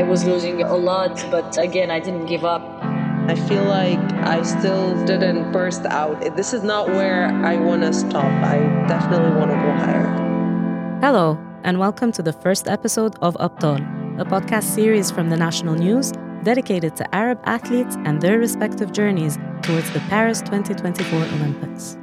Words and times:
I 0.00 0.02
was 0.02 0.24
losing 0.24 0.62
a 0.62 0.74
lot, 0.74 1.22
but 1.30 1.58
again, 1.58 1.90
I 1.90 2.00
didn't 2.00 2.24
give 2.24 2.42
up. 2.42 2.62
I 3.28 3.34
feel 3.34 3.64
like 3.64 4.00
I 4.24 4.40
still 4.42 4.96
didn't 5.04 5.52
burst 5.52 5.84
out. 5.84 6.18
This 6.36 6.54
is 6.54 6.62
not 6.62 6.88
where 6.88 7.26
I 7.44 7.56
want 7.56 7.82
to 7.82 7.92
stop. 7.92 8.32
I 8.42 8.56
definitely 8.88 9.32
want 9.38 9.50
to 9.50 9.58
go 9.58 9.72
higher. 9.84 10.08
Hello, 11.02 11.38
and 11.64 11.78
welcome 11.78 12.12
to 12.12 12.22
the 12.22 12.32
first 12.32 12.66
episode 12.66 13.14
of 13.20 13.34
Abtal, 13.34 13.78
a 14.18 14.24
podcast 14.24 14.74
series 14.74 15.10
from 15.10 15.28
the 15.28 15.36
National 15.36 15.74
News 15.74 16.12
dedicated 16.44 16.96
to 16.96 17.14
Arab 17.14 17.38
athletes 17.44 17.96
and 18.06 18.22
their 18.22 18.38
respective 18.38 18.92
journeys 18.92 19.36
towards 19.60 19.90
the 19.90 20.00
Paris 20.08 20.40
2024 20.40 21.18
Olympics. 21.18 21.98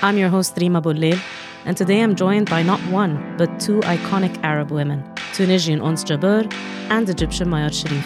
I'm 0.00 0.16
your 0.16 0.30
host, 0.30 0.56
Reem 0.58 0.72
Abulleil, 0.76 1.20
and 1.66 1.76
today 1.76 2.00
I'm 2.00 2.14
joined 2.16 2.48
by 2.48 2.62
not 2.62 2.80
one, 2.88 3.36
but 3.36 3.60
two 3.60 3.80
iconic 3.80 4.42
Arab 4.42 4.70
women 4.70 5.13
Tunisian 5.34 5.80
Ons 5.80 6.04
Jabeur 6.04 6.46
and 6.90 7.08
Egyptian 7.08 7.48
Mayar 7.48 7.70
Sherif. 7.70 8.04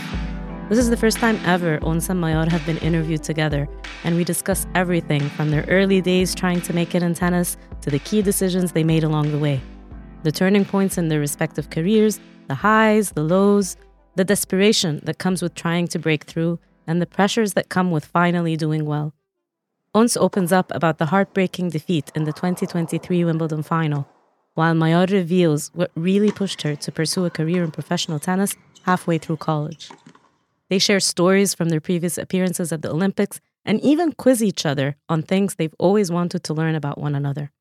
This 0.70 0.78
is 0.78 0.88
the 0.88 0.96
first 0.96 1.18
time 1.18 1.38
ever 1.44 1.78
Ons 1.84 2.08
and 2.08 2.18
Mayar 2.18 2.50
have 2.50 2.64
been 2.64 2.78
interviewed 2.78 3.22
together, 3.22 3.68
and 4.02 4.16
we 4.16 4.24
discuss 4.24 4.66
everything 4.74 5.20
from 5.20 5.50
their 5.50 5.66
early 5.68 6.00
days 6.00 6.34
trying 6.34 6.62
to 6.62 6.72
make 6.72 6.94
it 6.94 7.02
in 7.02 7.12
tennis 7.12 7.58
to 7.82 7.90
the 7.90 7.98
key 7.98 8.22
decisions 8.22 8.72
they 8.72 8.82
made 8.82 9.04
along 9.04 9.30
the 9.30 9.38
way. 9.38 9.60
The 10.22 10.32
turning 10.32 10.64
points 10.64 10.96
in 10.96 11.08
their 11.08 11.20
respective 11.20 11.68
careers, 11.68 12.18
the 12.46 12.54
highs, 12.54 13.10
the 13.10 13.24
lows, 13.24 13.76
the 14.16 14.24
desperation 14.24 15.00
that 15.04 15.18
comes 15.18 15.42
with 15.42 15.54
trying 15.54 15.86
to 15.88 15.98
break 15.98 16.24
through, 16.24 16.58
and 16.86 17.02
the 17.02 17.06
pressures 17.06 17.52
that 17.52 17.68
come 17.68 17.90
with 17.90 18.06
finally 18.06 18.56
doing 18.56 18.86
well. 18.86 19.12
Ons 19.94 20.16
opens 20.16 20.50
up 20.50 20.72
about 20.74 20.96
the 20.96 21.06
heartbreaking 21.06 21.68
defeat 21.68 22.10
in 22.14 22.24
the 22.24 22.32
2023 22.32 23.22
Wimbledon 23.24 23.62
final, 23.62 24.08
while 24.58 24.74
Mayar 24.74 25.08
reveals 25.12 25.70
what 25.72 25.92
really 25.94 26.32
pushed 26.32 26.62
her 26.62 26.74
to 26.74 26.90
pursue 26.90 27.24
a 27.24 27.30
career 27.30 27.62
in 27.62 27.70
professional 27.70 28.18
tennis 28.18 28.56
halfway 28.82 29.16
through 29.16 29.36
college. 29.36 29.88
They 30.68 30.80
share 30.80 30.98
stories 30.98 31.54
from 31.54 31.68
their 31.68 31.80
previous 31.80 32.18
appearances 32.18 32.72
at 32.72 32.82
the 32.82 32.90
Olympics 32.90 33.38
and 33.64 33.80
even 33.82 34.10
quiz 34.10 34.42
each 34.42 34.66
other 34.66 34.96
on 35.08 35.22
things 35.22 35.54
they've 35.54 35.78
always 35.78 36.10
wanted 36.10 36.42
to 36.42 36.54
learn 36.54 36.74
about 36.74 36.98
one 36.98 37.14
another. 37.14 37.52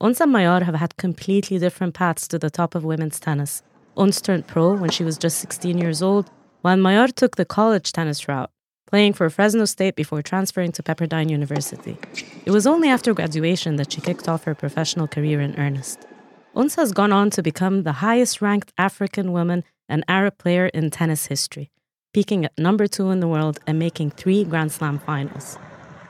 Ons 0.00 0.20
and 0.20 0.34
Mayar 0.34 0.62
have 0.64 0.74
had 0.74 0.96
completely 0.96 1.56
different 1.60 1.94
paths 1.94 2.26
to 2.26 2.36
the 2.36 2.50
top 2.50 2.74
of 2.74 2.82
women's 2.82 3.20
tennis. 3.20 3.62
Ons 3.96 4.20
turned 4.20 4.48
pro 4.48 4.74
when 4.74 4.90
she 4.90 5.04
was 5.04 5.16
just 5.16 5.38
16 5.38 5.78
years 5.78 6.02
old, 6.02 6.32
while 6.62 6.76
Mayar 6.76 7.14
took 7.14 7.36
the 7.36 7.44
college 7.44 7.92
tennis 7.92 8.26
route, 8.26 8.50
playing 8.88 9.12
for 9.12 9.30
Fresno 9.30 9.66
State 9.66 9.94
before 9.94 10.20
transferring 10.20 10.72
to 10.72 10.82
Pepperdine 10.82 11.30
University. 11.30 11.96
It 12.44 12.50
was 12.50 12.66
only 12.66 12.88
after 12.88 13.14
graduation 13.14 13.76
that 13.76 13.92
she 13.92 14.00
kicked 14.00 14.28
off 14.28 14.42
her 14.42 14.56
professional 14.56 15.06
career 15.06 15.40
in 15.40 15.54
earnest. 15.56 16.09
Ons 16.54 16.74
has 16.74 16.92
gone 16.92 17.12
on 17.12 17.30
to 17.30 17.42
become 17.42 17.82
the 17.82 17.92
highest 17.92 18.42
ranked 18.42 18.72
African 18.76 19.32
woman 19.32 19.64
and 19.88 20.04
Arab 20.08 20.38
player 20.38 20.66
in 20.66 20.90
tennis 20.90 21.26
history 21.26 21.70
peaking 22.12 22.44
at 22.44 22.58
number 22.58 22.86
two 22.86 23.10
in 23.10 23.20
the 23.20 23.28
world 23.28 23.60
and 23.66 23.78
making 23.78 24.10
three 24.10 24.44
Grand 24.44 24.72
Slam 24.72 24.98
finals. 24.98 25.58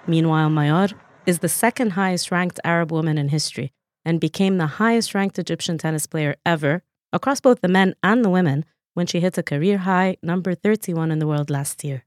Meanwhile, 0.06 0.48
Mayar 0.48 0.92
is 1.26 1.40
the 1.40 1.48
second 1.48 1.90
highest 1.90 2.30
ranked 2.30 2.58
Arab 2.64 2.90
woman 2.90 3.18
in 3.18 3.28
history 3.28 3.72
and 4.04 4.18
became 4.18 4.56
the 4.56 4.66
highest 4.66 5.14
ranked 5.14 5.38
Egyptian 5.38 5.76
tennis 5.76 6.06
player 6.06 6.36
ever 6.46 6.82
across 7.12 7.40
both 7.40 7.60
the 7.60 7.68
men 7.68 7.94
and 8.02 8.24
the 8.24 8.30
women 8.30 8.64
when 8.94 9.06
she 9.06 9.20
hit 9.20 9.36
a 9.36 9.42
career 9.42 9.78
high 9.78 10.16
number 10.22 10.54
31 10.54 11.10
in 11.10 11.18
the 11.18 11.26
world 11.26 11.50
last 11.50 11.84
year. 11.84 12.04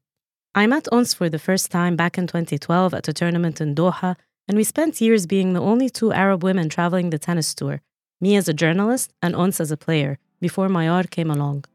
I 0.55 0.67
met 0.67 0.87
Ons 0.91 1.13
for 1.13 1.29
the 1.29 1.39
first 1.39 1.71
time 1.71 1.95
back 1.95 2.17
in 2.17 2.27
2012 2.27 2.93
at 2.93 3.07
a 3.07 3.13
tournament 3.13 3.61
in 3.61 3.75
Doha, 3.75 4.15
and 4.47 4.57
we 4.57 4.63
spent 4.63 5.01
years 5.01 5.25
being 5.25 5.53
the 5.53 5.61
only 5.61 5.89
two 5.89 6.11
Arab 6.11 6.43
women 6.43 6.67
traveling 6.67 7.09
the 7.09 7.19
tennis 7.19 7.53
tour, 7.53 7.81
me 8.23 8.37
as 8.37 8.47
a 8.47 8.53
journalist 8.53 9.13
and 9.21 9.35
Ons 9.35 9.59
as 9.59 9.69
a 9.69 9.77
player, 9.85 10.17
before 10.39 10.69
Mayar 10.69 11.09
came 11.09 11.29
along. 11.29 11.65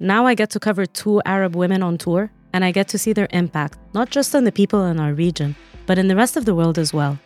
Now 0.00 0.26
I 0.26 0.34
get 0.34 0.50
to 0.50 0.58
cover 0.66 0.86
two 0.86 1.20
Arab 1.26 1.54
women 1.54 1.82
on 1.82 1.98
tour, 1.98 2.32
and 2.54 2.64
I 2.64 2.70
get 2.72 2.88
to 2.88 2.98
see 2.98 3.12
their 3.12 3.28
impact, 3.30 3.78
not 3.92 4.08
just 4.10 4.34
on 4.34 4.44
the 4.44 4.58
people 4.60 4.82
in 4.86 4.98
our 4.98 5.12
region, 5.12 5.54
but 5.86 5.98
in 5.98 6.08
the 6.08 6.16
rest 6.16 6.36
of 6.36 6.46
the 6.46 6.54
world 6.54 6.78
as 6.78 6.94
well. 6.94 7.18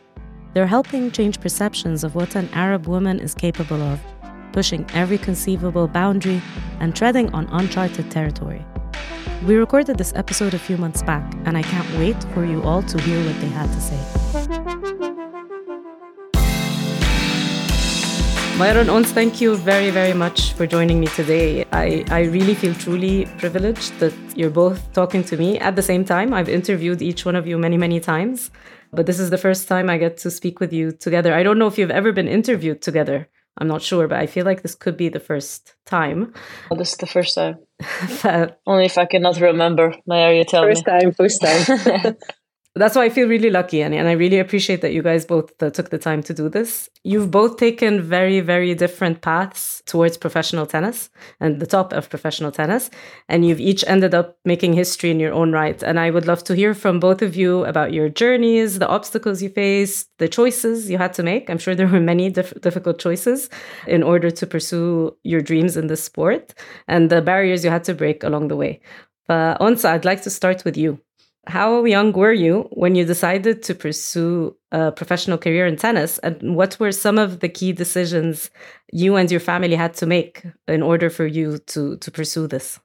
They're 0.52 0.74
helping 0.76 1.12
change 1.12 1.40
perceptions 1.40 2.02
of 2.02 2.16
what 2.16 2.34
an 2.34 2.48
Arab 2.52 2.88
woman 2.88 3.20
is 3.20 3.32
capable 3.32 3.80
of, 3.92 4.00
pushing 4.52 4.84
every 4.92 5.18
conceivable 5.18 5.86
boundary 5.86 6.42
and 6.80 6.96
treading 6.96 7.32
on 7.32 7.46
uncharted 7.52 8.10
territory. 8.10 8.64
We 9.46 9.54
recorded 9.54 9.98
this 9.98 10.12
episode 10.16 10.54
a 10.54 10.58
few 10.58 10.76
months 10.76 11.02
back, 11.02 11.24
and 11.44 11.56
I 11.56 11.62
can't 11.62 11.90
wait 11.98 12.20
for 12.34 12.44
you 12.44 12.60
all 12.64 12.82
to 12.82 13.00
hear 13.02 13.24
what 13.24 13.40
they 13.40 13.52
had 13.60 13.70
to 13.76 13.80
say. 13.80 14.67
Myron 18.58 18.90
Ons, 18.90 19.12
thank 19.12 19.40
you 19.40 19.56
very, 19.56 19.90
very 19.90 20.12
much 20.12 20.52
for 20.54 20.66
joining 20.66 20.98
me 20.98 21.06
today. 21.06 21.64
I, 21.70 22.04
I 22.10 22.22
really 22.22 22.56
feel 22.56 22.74
truly 22.74 23.26
privileged 23.38 23.96
that 24.00 24.12
you're 24.34 24.50
both 24.50 24.92
talking 24.92 25.22
to 25.26 25.36
me 25.36 25.60
at 25.60 25.76
the 25.76 25.82
same 25.82 26.04
time. 26.04 26.34
I've 26.34 26.48
interviewed 26.48 27.00
each 27.00 27.24
one 27.24 27.36
of 27.36 27.46
you 27.46 27.56
many, 27.56 27.76
many 27.76 28.00
times, 28.00 28.50
but 28.92 29.06
this 29.06 29.20
is 29.20 29.30
the 29.30 29.38
first 29.38 29.68
time 29.68 29.88
I 29.88 29.96
get 29.96 30.16
to 30.18 30.30
speak 30.32 30.58
with 30.58 30.72
you 30.72 30.90
together. 30.90 31.34
I 31.34 31.44
don't 31.44 31.56
know 31.60 31.68
if 31.68 31.78
you've 31.78 31.92
ever 31.92 32.10
been 32.10 32.26
interviewed 32.26 32.82
together. 32.82 33.28
I'm 33.58 33.68
not 33.68 33.80
sure, 33.80 34.08
but 34.08 34.18
I 34.18 34.26
feel 34.26 34.44
like 34.44 34.62
this 34.62 34.74
could 34.74 34.96
be 34.96 35.08
the 35.08 35.20
first 35.20 35.76
time. 35.86 36.34
Well, 36.68 36.78
this 36.78 36.90
is 36.90 36.96
the 36.96 37.06
first 37.06 37.36
time. 37.36 37.58
Only 38.66 38.86
if 38.86 38.98
I 38.98 39.06
cannot 39.06 39.40
remember. 39.40 39.94
Mayar, 40.10 40.36
you 40.36 40.42
tell 40.42 40.64
first 40.64 40.84
me. 40.84 41.12
First 41.12 41.40
time, 41.42 41.62
first 41.62 42.02
time. 42.02 42.16
that's 42.78 42.96
why 42.96 43.04
I 43.04 43.10
feel 43.10 43.28
really 43.28 43.50
lucky, 43.50 43.82
and, 43.82 43.94
and 43.94 44.08
I 44.08 44.12
really 44.12 44.38
appreciate 44.38 44.80
that 44.80 44.92
you 44.92 45.02
guys 45.02 45.26
both 45.26 45.52
uh, 45.62 45.70
took 45.70 45.90
the 45.90 45.98
time 45.98 46.22
to 46.24 46.34
do 46.34 46.48
this. 46.48 46.88
You've 47.04 47.30
both 47.30 47.56
taken 47.56 48.00
very, 48.00 48.40
very 48.40 48.74
different 48.74 49.20
paths 49.20 49.82
towards 49.86 50.16
professional 50.16 50.66
tennis 50.66 51.10
and 51.40 51.60
the 51.60 51.66
top 51.66 51.92
of 51.92 52.08
professional 52.08 52.50
tennis, 52.50 52.90
and 53.28 53.44
you've 53.44 53.60
each 53.60 53.84
ended 53.86 54.14
up 54.14 54.38
making 54.44 54.72
history 54.72 55.10
in 55.10 55.20
your 55.20 55.32
own 55.32 55.52
right. 55.52 55.82
And 55.82 56.00
I 56.00 56.10
would 56.10 56.26
love 56.26 56.42
to 56.44 56.54
hear 56.54 56.74
from 56.74 57.00
both 57.00 57.22
of 57.22 57.36
you 57.36 57.64
about 57.64 57.92
your 57.92 58.08
journeys, 58.08 58.78
the 58.78 58.88
obstacles 58.88 59.42
you 59.42 59.50
faced, 59.50 60.08
the 60.18 60.28
choices 60.28 60.90
you 60.90 60.98
had 60.98 61.12
to 61.14 61.22
make. 61.22 61.50
I'm 61.50 61.58
sure 61.58 61.74
there 61.74 61.86
were 61.86 62.00
many 62.00 62.30
dif- 62.30 62.60
difficult 62.60 62.98
choices 62.98 63.50
in 63.86 64.02
order 64.02 64.30
to 64.30 64.46
pursue 64.46 65.16
your 65.22 65.40
dreams 65.40 65.76
in 65.76 65.86
this 65.86 66.02
sport, 66.02 66.54
and 66.86 67.10
the 67.10 67.22
barriers 67.22 67.64
you 67.64 67.70
had 67.70 67.84
to 67.84 67.94
break 67.94 68.22
along 68.24 68.48
the 68.48 68.56
way. 68.56 68.80
But 69.26 69.58
Onsa, 69.60 69.90
I'd 69.90 70.04
like 70.06 70.22
to 70.22 70.30
start 70.30 70.64
with 70.64 70.76
you 70.76 71.00
how 71.48 71.84
young 71.84 72.12
were 72.12 72.32
you 72.32 72.68
when 72.72 72.94
you 72.94 73.04
decided 73.04 73.62
to 73.64 73.74
pursue 73.74 74.54
a 74.70 74.92
professional 74.92 75.38
career 75.38 75.66
in 75.66 75.76
tennis? 75.76 76.18
And 76.18 76.54
what 76.54 76.78
were 76.78 76.92
some 76.92 77.18
of 77.18 77.40
the 77.40 77.48
key 77.48 77.72
decisions 77.72 78.50
you 78.92 79.16
and 79.16 79.30
your 79.30 79.40
family 79.40 79.74
had 79.74 79.94
to 79.94 80.06
make 80.06 80.44
in 80.68 80.82
order 80.82 81.08
for 81.08 81.26
you 81.26 81.58
to, 81.58 81.96
to 81.96 82.10
pursue 82.10 82.46
this? 82.46 82.78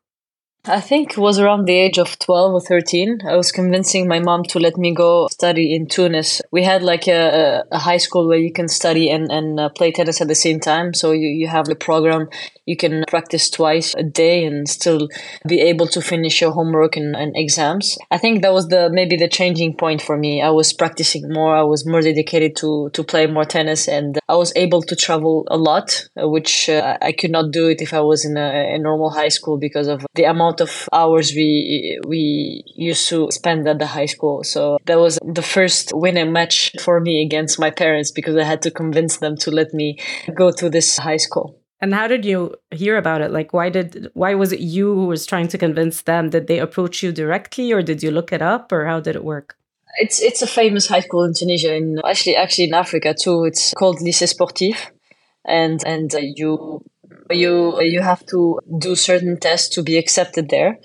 I 0.65 0.79
think 0.79 1.11
it 1.11 1.17
was 1.17 1.39
around 1.39 1.65
the 1.65 1.73
age 1.73 1.97
of 1.97 2.17
12 2.19 2.53
or 2.53 2.61
13. 2.61 3.19
I 3.27 3.35
was 3.35 3.51
convincing 3.51 4.07
my 4.07 4.19
mom 4.19 4.43
to 4.43 4.59
let 4.59 4.77
me 4.77 4.95
go 4.95 5.27
study 5.27 5.75
in 5.75 5.87
Tunis. 5.87 6.41
We 6.51 6.63
had 6.63 6.81
like 6.81 7.05
a, 7.05 7.65
a 7.69 7.79
high 7.79 7.97
school 7.97 8.29
where 8.29 8.37
you 8.37 8.49
can 8.49 8.69
study 8.69 9.09
and, 9.09 9.29
and 9.29 9.59
uh, 9.59 9.67
play 9.67 9.91
tennis 9.91 10.21
at 10.21 10.29
the 10.29 10.35
same 10.35 10.61
time. 10.61 10.93
So 10.93 11.11
you, 11.11 11.27
you 11.27 11.49
have 11.49 11.65
the 11.65 11.75
program, 11.75 12.29
you 12.65 12.77
can 12.77 13.03
practice 13.09 13.49
twice 13.49 13.93
a 13.95 14.03
day 14.03 14.45
and 14.45 14.69
still 14.69 15.09
be 15.45 15.59
able 15.59 15.85
to 15.87 16.01
finish 16.01 16.39
your 16.39 16.51
homework 16.51 16.95
and, 16.95 17.13
and 17.13 17.35
exams. 17.35 17.97
I 18.09 18.17
think 18.17 18.41
that 18.43 18.53
was 18.53 18.69
the 18.69 18.89
maybe 18.89 19.17
the 19.17 19.27
changing 19.27 19.75
point 19.75 20.01
for 20.01 20.17
me. 20.17 20.41
I 20.41 20.51
was 20.51 20.71
practicing 20.71 21.27
more. 21.27 21.53
I 21.53 21.63
was 21.63 21.85
more 21.85 21.99
dedicated 21.99 22.55
to, 22.57 22.89
to 22.93 23.03
play 23.03 23.27
more 23.27 23.43
tennis 23.43 23.89
and 23.89 24.17
I 24.29 24.35
was 24.35 24.53
able 24.55 24.81
to 24.83 24.95
travel 24.95 25.45
a 25.51 25.57
lot, 25.57 26.07
which 26.15 26.69
uh, 26.69 26.97
I 27.01 27.11
could 27.11 27.31
not 27.31 27.51
do 27.51 27.67
it 27.67 27.81
if 27.81 27.93
I 27.93 27.99
was 27.99 28.23
in 28.23 28.37
a, 28.37 28.75
a 28.75 28.77
normal 28.77 29.09
high 29.09 29.27
school 29.27 29.57
because 29.57 29.89
of 29.89 30.05
the 30.15 30.23
amount 30.23 30.52
amount 30.53 30.61
of 30.61 30.89
hours 30.91 31.33
we 31.35 31.99
we 32.07 32.63
used 32.75 33.09
to 33.09 33.29
spend 33.31 33.67
at 33.67 33.79
the 33.79 33.87
high 33.87 34.07
school. 34.07 34.43
So 34.43 34.77
that 34.85 34.99
was 34.99 35.19
the 35.23 35.41
first 35.41 35.91
winning 35.93 36.31
match 36.31 36.71
for 36.81 36.99
me 36.99 37.23
against 37.25 37.59
my 37.59 37.71
parents 37.71 38.11
because 38.11 38.35
I 38.37 38.43
had 38.43 38.61
to 38.63 38.71
convince 38.71 39.17
them 39.17 39.37
to 39.37 39.51
let 39.51 39.73
me 39.73 39.97
go 40.35 40.51
to 40.51 40.69
this 40.69 40.97
high 40.97 41.19
school. 41.19 41.59
And 41.81 41.93
how 41.93 42.07
did 42.07 42.23
you 42.23 42.55
hear 42.71 42.97
about 42.97 43.21
it? 43.21 43.31
Like, 43.31 43.53
why 43.53 43.69
did 43.69 44.09
why 44.13 44.35
was 44.35 44.51
it 44.51 44.59
you 44.59 44.93
who 44.95 45.07
was 45.07 45.25
trying 45.25 45.49
to 45.49 45.57
convince 45.57 46.03
them? 46.03 46.29
Did 46.29 46.47
they 46.47 46.59
approach 46.59 47.03
you 47.03 47.11
directly, 47.11 47.73
or 47.73 47.81
did 47.81 48.01
you 48.01 48.11
look 48.11 48.31
it 48.31 48.41
up, 48.41 48.71
or 48.71 48.85
how 48.85 49.01
did 49.01 49.15
it 49.15 49.23
work? 49.23 49.57
It's 49.99 50.21
it's 50.21 50.41
a 50.41 50.47
famous 50.47 50.87
high 50.87 51.01
school 51.01 51.23
in 51.25 51.33
Tunisia, 51.33 51.73
and 51.75 51.99
actually 52.05 52.35
actually 52.37 52.67
in 52.69 52.73
Africa 52.73 53.13
too. 53.13 53.43
It's 53.49 53.73
called 53.73 53.99
Lycée 53.99 54.29
Sportif, 54.33 54.77
and 55.45 55.83
and 55.85 56.15
uh, 56.15 56.19
you 56.39 56.81
you 57.31 57.81
you 57.81 58.01
have 58.01 58.25
to 58.27 58.59
do 58.79 58.95
certain 58.95 59.39
tests 59.39 59.69
to 59.75 59.83
be 59.83 59.97
accepted 59.97 60.49
there 60.49 60.79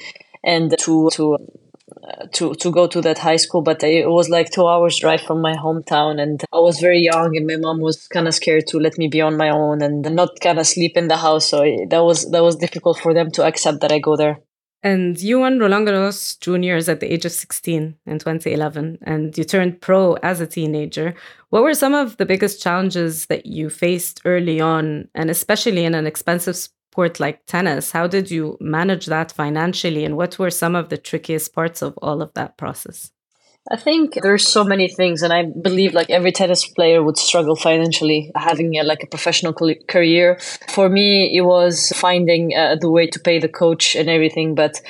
and 0.44 0.76
to 0.78 1.10
to 1.12 1.34
uh, 1.34 2.26
to 2.32 2.54
to 2.54 2.70
go 2.70 2.86
to 2.86 3.00
that 3.00 3.18
high 3.18 3.36
school. 3.36 3.62
But 3.62 3.82
it 3.82 4.08
was 4.08 4.28
like 4.28 4.50
2 4.50 4.66
hours 4.66 4.98
drive 4.98 5.22
from 5.22 5.40
my 5.40 5.54
hometown 5.54 6.20
and 6.20 6.42
I 6.52 6.58
was 6.58 6.80
very 6.80 7.00
young 7.00 7.36
and 7.36 7.46
my 7.46 7.56
mom 7.56 7.80
was 7.80 8.06
kind 8.08 8.28
of 8.28 8.34
scared 8.34 8.66
to 8.68 8.78
let 8.78 8.98
me 8.98 9.08
be 9.08 9.20
on 9.20 9.36
my 9.36 9.50
own 9.50 9.82
and 9.82 10.02
not 10.14 10.40
kind 10.40 10.58
of 10.58 10.66
sleep 10.66 10.96
in 10.96 11.08
the 11.08 11.16
house. 11.16 11.48
So 11.48 11.58
that 11.90 12.04
was 12.04 12.30
that 12.30 12.42
was 12.42 12.56
difficult 12.56 12.98
for 12.98 13.14
them 13.14 13.30
to 13.32 13.44
accept 13.44 13.80
that 13.80 13.92
I 13.92 13.98
go 13.98 14.16
there 14.16 14.40
and 14.82 15.20
you 15.20 15.40
won 15.40 15.58
Roland 15.58 15.88
Garros 15.88 16.38
juniors 16.40 16.88
at 16.88 17.00
the 17.00 17.12
age 17.12 17.24
of 17.24 17.32
16 17.32 17.96
in 18.06 18.18
2011, 18.18 18.98
and 19.02 19.36
you 19.36 19.44
turned 19.44 19.80
pro 19.80 20.14
as 20.14 20.40
a 20.40 20.46
teenager. 20.46 21.14
What 21.50 21.62
were 21.62 21.74
some 21.74 21.94
of 21.94 22.16
the 22.16 22.26
biggest 22.26 22.62
challenges 22.62 23.26
that 23.26 23.46
you 23.46 23.70
faced 23.70 24.22
early 24.24 24.60
on, 24.60 25.08
and 25.14 25.30
especially 25.30 25.84
in 25.84 25.94
an 25.94 26.06
expensive 26.06 26.56
sport 26.56 27.20
like 27.20 27.46
tennis. 27.46 27.92
How 27.92 28.08
did 28.08 28.30
you 28.30 28.56
manage 28.60 29.06
that 29.06 29.30
financially, 29.30 30.04
and 30.04 30.16
what 30.16 30.38
were 30.38 30.50
some 30.50 30.74
of 30.74 30.88
the 30.88 30.98
trickiest 30.98 31.54
parts 31.54 31.82
of 31.82 31.96
all 32.02 32.22
of 32.22 32.32
that 32.34 32.56
process? 32.56 33.12
I 33.70 33.76
think 33.76 34.14
there's 34.22 34.48
so 34.48 34.64
many 34.64 34.88
things, 34.88 35.22
and 35.22 35.32
I 35.32 35.42
believe 35.44 35.92
like 35.92 36.08
every 36.08 36.32
tennis 36.32 36.66
player 36.66 37.02
would 37.02 37.18
struggle 37.18 37.54
financially 37.54 38.32
having 38.34 38.78
a, 38.78 38.82
like 38.82 39.02
a 39.02 39.06
professional 39.06 39.52
career. 39.52 40.38
For 40.68 40.88
me, 40.88 41.36
it 41.36 41.42
was 41.42 41.92
finding 41.94 42.56
uh, 42.56 42.76
the 42.80 42.90
way 42.90 43.06
to 43.08 43.20
pay 43.20 43.38
the 43.38 43.48
coach 43.48 43.94
and 43.94 44.08
everything, 44.08 44.54
but 44.54 44.80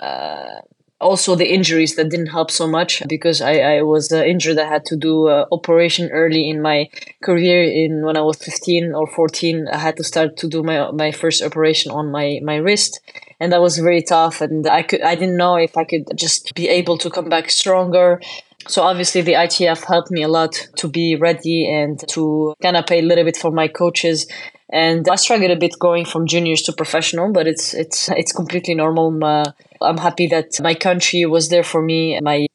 uh, 0.00 0.60
also 1.00 1.36
the 1.36 1.52
injuries 1.52 1.94
that 1.96 2.08
didn't 2.08 2.28
help 2.28 2.50
so 2.50 2.66
much 2.66 3.02
because 3.08 3.40
I, 3.40 3.58
I 3.58 3.82
was 3.82 4.10
uh, 4.10 4.24
injured. 4.24 4.58
I 4.58 4.66
had 4.66 4.84
to 4.86 4.96
do 4.96 5.28
uh, 5.28 5.46
operation 5.52 6.10
early 6.10 6.48
in 6.48 6.60
my 6.60 6.88
career. 7.22 7.62
In 7.62 8.04
when 8.04 8.16
I 8.16 8.22
was 8.22 8.38
fifteen 8.38 8.92
or 8.92 9.06
fourteen, 9.06 9.68
I 9.68 9.78
had 9.78 9.96
to 9.98 10.04
start 10.04 10.36
to 10.38 10.48
do 10.48 10.62
my 10.64 10.90
my 10.90 11.12
first 11.12 11.42
operation 11.42 11.92
on 11.92 12.10
my 12.10 12.40
my 12.42 12.56
wrist, 12.56 13.00
and 13.40 13.52
that 13.52 13.60
was 13.60 13.78
very 13.78 14.02
tough. 14.02 14.40
And 14.40 14.66
I 14.66 14.82
could 14.82 15.02
I 15.02 15.14
didn't 15.14 15.36
know 15.36 15.56
if 15.56 15.76
I 15.76 15.84
could 15.84 16.04
just 16.16 16.54
be 16.54 16.68
able 16.68 16.98
to 16.98 17.10
come 17.10 17.28
back 17.28 17.50
stronger. 17.50 18.20
So 18.68 18.82
obviously 18.82 19.22
the 19.22 19.34
ITF 19.34 19.84
helped 19.84 20.10
me 20.10 20.22
a 20.22 20.28
lot 20.28 20.68
to 20.76 20.88
be 20.88 21.14
ready 21.14 21.70
and 21.70 22.00
to 22.08 22.54
kind 22.60 22.76
of 22.76 22.86
pay 22.86 22.98
a 22.98 23.02
little 23.02 23.24
bit 23.24 23.36
for 23.36 23.52
my 23.52 23.68
coaches 23.68 24.26
and 24.70 25.08
I 25.08 25.14
struggled 25.14 25.50
a 25.50 25.56
bit 25.56 25.78
going 25.78 26.04
from 26.04 26.26
juniors 26.26 26.62
to 26.62 26.72
professional, 26.72 27.32
but 27.32 27.46
it's 27.46 27.72
it's 27.72 28.08
it's 28.08 28.32
completely 28.32 28.74
normal. 28.74 29.16
Uh, 29.22 29.52
I'm 29.80 29.98
happy 29.98 30.26
that 30.28 30.60
my 30.60 30.74
country 30.74 31.24
was 31.24 31.48
there 31.50 31.62
for 31.62 31.82
me. 31.82 32.18
My 32.20 32.46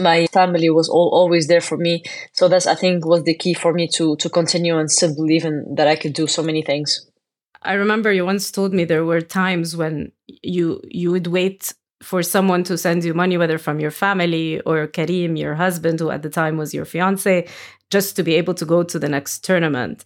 my 0.00 0.26
family 0.26 0.70
was 0.70 0.88
all, 0.88 1.10
always 1.12 1.46
there 1.46 1.60
for 1.60 1.76
me. 1.76 2.02
So 2.32 2.48
that's 2.48 2.66
I 2.66 2.74
think 2.74 3.06
was 3.06 3.22
the 3.22 3.34
key 3.34 3.54
for 3.54 3.72
me 3.72 3.86
to 3.94 4.16
to 4.16 4.28
continue 4.28 4.76
and 4.76 4.90
still 4.90 5.14
believe 5.14 5.44
in 5.44 5.74
that 5.76 5.86
I 5.86 5.94
could 5.94 6.14
do 6.14 6.26
so 6.26 6.42
many 6.42 6.62
things. 6.62 7.06
I 7.64 7.74
remember 7.74 8.12
you 8.12 8.24
once 8.24 8.50
told 8.50 8.72
me 8.74 8.84
there 8.84 9.04
were 9.04 9.20
times 9.20 9.76
when 9.76 10.12
you 10.42 10.80
you 10.88 11.10
would 11.10 11.26
wait 11.26 11.72
for 12.02 12.22
someone 12.22 12.64
to 12.64 12.76
send 12.76 13.04
you 13.04 13.14
money, 13.14 13.38
whether 13.38 13.58
from 13.58 13.80
your 13.80 13.90
family 13.90 14.60
or 14.62 14.86
Karim, 14.86 15.36
your 15.36 15.54
husband, 15.54 16.00
who 16.00 16.10
at 16.10 16.22
the 16.22 16.28
time 16.28 16.58
was 16.58 16.74
your 16.74 16.84
fiance, 16.84 17.48
just 17.90 18.16
to 18.16 18.22
be 18.22 18.34
able 18.34 18.54
to 18.54 18.66
go 18.66 18.82
to 18.82 18.98
the 18.98 19.08
next 19.08 19.44
tournament 19.44 20.04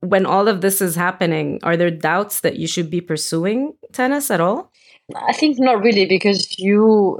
when 0.00 0.26
all 0.26 0.48
of 0.48 0.60
this 0.60 0.80
is 0.80 0.94
happening, 0.94 1.58
are 1.62 1.76
there 1.76 1.90
doubts 1.90 2.40
that 2.40 2.56
you 2.56 2.66
should 2.66 2.90
be 2.90 3.00
pursuing 3.00 3.74
tennis 3.92 4.30
at 4.30 4.40
all? 4.40 4.70
I 5.16 5.32
think 5.32 5.58
not 5.58 5.82
really 5.82 6.04
because 6.04 6.58
you 6.58 7.18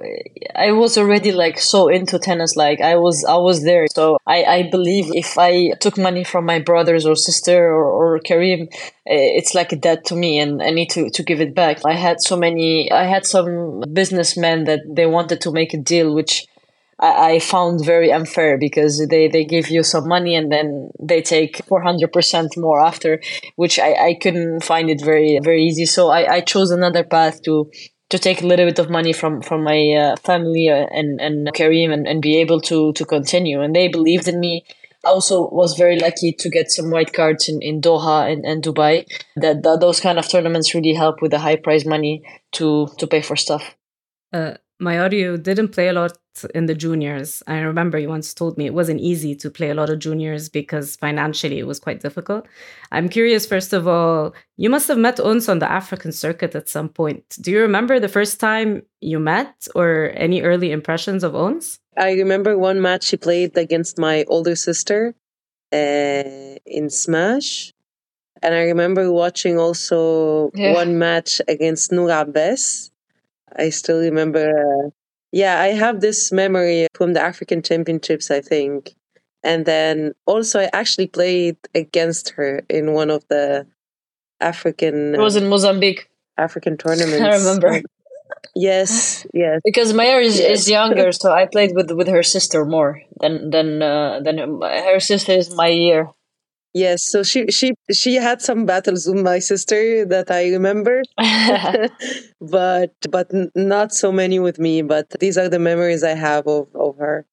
I 0.55 0.73
was 0.73 0.99
already 0.99 1.33
like 1.33 1.59
so 1.59 1.89
into 1.89 2.19
tennis 2.19 2.55
like 2.55 2.83
I 2.83 2.97
was 2.97 3.25
I 3.25 3.37
was 3.37 3.65
there. 3.65 3.87
So 3.95 4.19
I 4.27 4.45
I 4.45 4.63
believe 4.71 5.07
if 5.15 5.39
I 5.39 5.73
took 5.81 5.97
money 5.97 6.23
from 6.23 6.45
my 6.45 6.59
brothers 6.59 7.07
or 7.07 7.17
sister 7.17 7.73
or, 7.73 7.85
or 7.85 8.19
Karim 8.19 8.69
eh, 9.07 9.39
it's 9.39 9.55
like 9.55 9.73
a 9.73 9.77
debt 9.77 10.05
to 10.07 10.17
me 10.17 10.39
and 10.39 10.63
I 10.63 10.69
need 10.71 10.91
to 10.91 11.09
to 11.09 11.23
give 11.23 11.41
it 11.41 11.55
back. 11.55 11.79
I 11.87 11.95
had 11.95 12.21
so 12.21 12.37
many 12.37 12.93
I 12.93 13.05
had 13.05 13.25
some 13.25 13.83
businessmen 13.91 14.65
that 14.65 14.81
they 14.87 15.07
wanted 15.07 15.41
to 15.43 15.51
make 15.51 15.73
a 15.73 15.79
deal 15.79 16.15
which 16.15 16.47
I, 17.01 17.39
found 17.39 17.85
very 17.85 18.13
unfair 18.13 18.59
because 18.59 19.07
they, 19.09 19.29
they 19.29 19.45
give 19.45 19.71
you 19.71 19.83
some 19.83 20.09
money 20.09 20.35
and 20.35 20.51
then 20.51 20.91
they 21.01 21.23
take 21.23 21.59
400% 21.67 22.49
more 22.57 22.81
after, 22.85 23.21
which 23.57 23.79
I, 23.79 23.93
I 24.09 24.15
couldn't 24.21 24.65
find 24.65 24.91
it 24.91 25.01
very, 25.05 25.39
very 25.43 25.63
easy. 25.65 25.87
So 25.87 26.09
I, 26.09 26.35
I 26.35 26.41
chose 26.41 26.71
another 26.71 27.05
path 27.05 27.43
to, 27.43 27.71
to 28.11 28.19
take 28.19 28.43
a 28.43 28.47
little 28.47 28.67
bit 28.67 28.81
of 28.81 28.91
money 28.91 29.13
from, 29.13 29.43
from 29.43 29.63
my 29.63 29.93
uh, 29.93 30.17
family 30.17 30.69
uh, 30.69 30.87
and, 30.91 31.21
and 31.21 31.53
Karim 31.55 31.93
and, 31.93 32.07
and 32.07 32.21
be 32.21 32.41
able 32.41 32.61
to, 32.63 32.93
to 32.95 33.05
continue. 33.05 33.61
And 33.61 33.77
they 33.77 33.89
believed 33.89 34.27
in 34.27 34.41
me. 34.41 34.65
I 35.05 35.11
also 35.11 35.49
was 35.51 35.77
very 35.79 36.01
lucky 36.01 36.33
to 36.33 36.51
get 36.51 36.73
some 36.73 36.91
wild 36.91 37.13
cards 37.13 37.49
in, 37.49 37.63
in 37.63 37.81
Doha 37.81 38.31
and, 38.31 38.45
and 38.45 38.61
Dubai. 38.65 39.07
That, 39.37 39.63
that 39.63 39.79
those 39.81 40.01
kind 40.01 40.19
of 40.19 40.29
tournaments 40.29 40.75
really 40.75 40.95
help 40.95 41.23
with 41.23 41.31
the 41.31 41.39
high 41.39 41.57
prize 41.57 41.87
money 41.87 42.25
to 42.55 42.89
to 42.99 43.07
pay 43.07 43.23
for 43.23 43.37
stuff. 43.37 43.77
Uh, 44.33 44.55
my 44.81 44.99
audio 44.99 45.37
didn't 45.37 45.69
play 45.69 45.89
a 45.89 45.93
lot 45.93 46.17
in 46.55 46.67
the 46.67 46.75
juniors. 46.75 47.43
I 47.47 47.59
remember 47.59 47.99
you 47.99 48.09
once 48.09 48.33
told 48.33 48.57
me 48.57 48.67
it 48.67 48.75
wasn't 48.75 49.01
easy 49.01 49.35
to 49.37 49.51
play 49.51 49.71
a 49.71 49.75
lot 49.75 49.91
of 49.91 49.99
juniors 49.99 50.49
because 50.49 50.95
financially 50.97 51.59
it 51.59 51.67
was 51.67 51.81
quite 51.81 52.01
difficult. 52.01 52.47
I'm 52.93 53.09
curious, 53.09 53.45
first 53.45 53.73
of 53.73 53.89
all, 53.89 54.35
you 54.57 54.71
must 54.71 54.87
have 54.89 54.99
met 54.99 55.19
Ons 55.19 55.49
on 55.49 55.59
the 55.59 55.71
African 55.71 56.13
circuit 56.13 56.55
at 56.55 56.69
some 56.69 56.89
point. 56.89 57.25
Do 57.41 57.51
you 57.51 57.61
remember 57.61 57.99
the 57.99 58.09
first 58.09 58.39
time 58.39 58.83
you 59.01 59.19
met 59.19 59.67
or 59.75 60.13
any 60.15 60.43
early 60.43 60.71
impressions 60.71 61.25
of 61.25 61.35
Ons? 61.35 61.81
I 61.97 62.13
remember 62.13 62.57
one 62.57 62.81
match 62.81 63.05
she 63.05 63.17
played 63.17 63.57
against 63.59 63.99
my 63.99 64.25
older 64.29 64.55
sister 64.55 65.15
uh, 65.73 66.57
in 66.67 66.89
Smash. 66.89 67.73
And 68.41 68.55
I 68.55 68.63
remember 68.63 69.11
watching 69.11 69.59
also 69.59 70.53
yeah. 70.55 70.73
one 70.73 70.97
match 70.97 71.41
against 71.49 71.91
Noor 71.91 72.11
Abbas 72.11 72.93
I 73.57 73.71
still 73.71 74.01
remember. 74.01 74.49
Uh, 74.49 74.91
yeah, 75.33 75.61
I 75.61 75.69
have 75.69 76.01
this 76.01 76.33
memory 76.33 76.87
from 76.95 77.13
the 77.13 77.21
African 77.21 77.63
Championships, 77.63 78.31
I 78.31 78.41
think. 78.41 78.95
And 79.43 79.67
then 79.67 80.15
also, 80.27 80.61
I 80.61 80.71
actually 80.73 81.07
played 81.07 81.57
against 81.75 82.31
her 82.31 82.63
in 82.69 82.93
one 82.93 83.11
of 83.11 83.27
the 83.29 83.67
African. 84.41 85.15
It 85.15 85.21
was 85.21 85.37
in 85.37 85.49
Mozambique. 85.49 86.09
African 86.37 86.77
tournaments. 86.83 87.21
I 87.21 87.37
remember. 87.37 87.83
Yes, 88.55 89.27
yes. 89.33 89.61
Because 89.65 89.93
Maya 89.93 90.19
is, 90.19 90.39
yes. 90.39 90.61
is 90.61 90.71
younger, 90.79 91.13
so 91.13 91.33
I 91.33 91.47
played 91.47 91.73
with 91.75 91.91
with 91.93 92.09
her 92.09 92.23
sister 92.23 92.65
more 92.65 93.01
than 93.21 93.51
than 93.51 93.83
uh, 93.83 94.21
than 94.21 94.39
her 94.39 95.01
sister 95.01 95.33
is 95.33 95.55
my 95.55 95.69
year. 95.69 96.11
Yes, 96.75 97.03
so 97.11 97.23
she 97.23 97.47
she 97.51 97.73
she 97.91 98.15
had 98.17 98.43
some 98.43 98.67
battles 98.67 99.07
with 99.07 99.23
my 99.25 99.39
sister 99.39 100.05
that 100.07 100.31
I 100.31 100.51
remember, 100.51 101.03
but 102.41 102.93
but 103.11 103.31
not 103.57 103.93
so 103.93 104.13
many 104.13 104.39
with 104.39 104.59
me. 104.59 104.83
But 104.83 105.11
these 105.19 105.39
are 105.39 105.49
the 105.49 105.59
memories 105.59 106.05
I 106.05 106.15
have 106.15 106.47
of 106.47 106.69
of 106.75 106.99
her. 106.99 107.27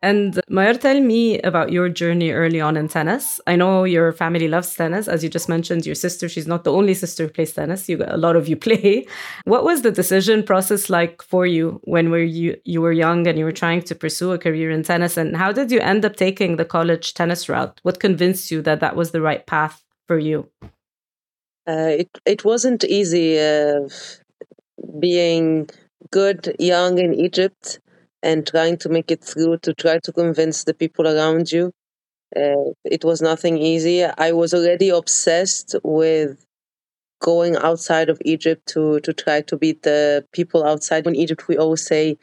And 0.00 0.40
Mayar, 0.48 0.78
tell 0.78 1.00
me 1.00 1.40
about 1.40 1.72
your 1.72 1.88
journey 1.88 2.30
early 2.30 2.60
on 2.60 2.76
in 2.76 2.86
tennis. 2.86 3.40
I 3.48 3.56
know 3.56 3.82
your 3.82 4.12
family 4.12 4.46
loves 4.46 4.74
tennis. 4.74 5.08
As 5.08 5.24
you 5.24 5.28
just 5.28 5.48
mentioned, 5.48 5.86
your 5.86 5.96
sister, 5.96 6.28
she's 6.28 6.46
not 6.46 6.62
the 6.62 6.72
only 6.72 6.94
sister 6.94 7.24
who 7.24 7.30
plays 7.30 7.52
tennis. 7.52 7.88
You 7.88 8.04
a 8.06 8.16
lot 8.16 8.36
of 8.36 8.46
you 8.46 8.56
play. 8.68 9.06
What 9.44 9.64
was 9.64 9.82
the 9.82 9.90
decision 9.90 10.44
process 10.44 10.88
like 10.88 11.20
for 11.22 11.46
you 11.46 11.80
when 11.84 12.10
were 12.10 12.22
you 12.22 12.56
you 12.64 12.80
were 12.80 12.92
young 12.92 13.26
and 13.26 13.38
you 13.38 13.44
were 13.44 13.52
trying 13.52 13.82
to 13.82 13.94
pursue 13.94 14.32
a 14.32 14.38
career 14.38 14.70
in 14.70 14.84
tennis? 14.84 15.16
And 15.16 15.36
how 15.36 15.50
did 15.50 15.72
you 15.72 15.80
end 15.80 16.04
up 16.04 16.14
taking 16.14 16.56
the 16.56 16.64
college 16.64 17.14
tennis 17.14 17.48
route? 17.48 17.80
What 17.82 17.98
convinced 17.98 18.52
you 18.52 18.62
that 18.62 18.80
that 18.80 18.94
was 18.94 19.10
the 19.10 19.20
right 19.20 19.44
path 19.46 19.82
for 20.06 20.18
you? 20.18 20.48
Uh, 21.66 21.92
it 22.02 22.10
it 22.24 22.44
wasn't 22.44 22.84
easy 22.84 23.38
uh, 23.38 23.88
being 25.00 25.68
good 26.10 26.54
young 26.58 26.98
in 26.98 27.14
Egypt 27.14 27.80
and 28.22 28.46
trying 28.46 28.76
to 28.78 28.88
make 28.88 29.10
it 29.10 29.22
through 29.22 29.58
to 29.58 29.74
try 29.74 29.98
to 30.00 30.12
convince 30.12 30.64
the 30.64 30.74
people 30.74 31.06
around 31.06 31.52
you. 31.52 31.72
Uh, 32.36 32.72
it 32.84 33.04
was 33.04 33.22
nothing 33.22 33.58
easy. 33.58 34.04
I 34.04 34.32
was 34.32 34.52
already 34.52 34.90
obsessed 34.90 35.76
with 35.82 36.44
going 37.20 37.56
outside 37.56 38.08
of 38.08 38.20
Egypt 38.24 38.66
to 38.66 39.00
to 39.00 39.12
try 39.12 39.40
to 39.42 39.56
beat 39.56 39.82
the 39.82 40.24
people 40.32 40.64
outside. 40.64 41.06
In 41.06 41.16
Egypt, 41.16 41.48
we 41.48 41.56
always 41.56 41.84
say 41.84 42.18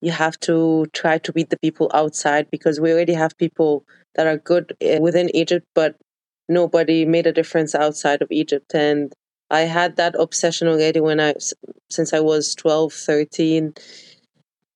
you 0.00 0.12
have 0.12 0.38
to 0.40 0.86
try 0.92 1.18
to 1.18 1.32
beat 1.32 1.50
the 1.50 1.58
people 1.58 1.90
outside 1.94 2.50
because 2.50 2.80
we 2.80 2.92
already 2.92 3.14
have 3.14 3.36
people 3.38 3.84
that 4.14 4.26
are 4.26 4.36
good 4.36 4.76
uh, 4.82 5.00
within 5.00 5.34
Egypt, 5.34 5.66
but 5.74 5.96
nobody 6.48 7.04
made 7.04 7.26
a 7.26 7.32
difference 7.32 7.74
outside 7.74 8.22
of 8.22 8.30
Egypt. 8.30 8.74
And 8.74 9.12
I 9.50 9.60
had 9.60 9.96
that 9.96 10.14
obsession 10.18 10.68
already 10.68 11.00
when 11.00 11.20
I, 11.20 11.34
since 11.90 12.12
I 12.12 12.20
was 12.20 12.54
12, 12.54 12.92
13 12.92 13.74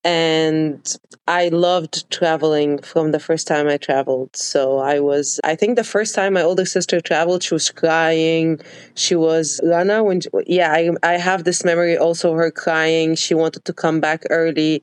and 0.02 0.96
I 1.28 1.48
loved 1.48 2.10
traveling 2.10 2.78
from 2.78 3.12
the 3.12 3.20
first 3.20 3.46
time 3.46 3.68
I 3.68 3.76
traveled. 3.76 4.34
So 4.34 4.78
I 4.78 4.98
was, 5.00 5.38
I 5.44 5.54
think 5.54 5.76
the 5.76 5.84
first 5.84 6.14
time 6.14 6.34
my 6.34 6.42
older 6.42 6.64
sister 6.64 7.00
traveled, 7.00 7.42
she 7.42 7.54
was 7.54 7.70
crying. 7.70 8.60
She 8.94 9.14
was 9.14 9.60
Rana 9.62 10.02
when, 10.02 10.22
yeah, 10.46 10.72
I, 10.72 10.90
I 11.02 11.12
have 11.18 11.44
this 11.44 11.64
memory 11.64 11.98
also 11.98 12.32
her 12.34 12.50
crying. 12.50 13.14
She 13.14 13.34
wanted 13.34 13.64
to 13.66 13.72
come 13.74 14.00
back 14.00 14.24
early, 14.30 14.82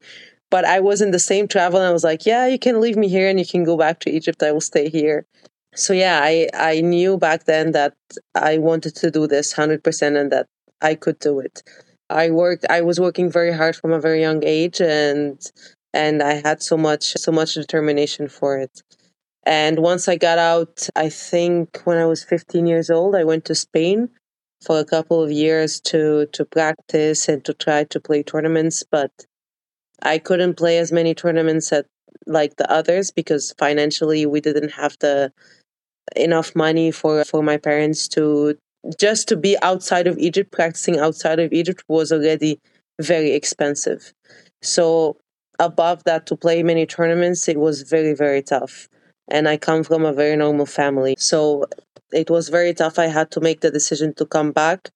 but 0.51 0.65
I 0.65 0.79
was 0.79 1.01
in 1.01 1.11
the 1.11 1.19
same 1.19 1.47
travel 1.47 1.79
and 1.79 1.87
I 1.87 1.93
was 1.93 2.03
like, 2.03 2.25
yeah, 2.25 2.45
you 2.45 2.59
can 2.59 2.79
leave 2.79 2.95
me 2.95 3.07
here 3.07 3.27
and 3.27 3.39
you 3.39 3.45
can 3.45 3.63
go 3.63 3.75
back 3.75 3.99
to 4.01 4.11
Egypt. 4.11 4.43
I 4.43 4.51
will 4.51 4.61
stay 4.61 4.87
here. 4.89 5.25
So 5.75 5.93
yeah, 5.93 6.19
I, 6.21 6.47
I 6.53 6.81
knew 6.81 7.17
back 7.17 7.45
then 7.45 7.71
that 7.71 7.95
I 8.35 8.59
wanted 8.59 8.95
to 8.97 9.11
do 9.11 9.27
this 9.27 9.53
100% 9.55 10.19
and 10.19 10.31
that 10.31 10.47
I 10.81 10.93
could 10.95 11.19
do 11.19 11.39
it. 11.39 11.63
I 12.09 12.29
worked 12.29 12.65
I 12.69 12.81
was 12.81 12.99
working 12.99 13.29
very 13.31 13.51
hard 13.51 13.75
from 13.75 13.91
a 13.91 13.99
very 13.99 14.21
young 14.21 14.43
age 14.43 14.81
and 14.81 15.39
and 15.93 16.21
I 16.21 16.35
had 16.35 16.61
so 16.61 16.77
much 16.77 17.13
so 17.17 17.31
much 17.31 17.55
determination 17.55 18.27
for 18.27 18.57
it. 18.57 18.81
And 19.43 19.79
once 19.79 20.07
I 20.09 20.17
got 20.17 20.37
out, 20.37 20.89
I 20.95 21.09
think 21.09 21.81
when 21.85 21.97
I 21.97 22.05
was 22.05 22.23
15 22.23 22.67
years 22.67 22.89
old, 22.89 23.15
I 23.15 23.23
went 23.23 23.45
to 23.45 23.55
Spain 23.55 24.09
for 24.61 24.79
a 24.79 24.85
couple 24.85 25.21
of 25.23 25.31
years 25.31 25.79
to 25.81 26.27
to 26.33 26.45
practice 26.45 27.27
and 27.29 27.43
to 27.45 27.53
try 27.53 27.83
to 27.85 27.99
play 27.99 28.23
tournaments, 28.23 28.83
but 28.89 29.11
I 30.01 30.17
couldn't 30.17 30.55
play 30.55 30.77
as 30.77 30.91
many 30.91 31.13
tournaments 31.15 31.71
at 31.71 31.85
like 32.25 32.57
the 32.57 32.69
others 32.71 33.11
because 33.11 33.53
financially 33.57 34.25
we 34.25 34.41
didn't 34.41 34.71
have 34.71 34.97
the 34.99 35.31
enough 36.15 36.55
money 36.55 36.91
for 36.91 37.23
for 37.25 37.43
my 37.43 37.57
parents 37.57 38.07
to 38.09 38.57
just 38.99 39.27
to 39.29 39.37
be 39.37 39.57
outside 39.61 40.07
of 40.07 40.17
Egypt, 40.17 40.51
practicing 40.51 40.99
outside 40.99 41.39
of 41.39 41.51
Egypt 41.51 41.83
was 41.87 42.11
already 42.11 42.59
very 43.01 43.31
expensive. 43.31 44.13
So 44.61 45.17
above 45.59 46.03
that, 46.05 46.25
to 46.27 46.35
play 46.35 46.63
many 46.63 46.85
tournaments, 46.85 47.47
it 47.47 47.57
was 47.57 47.81
very, 47.81 48.13
very 48.13 48.41
tough. 48.41 48.87
And 49.29 49.47
I 49.47 49.57
come 49.57 49.83
from 49.83 50.05
a 50.05 50.13
very 50.13 50.35
normal 50.35 50.65
family. 50.65 51.15
So 51.17 51.65
it 52.13 52.29
was 52.29 52.49
very 52.49 52.73
tough. 52.73 52.97
I 52.97 53.07
had 53.07 53.31
to 53.31 53.41
make 53.41 53.61
the 53.61 53.71
decision 53.71 54.13
to 54.15 54.25
come 54.25 54.51
back 54.51 54.89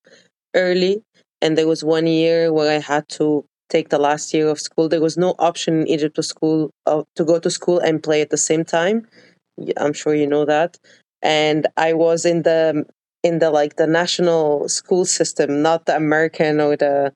early. 0.54 1.02
And 1.40 1.58
there 1.58 1.68
was 1.68 1.84
one 1.84 2.06
year 2.06 2.52
where 2.52 2.70
I 2.70 2.80
had 2.80 3.08
to 3.10 3.44
take 3.68 3.88
the 3.88 3.98
last 3.98 4.32
year 4.32 4.48
of 4.48 4.60
school. 4.60 4.88
There 4.88 5.00
was 5.00 5.16
no 5.16 5.34
option 5.38 5.80
in 5.80 5.88
Egypt 5.88 6.16
to 6.16 6.22
school 6.22 6.70
uh, 6.86 7.02
to 7.16 7.24
go 7.24 7.38
to 7.38 7.50
school 7.50 7.78
and 7.78 8.02
play 8.02 8.20
at 8.20 8.30
the 8.30 8.36
same 8.36 8.64
time. 8.64 9.06
I'm 9.76 9.92
sure 9.92 10.14
you 10.14 10.26
know 10.26 10.44
that. 10.44 10.78
And 11.22 11.66
I 11.76 11.92
was 11.92 12.24
in 12.24 12.42
the 12.42 12.86
in 13.22 13.38
the 13.38 13.50
like 13.50 13.76
the 13.76 13.86
national 13.86 14.68
school 14.68 15.04
system, 15.04 15.62
not 15.62 15.86
the 15.86 15.96
American 15.96 16.60
or 16.60 16.76
the 16.76 17.12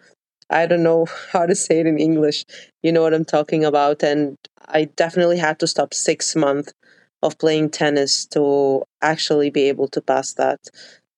I 0.50 0.66
don't 0.66 0.82
know 0.82 1.06
how 1.32 1.46
to 1.46 1.54
say 1.54 1.80
it 1.80 1.86
in 1.86 1.98
English. 1.98 2.44
You 2.82 2.92
know 2.92 3.02
what 3.02 3.14
I'm 3.14 3.24
talking 3.24 3.64
about. 3.64 4.02
And 4.02 4.36
I 4.68 4.84
definitely 4.84 5.38
had 5.38 5.58
to 5.60 5.66
stop 5.66 5.94
six 5.94 6.36
months 6.36 6.72
of 7.22 7.38
playing 7.38 7.70
tennis 7.70 8.26
to 8.26 8.82
actually 9.02 9.50
be 9.50 9.62
able 9.62 9.88
to 9.88 10.00
pass 10.00 10.34
that. 10.34 10.60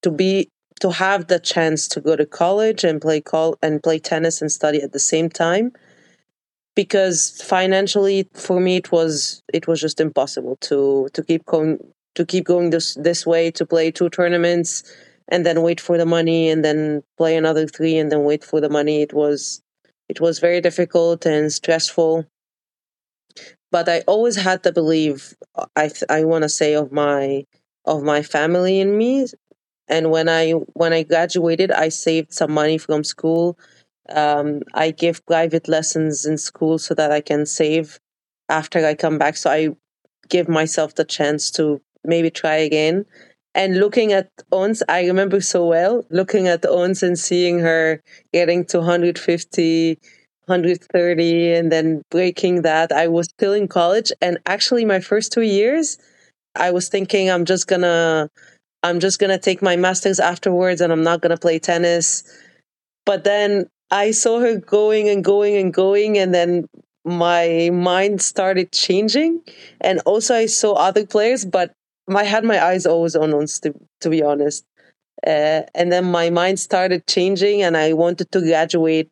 To 0.02 0.10
be 0.10 0.48
to 0.80 0.90
have 0.92 1.26
the 1.26 1.40
chance 1.40 1.88
to 1.88 2.00
go 2.00 2.14
to 2.16 2.24
college 2.24 2.84
and 2.84 3.00
play 3.00 3.20
call 3.20 3.56
and 3.62 3.82
play 3.82 3.98
tennis 3.98 4.40
and 4.40 4.50
study 4.50 4.80
at 4.80 4.92
the 4.92 4.98
same 5.00 5.28
time 5.28 5.72
because 6.76 7.42
financially 7.42 8.28
for 8.34 8.60
me 8.60 8.76
it 8.76 8.92
was 8.92 9.42
it 9.52 9.66
was 9.66 9.80
just 9.80 10.00
impossible 10.00 10.56
to 10.60 11.08
to 11.12 11.24
keep 11.24 11.44
going 11.46 11.78
to 12.18 12.26
keep 12.26 12.44
going 12.44 12.70
this 12.70 12.94
this 12.96 13.24
way 13.24 13.48
to 13.52 13.64
play 13.64 13.92
two 13.92 14.10
tournaments 14.10 14.82
and 15.28 15.46
then 15.46 15.62
wait 15.62 15.80
for 15.80 15.96
the 15.96 16.04
money 16.04 16.50
and 16.50 16.64
then 16.64 17.02
play 17.16 17.36
another 17.36 17.66
three 17.68 17.96
and 17.96 18.10
then 18.10 18.24
wait 18.24 18.42
for 18.42 18.60
the 18.60 18.68
money. 18.68 19.02
It 19.02 19.12
was 19.12 19.62
it 20.08 20.20
was 20.20 20.40
very 20.40 20.60
difficult 20.60 21.24
and 21.26 21.52
stressful. 21.52 22.26
But 23.70 23.88
i 23.88 24.00
always 24.08 24.34
had 24.34 24.64
to 24.64 24.72
believe 24.72 25.34
i 25.76 25.90
i 26.10 26.24
want 26.24 26.42
to 26.42 26.48
say 26.48 26.74
of 26.74 26.90
my 26.90 27.44
of 27.84 28.02
my 28.02 28.20
family 28.22 28.80
and 28.80 28.98
me. 28.98 29.26
And 29.86 30.10
when 30.10 30.28
i 30.28 30.50
when 30.82 30.92
i 30.92 31.04
graduated 31.04 31.70
i 31.70 31.88
saved 31.88 32.32
some 32.32 32.50
money 32.50 32.78
from 32.78 33.04
school. 33.04 33.56
Um, 34.08 34.62
i 34.74 34.90
give 34.90 35.24
private 35.26 35.68
lessons 35.68 36.24
in 36.26 36.36
school 36.38 36.78
so 36.78 36.94
that 36.94 37.12
i 37.12 37.20
can 37.20 37.46
save 37.46 38.00
after 38.48 38.84
i 38.84 38.94
come 38.94 39.18
back. 39.18 39.36
So 39.36 39.50
i 39.50 39.68
give 40.28 40.48
myself 40.48 40.94
the 40.94 41.04
chance 41.04 41.50
to 41.52 41.80
maybe 42.04 42.30
try 42.30 42.56
again 42.56 43.04
and 43.58 43.80
looking 43.80 44.12
at 44.12 44.28
Ons, 44.52 44.84
I 44.88 45.06
remember 45.06 45.40
so 45.40 45.66
well 45.66 46.04
looking 46.10 46.46
at 46.46 46.64
Ons 46.64 47.02
and 47.02 47.18
seeing 47.18 47.58
her 47.58 48.00
getting 48.32 48.64
to 48.66 48.78
150, 48.78 49.98
130, 50.46 51.52
and 51.54 51.72
then 51.72 52.02
breaking 52.10 52.62
that. 52.62 52.92
I 52.92 53.08
was 53.08 53.26
still 53.26 53.52
in 53.52 53.66
college, 53.66 54.12
and 54.20 54.38
actually, 54.46 54.84
my 54.84 55.00
first 55.00 55.32
two 55.32 55.42
years, 55.42 55.98
I 56.54 56.70
was 56.70 56.88
thinking 56.88 57.30
I'm 57.30 57.44
just 57.44 57.66
gonna, 57.66 58.28
I'm 58.84 59.00
just 59.00 59.18
gonna 59.18 59.38
take 59.38 59.60
my 59.60 59.74
masters 59.74 60.20
afterwards, 60.20 60.80
and 60.80 60.92
I'm 60.92 61.02
not 61.02 61.20
gonna 61.20 61.36
play 61.36 61.58
tennis. 61.58 62.22
But 63.06 63.24
then 63.24 63.66
I 63.90 64.12
saw 64.12 64.38
her 64.38 64.56
going 64.56 65.08
and 65.08 65.24
going 65.24 65.56
and 65.56 65.74
going, 65.74 66.16
and 66.16 66.32
then 66.32 66.66
my 67.04 67.70
mind 67.72 68.20
started 68.20 68.70
changing 68.70 69.40
and 69.80 69.98
also 70.04 70.34
i 70.34 70.44
saw 70.44 70.74
other 70.74 71.06
players 71.06 71.46
but 71.46 71.72
I 72.16 72.24
had 72.24 72.44
my 72.44 72.62
eyes 72.62 72.86
always 72.86 73.16
on 73.16 73.34
Ons 73.34 73.60
to, 73.60 73.74
to 74.00 74.10
be 74.10 74.22
honest. 74.22 74.64
Uh, 75.26 75.62
and 75.74 75.90
then 75.90 76.04
my 76.04 76.30
mind 76.30 76.60
started 76.60 77.06
changing 77.06 77.62
and 77.62 77.76
I 77.76 77.92
wanted 77.92 78.30
to 78.32 78.40
graduate 78.40 79.10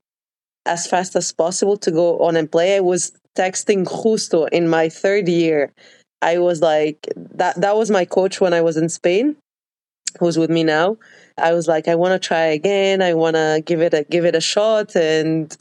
as 0.65 0.87
fast 0.87 1.17
as 1.17 1.33
possible 1.33 1.77
to 1.79 1.91
go 1.91 2.19
on 2.21 2.37
and 2.37 2.51
play. 2.51 2.77
I 2.77 2.81
was 2.81 3.13
texting 3.37 3.87
Justo 3.87 4.45
in 4.47 4.69
my 4.69 4.89
third 4.89 5.29
year. 5.29 5.73
I 6.23 6.39
was 6.39 6.61
like, 6.61 7.09
that, 7.17 7.61
that 7.61 7.77
was 7.77 7.91
my 7.91 8.05
coach 8.05 8.41
when 8.41 8.55
I 8.55 8.63
was 8.63 8.77
in 8.77 8.89
Spain, 8.89 9.37
who's 10.19 10.39
with 10.39 10.51
me 10.51 10.65
now. 10.65 10.97
I 11.37 11.53
was 11.53 11.69
like, 11.69 11.89
I 11.89 11.95
want 11.95 12.21
to 12.21 12.27
try 12.27 12.47
again. 12.47 13.03
I 13.03 13.15
want 13.15 13.37
to 13.37 13.63
give 13.65 13.81
it 13.83 13.93
a, 13.93 14.05
give 14.05 14.25
it 14.25 14.35
a 14.35 14.41
shot. 14.41 14.97
And, 14.97 15.55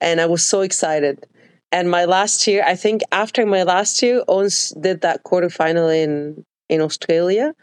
and 0.00 0.20
I 0.20 0.26
was 0.26 0.44
so 0.44 0.62
excited. 0.62 1.24
And 1.70 1.90
my 1.90 2.04
last 2.04 2.46
year, 2.46 2.64
I 2.66 2.76
think 2.76 3.02
after 3.12 3.46
my 3.46 3.62
last 3.62 4.02
year, 4.02 4.22
Ons 4.28 4.70
did 4.80 5.00
that 5.02 5.24
quarterfinal 5.24 5.94
in 5.94 6.44
in 6.72 6.80
Australia. 6.80 7.54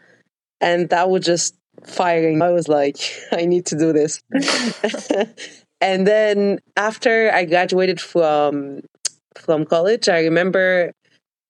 And 0.60 0.88
that 0.90 1.10
was 1.10 1.24
just 1.24 1.56
firing. 1.84 2.40
I 2.42 2.50
was 2.50 2.68
like, 2.68 2.98
I 3.32 3.44
need 3.44 3.66
to 3.66 3.76
do 3.76 3.92
this. 3.92 4.22
and 5.80 6.06
then 6.06 6.60
after 6.76 7.30
I 7.32 7.44
graduated 7.44 8.00
from 8.00 8.82
from 9.34 9.64
college, 9.64 10.08
I 10.08 10.20
remember 10.20 10.92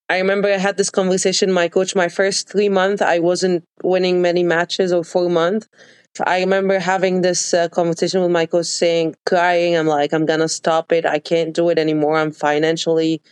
I 0.09 0.19
remember 0.19 0.49
I 0.49 0.59
had 0.59 0.77
this 0.77 0.91
conversation 0.91 1.53
my 1.53 1.69
coach 1.69 1.95
my 1.95 2.09
first 2.09 2.49
3 2.51 2.69
months 2.69 3.03
I 3.03 3.19
wasn't 3.21 3.65
winning 3.83 4.21
many 4.23 4.43
matches 4.43 4.93
or 4.93 5.05
4 5.05 5.29
months. 5.31 5.69
I 6.27 6.41
remember 6.41 6.81
having 6.81 7.23
this 7.23 7.55
uh, 7.55 7.69
conversation 7.69 8.21
with 8.21 8.33
my 8.33 8.47
coach 8.47 8.67
saying 8.67 9.15
crying 9.27 9.77
I'm 9.77 9.87
like 9.87 10.13
I'm 10.13 10.27
going 10.27 10.41
to 10.41 10.49
stop 10.49 10.93
it. 10.93 11.05
I 11.07 11.19
can't 11.19 11.55
do 11.55 11.69
it 11.69 11.79
anymore. 11.79 12.17
I'm 12.17 12.33
financially 12.33 13.23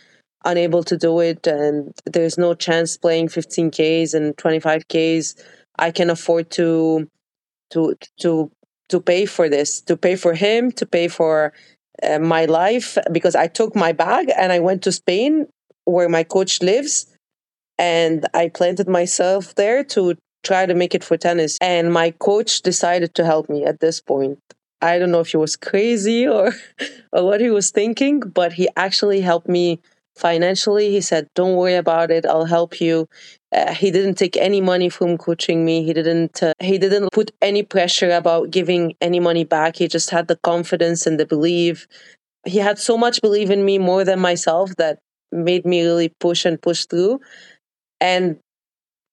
unable 0.45 0.83
to 0.83 0.97
do 0.97 1.19
it 1.19 1.45
and 1.47 1.93
there's 2.05 2.37
no 2.37 2.53
chance 2.53 2.97
playing 2.97 3.27
15ks 3.27 4.13
and 4.13 4.35
25ks 4.37 5.35
i 5.77 5.91
can 5.91 6.09
afford 6.09 6.49
to 6.49 7.09
to 7.71 7.95
to 8.19 8.51
to 8.89 8.99
pay 8.99 9.25
for 9.25 9.49
this 9.49 9.81
to 9.81 9.97
pay 9.97 10.15
for 10.15 10.33
him 10.33 10.71
to 10.71 10.85
pay 10.85 11.07
for 11.07 11.53
uh, 12.03 12.19
my 12.19 12.45
life 12.45 12.97
because 13.11 13.35
i 13.35 13.47
took 13.47 13.75
my 13.75 13.91
bag 13.91 14.31
and 14.37 14.51
i 14.51 14.59
went 14.59 14.81
to 14.81 14.91
spain 14.91 15.45
where 15.85 16.09
my 16.09 16.23
coach 16.23 16.61
lives 16.61 17.07
and 17.77 18.27
i 18.33 18.47
planted 18.47 18.87
myself 18.87 19.55
there 19.55 19.83
to 19.83 20.15
try 20.43 20.65
to 20.65 20.73
make 20.73 20.95
it 20.95 21.03
for 21.03 21.17
tennis. 21.17 21.57
And 21.61 21.91
my 21.91 22.11
coach 22.11 22.61
decided 22.61 23.13
to 23.15 23.25
help 23.25 23.49
me 23.49 23.65
at 23.65 23.79
this 23.79 24.01
point. 24.01 24.39
I 24.81 24.97
don't 24.97 25.11
know 25.11 25.19
if 25.19 25.29
he 25.29 25.37
was 25.37 25.55
crazy 25.55 26.27
or 26.35 26.53
or 27.11 27.25
what 27.25 27.41
he 27.41 27.49
was 27.49 27.71
thinking 27.71 28.19
but 28.19 28.53
he 28.53 28.69
actually 28.75 29.21
helped 29.21 29.49
me 29.49 29.79
financially. 30.19 30.91
He 30.91 31.01
said, 31.01 31.27
"Don't 31.35 31.55
worry 31.55 31.75
about 31.75 32.11
it. 32.11 32.25
I'll 32.25 32.45
help 32.45 32.79
you." 32.81 33.07
Uh, 33.51 33.73
he 33.73 33.91
didn't 33.91 34.15
take 34.15 34.37
any 34.37 34.61
money 34.61 34.89
from 34.89 35.17
coaching 35.17 35.65
me. 35.65 35.83
He 35.83 35.93
didn't. 35.93 36.43
Uh, 36.43 36.53
he 36.59 36.77
didn't 36.77 37.11
put 37.11 37.31
any 37.41 37.63
pressure 37.63 38.11
about 38.11 38.51
giving 38.51 38.95
any 39.01 39.19
money 39.19 39.43
back. 39.43 39.77
He 39.77 39.87
just 39.87 40.09
had 40.11 40.27
the 40.27 40.37
confidence 40.37 41.07
and 41.07 41.19
the 41.19 41.25
belief. 41.25 41.87
He 42.45 42.59
had 42.59 42.79
so 42.79 42.97
much 42.97 43.21
belief 43.21 43.49
in 43.49 43.65
me 43.65 43.77
more 43.77 44.03
than 44.03 44.19
myself 44.19 44.75
that 44.77 44.99
made 45.31 45.65
me 45.65 45.83
really 45.83 46.09
push 46.19 46.45
and 46.45 46.61
push 46.61 46.85
through. 46.85 47.19
And 48.01 48.39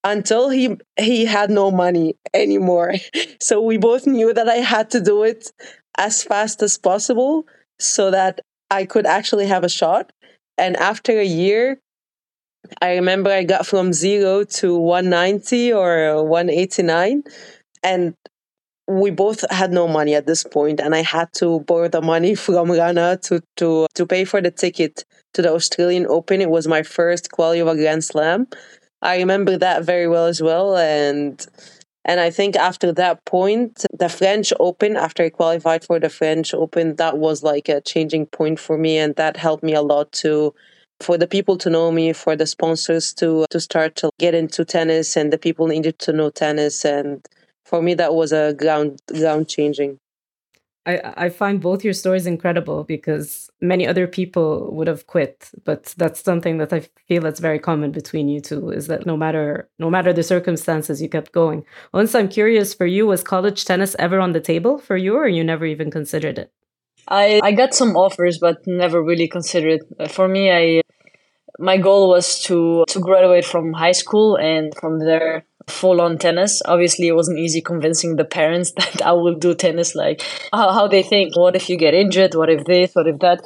until 0.05 0.49
he 0.49 0.77
he 0.99 1.25
had 1.25 1.51
no 1.51 1.71
money 1.71 2.17
anymore, 2.35 2.95
so 3.41 3.61
we 3.61 3.77
both 3.77 4.07
knew 4.07 4.33
that 4.33 4.49
I 4.49 4.57
had 4.57 4.91
to 4.91 5.01
do 5.01 5.23
it 5.25 5.51
as 5.99 6.23
fast 6.23 6.63
as 6.63 6.79
possible 6.79 7.47
so 7.79 8.11
that 8.11 8.41
I 8.71 8.85
could 8.85 9.07
actually 9.07 9.47
have 9.47 9.65
a 9.65 9.69
shot 9.69 10.13
and 10.59 10.77
after 10.77 11.19
a 11.19 11.25
year, 11.25 11.79
I 12.81 12.95
remember 12.95 13.31
I 13.31 13.45
got 13.45 13.67
from 13.67 13.93
zero 13.93 14.45
to 14.45 14.77
190 14.77 15.73
or 15.73 16.25
189. 16.25 17.23
And 17.83 18.15
we 18.89 19.11
both 19.11 19.49
had 19.51 19.73
no 19.73 19.89
money 19.89 20.15
at 20.15 20.27
this 20.27 20.45
point, 20.45 20.81
and 20.81 20.95
I 20.95 21.03
had 21.03 21.29
to 21.35 21.61
borrow 21.61 21.89
the 21.89 22.01
money 22.01 22.35
from 22.47 22.71
Rana 22.71 23.19
to, 23.25 23.43
to, 23.57 23.87
to 23.95 24.07
pay 24.07 24.25
for 24.25 24.41
the 24.41 24.51
ticket 24.51 25.05
to 25.35 25.43
the 25.43 25.53
Australian 25.53 26.07
Open. 26.07 26.41
It 26.41 26.51
was 26.51 26.67
my 26.67 26.83
first 26.83 27.31
quality 27.31 27.61
of 27.61 27.69
a 27.69 27.77
Grand 27.77 28.05
Slam. 28.05 28.47
I 29.03 29.19
remember 29.19 29.59
that 29.59 29.85
very 29.85 30.09
well 30.09 30.27
as 30.27 30.43
well. 30.43 30.77
And 30.77 31.45
and 32.07 32.21
I 32.21 32.31
think 32.31 32.55
after 32.55 32.93
that 32.93 33.25
point, 33.25 33.85
the 33.93 34.09
French 34.09 34.53
Open, 34.61 34.97
after 34.97 35.25
I 35.25 35.29
qualified 35.31 35.85
for 35.85 35.99
the 35.99 36.09
French 36.09 36.55
Open, 36.55 36.95
that 36.97 37.19
was 37.19 37.43
like 37.43 37.69
a 37.69 37.81
changing 37.81 38.27
point 38.27 38.61
for 38.61 38.79
me. 38.79 38.97
And 38.97 39.17
that 39.17 39.37
helped 39.37 39.65
me 39.65 39.75
a 39.75 39.83
lot 39.83 40.13
to 40.23 40.55
for 41.01 41.19
the 41.19 41.27
people 41.27 41.59
to 41.59 41.69
know 41.69 41.91
me, 41.91 42.13
for 42.13 42.37
the 42.37 42.47
sponsors 42.47 43.13
to 43.15 43.45
to 43.51 43.61
start 43.61 43.97
to 43.97 44.11
get 44.21 44.35
into 44.35 44.65
tennis 44.65 45.17
and 45.17 45.33
the 45.33 45.39
people 45.39 45.67
needed 45.67 45.99
to 46.01 46.13
know 46.13 46.31
tennis. 46.31 46.85
And 46.85 47.27
for 47.65 47.83
me 47.83 47.95
that 47.95 48.15
was 48.15 48.33
a 48.33 48.55
ground 48.55 49.01
ground 49.13 49.49
changing. 49.49 49.99
I, 50.87 51.15
I 51.17 51.29
find 51.31 51.61
both 51.61 51.83
your 51.83 51.93
stories 51.93 52.27
incredible 52.27 52.85
because 52.85 53.51
many 53.61 53.87
other 53.87 54.07
people 54.07 54.73
would 54.73 54.87
have 54.87 55.09
quit, 55.09 55.51
but 55.65 55.95
that's 55.97 56.23
something 56.23 56.59
that 56.59 56.73
I 56.73 56.81
feel 57.09 57.23
that's 57.23 57.41
very 57.41 57.59
common 57.59 57.91
between 57.91 58.29
you 58.29 58.41
two 58.41 58.71
is 58.71 58.87
that 58.87 59.05
no 59.05 59.17
matter 59.17 59.69
no 59.81 59.91
matter 59.91 60.13
the 60.13 60.23
circumstances, 60.23 61.03
you 61.03 61.09
kept 61.09 61.33
going. 61.33 61.65
Ons 61.93 62.15
I'm 62.15 62.29
curious 62.29 62.73
for 62.73 62.87
you, 62.87 63.07
was 63.07 63.25
college 63.25 63.65
tennis 63.65 63.97
ever 63.99 64.21
on 64.21 64.33
the 64.33 64.41
table 64.41 64.79
for 64.79 64.97
you, 64.97 65.17
or 65.17 65.27
you 65.27 65.43
never 65.43 65.67
even 65.67 65.91
considered 65.91 66.39
it? 66.39 66.53
I 67.09 67.41
I 67.43 67.53
got 67.53 67.75
some 67.75 67.97
offers, 67.97 68.39
but 68.39 68.65
never 68.67 69.03
really 69.03 69.29
considered 69.29 69.81
it. 69.99 70.11
For 70.13 70.29
me, 70.29 70.53
I 70.53 70.83
my 71.59 71.79
goal 71.79 72.09
was 72.09 72.41
to 72.45 72.85
to 72.89 73.01
graduate 73.01 73.45
from 73.45 73.73
high 73.73 73.93
school, 73.93 74.37
and 74.37 74.73
from 74.77 75.01
there 75.01 75.45
full 75.69 76.01
on 76.01 76.19
tennis. 76.19 76.63
Obviously, 76.65 77.09
it 77.09 77.15
wasn't 77.15 77.39
easy 77.39 77.61
convincing 77.61 78.17
the 78.17 78.25
parents 78.25 78.73
that 78.77 79.03
I 79.03 79.13
will 79.13 79.35
do 79.35 79.55
tennis. 79.55 79.95
Like 79.95 80.23
how, 80.53 80.73
how 80.73 80.89
they 80.89 81.03
think, 81.03 81.37
what 81.37 81.57
if 81.57 81.69
you 81.69 81.77
get 81.77 81.95
injured? 81.95 82.35
What 82.35 82.51
if 82.51 82.65
this? 82.65 82.95
What 82.95 83.07
if 83.07 83.19
that? 83.21 83.41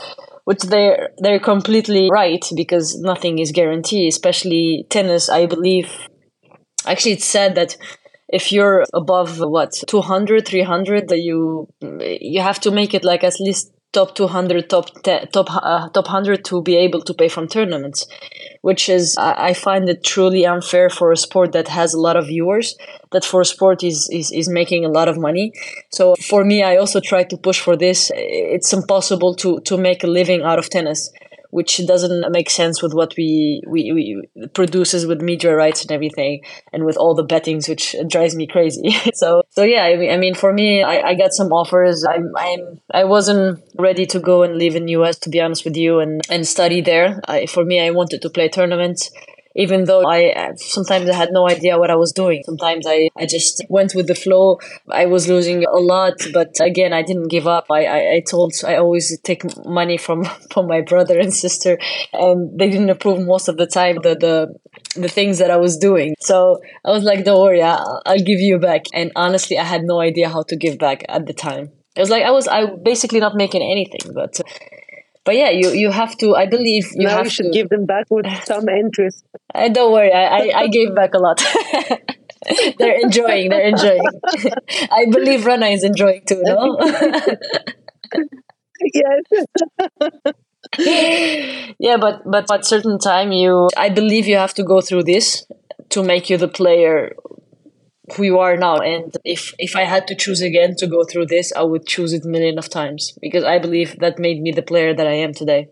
Which 0.45 0.63
they're 0.63 1.11
they're 1.19 1.41
completely 1.41 2.09
right 2.11 2.45
because 2.57 2.99
nothing 2.99 3.39
is 3.39 3.53
guaranteed. 3.53 4.09
Especially 4.09 4.87
tennis, 4.91 5.29
I 5.29 5.47
believe. 5.47 5.91
Actually, 6.87 7.13
it's 7.13 7.27
said 7.27 7.55
that 7.57 7.77
if 8.29 8.53
you're 8.53 8.85
above 8.95 9.41
what 9.41 9.73
200 9.87 10.47
300 10.47 11.09
that 11.09 11.19
you 11.19 11.69
you 12.01 12.41
have 12.41 12.61
to 12.61 12.71
make 12.71 12.95
it 12.95 13.05
like 13.05 13.25
at 13.25 13.41
least 13.41 13.73
top 13.93 14.15
200 14.15 14.71
top 14.71 14.87
top 15.33 15.49
uh, 15.51 15.89
top 15.89 16.07
100 16.07 16.45
to 16.45 16.63
be 16.63 16.77
able 16.77 17.01
to 17.03 17.15
pay 17.15 17.29
from 17.29 17.49
tournaments 17.49 18.07
which 18.63 18.89
is 18.89 19.17
I, 19.19 19.55
find 19.55 19.89
it 19.89 20.05
truly 20.05 20.45
unfair 20.45 20.91
for 20.91 21.13
a 21.13 21.17
sport 21.17 21.53
that 21.53 21.69
has 21.69 21.95
a 21.95 22.01
lot 22.01 22.17
of 22.17 22.27
viewers 22.27 22.77
that 23.13 23.25
for 23.25 23.41
a 23.41 23.45
sport 23.45 23.83
is, 23.83 24.09
is 24.13 24.31
is 24.31 24.49
making 24.49 24.85
a 24.85 24.89
lot 24.89 25.09
of 25.09 25.19
money. 25.19 25.53
So 25.91 26.15
for 26.17 26.45
me 26.45 26.63
i 26.63 26.77
also 26.77 27.01
try 27.01 27.25
to 27.25 27.37
push 27.37 27.61
for 27.61 27.77
this. 27.77 28.11
It's 28.15 28.73
impossible 28.73 29.35
to 29.37 29.61
to 29.61 29.77
make 29.79 30.05
a 30.05 30.07
living 30.07 30.43
out 30.43 30.59
of 30.59 30.69
tennis 30.69 31.11
which 31.51 31.85
doesn't 31.87 32.31
make 32.31 32.49
sense 32.51 32.83
with 32.83 32.95
what 32.95 33.15
we, 33.17 33.63
we, 33.67 33.93
we 33.93 34.47
produces 34.49 35.07
with 35.07 35.21
media 35.21 35.55
rights 35.55 35.83
and 35.83 35.93
everything 35.93 36.43
and 36.73 36.85
with 36.85 36.97
all 36.97 37.15
the 37.15 37.23
bettings 37.23 37.69
which 37.69 37.95
drives 38.09 38.35
me 38.35 38.47
crazy. 38.47 38.95
So 39.15 39.43
so 39.51 39.65
yeah 39.65 39.83
I 39.85 39.97
mean, 39.97 40.11
I 40.11 40.17
mean 40.17 40.35
for 40.35 40.53
me 40.53 40.83
I, 40.83 41.09
I 41.11 41.15
got 41.15 41.33
some 41.33 41.53
offers. 41.53 42.05
I'm, 42.05 42.33
I'm 42.37 42.81
I 42.91 43.05
wasn't 43.05 43.61
ready 43.77 44.07
to 44.07 44.21
go 44.21 44.43
and 44.43 44.57
live 44.57 44.77
in 44.77 44.89
US 44.89 45.19
to 45.21 45.31
be 45.31 45.41
honest 45.41 45.65
with 45.65 45.77
you 45.77 45.99
and 45.99 46.23
and 46.31 46.47
study 46.47 46.81
there. 46.81 47.21
I, 47.27 47.47
for 47.47 47.65
me 47.65 47.81
I 47.81 47.91
wanted 47.91 48.23
to 48.23 48.31
play 48.31 48.49
tournaments 48.49 49.11
even 49.55 49.85
though 49.85 50.03
I 50.07 50.31
uh, 50.31 50.55
sometimes 50.57 51.09
I 51.09 51.15
had 51.15 51.31
no 51.33 51.49
idea 51.49 51.79
what 51.79 51.91
I 51.91 51.97
was 51.97 52.13
doing. 52.13 52.43
Sometimes 52.45 52.87
I, 52.87 53.11
I 53.17 53.27
just 53.27 53.63
went 53.69 53.95
with 53.95 54.07
the 54.07 54.15
flow. 54.15 54.59
I 54.89 55.07
was 55.07 55.29
losing 55.29 55.65
a 55.65 55.79
lot, 55.79 56.15
but 56.33 56.59
again, 56.61 56.93
I 56.93 57.03
didn't 57.03 57.29
give 57.29 57.47
up. 57.47 57.67
I, 57.71 57.85
I, 57.85 57.99
I 58.15 58.23
told 58.29 58.53
I 58.67 58.77
always 58.77 59.19
take 59.21 59.43
money 59.67 59.97
from, 59.97 60.25
from 60.53 60.67
my 60.67 60.81
brother 60.81 61.19
and 61.19 61.33
sister, 61.33 61.79
and 62.13 62.59
they 62.59 62.71
didn't 62.71 62.91
approve 62.91 63.27
most 63.27 63.49
of 63.49 63.57
the 63.57 63.67
time 63.67 63.97
the, 64.03 64.15
the 64.15 64.55
the 65.01 65.09
things 65.09 65.39
that 65.39 65.51
I 65.51 65.57
was 65.57 65.77
doing. 65.77 66.15
So 66.21 66.61
I 66.85 66.91
was 66.91 67.05
like, 67.05 67.25
"Don't 67.25 67.41
worry, 67.41 67.63
I'll, 67.63 68.03
I'll 68.07 68.19
give 68.19 68.41
you 68.41 68.59
back." 68.59 68.83
And 68.93 69.11
honestly, 69.17 69.59
I 69.59 69.65
had 69.65 69.83
no 69.83 70.01
idea 70.01 70.29
how 70.29 70.43
to 70.45 70.57
give 70.57 70.79
back 70.79 71.05
at 71.09 71.27
the 71.27 71.33
time. 71.33 71.71
It 71.97 72.01
was 72.01 72.11
like 72.11 72.23
I 72.23 72.31
was 72.31 72.47
I 72.47 72.67
basically 72.67 73.21
not 73.21 73.35
making 73.35 73.63
anything, 73.63 74.13
but 74.15 74.41
but 75.31 75.37
yeah, 75.37 75.51
you 75.51 75.71
you 75.71 75.91
have 75.93 76.17
to. 76.19 76.35
I 76.35 76.47
believe 76.47 76.89
you 76.93 77.07
now 77.07 77.19
have 77.19 77.27
you 77.27 77.31
should 77.31 77.53
to, 77.53 77.53
give 77.53 77.69
them 77.69 77.87
back 77.87 78.07
with 78.11 78.27
some 78.47 78.69
interest. 78.69 79.25
Uh, 79.55 79.69
don't 79.69 79.93
worry, 79.93 80.13
I, 80.13 80.25
I, 80.25 80.61
I 80.63 80.67
gave 80.67 80.93
back 80.93 81.15
a 81.15 81.19
lot. 81.19 81.41
they're 82.79 82.99
enjoying. 82.99 83.49
They're 83.51 83.69
enjoying. 83.69 84.03
I 84.91 85.05
believe 85.09 85.47
Rana 85.47 85.67
is 85.67 85.85
enjoying 85.85 86.23
too. 86.27 86.43
No. 86.43 86.77
yes. 88.93 89.23
yeah, 91.79 91.97
but 91.97 92.29
but 92.29 92.51
at 92.51 92.67
certain 92.67 92.99
time, 92.99 93.31
you 93.31 93.69
I 93.77 93.89
believe 93.89 94.27
you 94.27 94.37
have 94.37 94.55
to 94.55 94.65
go 94.65 94.81
through 94.81 95.05
this 95.05 95.47
to 95.91 96.03
make 96.03 96.29
you 96.29 96.39
the 96.39 96.49
player 96.49 97.15
who 98.15 98.25
you 98.25 98.39
are 98.39 98.57
now. 98.57 98.79
And 98.79 99.17
if 99.25 99.55
if 99.59 99.77
I 99.77 99.83
had 99.83 100.07
to 100.09 100.15
choose 100.15 100.41
again 100.41 100.75
to 100.79 100.87
go 100.87 101.05
through 101.05 101.27
this, 101.27 101.53
I 101.55 101.63
would 101.63 101.87
choose 101.87 102.13
it 102.13 102.25
million 102.25 102.59
of 102.59 102.69
times 102.69 103.17
because 103.21 103.45
I 103.45 103.59
believe 103.59 103.99
that 104.01 104.19
made 104.19 104.41
me 104.41 104.53
the 104.53 104.63
player 104.63 104.95
that 104.95 105.07
I 105.07 105.15
am 105.15 105.35
today. 105.35 105.69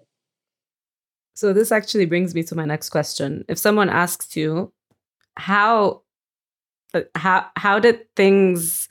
So 1.34 1.52
this 1.52 1.70
actually 1.70 2.06
brings 2.06 2.34
me 2.34 2.42
to 2.44 2.56
my 2.56 2.64
next 2.64 2.90
question. 2.90 3.44
If 3.48 3.58
someone 3.58 3.88
asks 3.88 4.36
you 4.36 4.72
how 5.36 6.02
uh, 6.94 7.02
how 7.14 7.46
how 7.56 7.78
did 7.78 8.12
things 8.16 8.88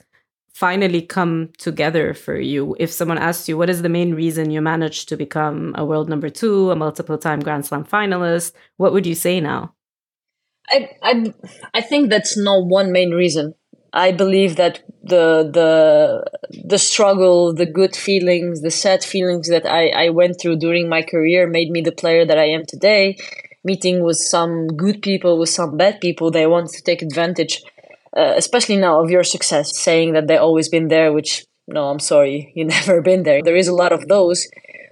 finally 0.54 1.02
come 1.02 1.50
together 1.58 2.14
for 2.14 2.38
you? 2.38 2.74
If 2.78 2.90
someone 2.90 3.18
asks 3.18 3.48
you 3.48 3.58
what 3.58 3.70
is 3.70 3.82
the 3.82 3.88
main 3.88 4.14
reason 4.14 4.50
you 4.50 4.60
managed 4.60 5.08
to 5.10 5.16
become 5.16 5.74
a 5.76 5.84
world 5.84 6.08
number 6.08 6.30
2, 6.30 6.70
a 6.70 6.76
multiple 6.76 7.18
time 7.18 7.40
Grand 7.40 7.66
Slam 7.66 7.84
finalist, 7.84 8.52
what 8.76 8.92
would 8.92 9.06
you 9.06 9.14
say 9.14 9.40
now? 9.40 9.74
I, 10.70 10.90
I, 11.02 11.34
I 11.74 11.80
think 11.80 12.10
that's 12.10 12.36
not 12.36 12.66
one 12.66 12.92
main 12.92 13.10
reason. 13.10 13.54
I 13.92 14.12
believe 14.12 14.56
that 14.56 14.82
the 15.02 15.48
the 15.50 16.22
the 16.64 16.78
struggle, 16.78 17.54
the 17.54 17.64
good 17.64 17.96
feelings, 17.96 18.60
the 18.60 18.70
sad 18.70 19.02
feelings 19.02 19.48
that 19.48 19.64
I, 19.66 19.88
I 19.88 20.10
went 20.10 20.38
through 20.40 20.56
during 20.56 20.88
my 20.88 21.02
career 21.02 21.46
made 21.46 21.70
me 21.70 21.80
the 21.80 21.92
player 21.92 22.26
that 22.26 22.38
I 22.38 22.44
am 22.44 22.64
today. 22.66 23.16
Meeting 23.64 24.02
with 24.04 24.18
some 24.18 24.68
good 24.68 25.02
people, 25.02 25.38
with 25.38 25.48
some 25.48 25.76
bad 25.76 26.00
people, 26.00 26.30
they 26.30 26.46
want 26.46 26.70
to 26.70 26.82
take 26.82 27.02
advantage, 27.02 27.62
uh, 28.16 28.34
especially 28.36 28.76
now 28.76 29.02
of 29.02 29.10
your 29.10 29.24
success, 29.24 29.76
saying 29.76 30.12
that 30.12 30.26
they 30.28 30.36
always 30.36 30.68
been 30.68 30.88
there. 30.88 31.12
Which 31.12 31.46
no, 31.66 31.88
I'm 31.88 31.98
sorry, 32.00 32.52
you 32.56 32.64
never 32.64 33.00
been 33.00 33.22
there. 33.22 33.42
There 33.42 33.56
is 33.56 33.68
a 33.68 33.74
lot 33.74 33.92
of 33.92 34.06
those, 34.08 34.46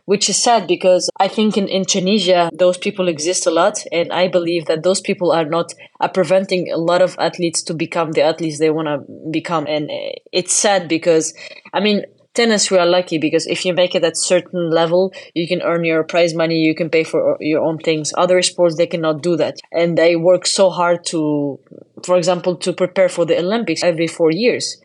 which 0.07 0.29
is 0.29 0.43
sad 0.43 0.67
because 0.67 1.11
I 1.19 1.29
think 1.29 1.57
in, 1.57 1.69
in 1.69 1.85
Tunisia, 1.85 2.51
those 2.53 2.79
people 2.79 3.09
exist 3.09 3.47
a 3.47 3.51
lot. 3.51 3.79
And 3.93 4.13
I 4.13 4.29
believe 4.29 4.67
that 4.67 4.83
those 4.83 5.01
people 5.01 5.31
are 5.33 5.45
not 5.45 5.75
are 6.01 6.09
preventing 6.09 6.73
a 6.73 6.79
lot 6.79 7.03
of 7.03 7.17
athletes 7.19 7.63
to 7.65 7.75
become 7.75 8.13
the 8.13 8.23
athletes 8.23 8.59
they 8.59 8.71
want 8.71 8.89
to 8.89 9.05
become. 9.31 9.67
And 9.67 9.91
eh, 9.91 10.13
it's 10.33 10.55
sad 10.55 10.89
because, 10.89 11.35
I 11.75 11.81
mean, 11.81 12.05
tennis 12.35 12.71
we 12.71 12.79
are 12.79 12.87
lucky 12.87 13.19
because 13.19 13.47
if 13.47 13.65
you 13.65 13.73
make 13.73 13.95
it 13.95 14.05
at 14.05 14.17
certain 14.17 14.71
level 14.71 15.13
you 15.35 15.49
can 15.49 15.63
earn 15.63 15.85
your 15.85 16.05
prize 16.05 16.35
money 16.35 16.57
you 16.57 16.75
can 16.75 16.91
pay 16.91 17.03
for 17.03 17.33
uh, 17.33 17.37
your 17.41 17.63
own 17.65 17.79
things 17.79 18.13
other 18.19 18.43
sports 18.43 18.77
they 18.77 18.87
cannot 18.87 19.23
do 19.23 19.37
that 19.37 19.57
and 19.73 19.97
they 19.97 20.15
work 20.17 20.47
so 20.47 20.69
hard 20.69 21.03
to 21.03 21.59
for 22.05 22.19
example 22.19 22.55
to 22.55 22.75
prepare 22.75 23.09
for 23.09 23.25
the 23.25 23.39
olympics 23.39 23.83
every 23.83 24.07
four 24.07 24.31
years 24.31 24.77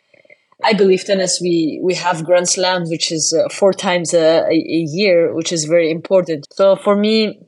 I 0.63 0.73
believe 0.73 1.03
tennis 1.05 1.39
we 1.41 1.79
we 1.83 1.95
have 1.95 2.25
Grand 2.25 2.49
Slams, 2.49 2.89
which 2.89 3.11
is 3.11 3.33
uh, 3.33 3.49
four 3.49 3.73
times 3.73 4.13
a, 4.13 4.45
a, 4.47 4.53
year, 4.53 5.33
which 5.33 5.51
is 5.51 5.65
very 5.65 5.89
important. 5.89 6.45
So 6.51 6.75
for 6.75 6.95
me, 6.95 7.39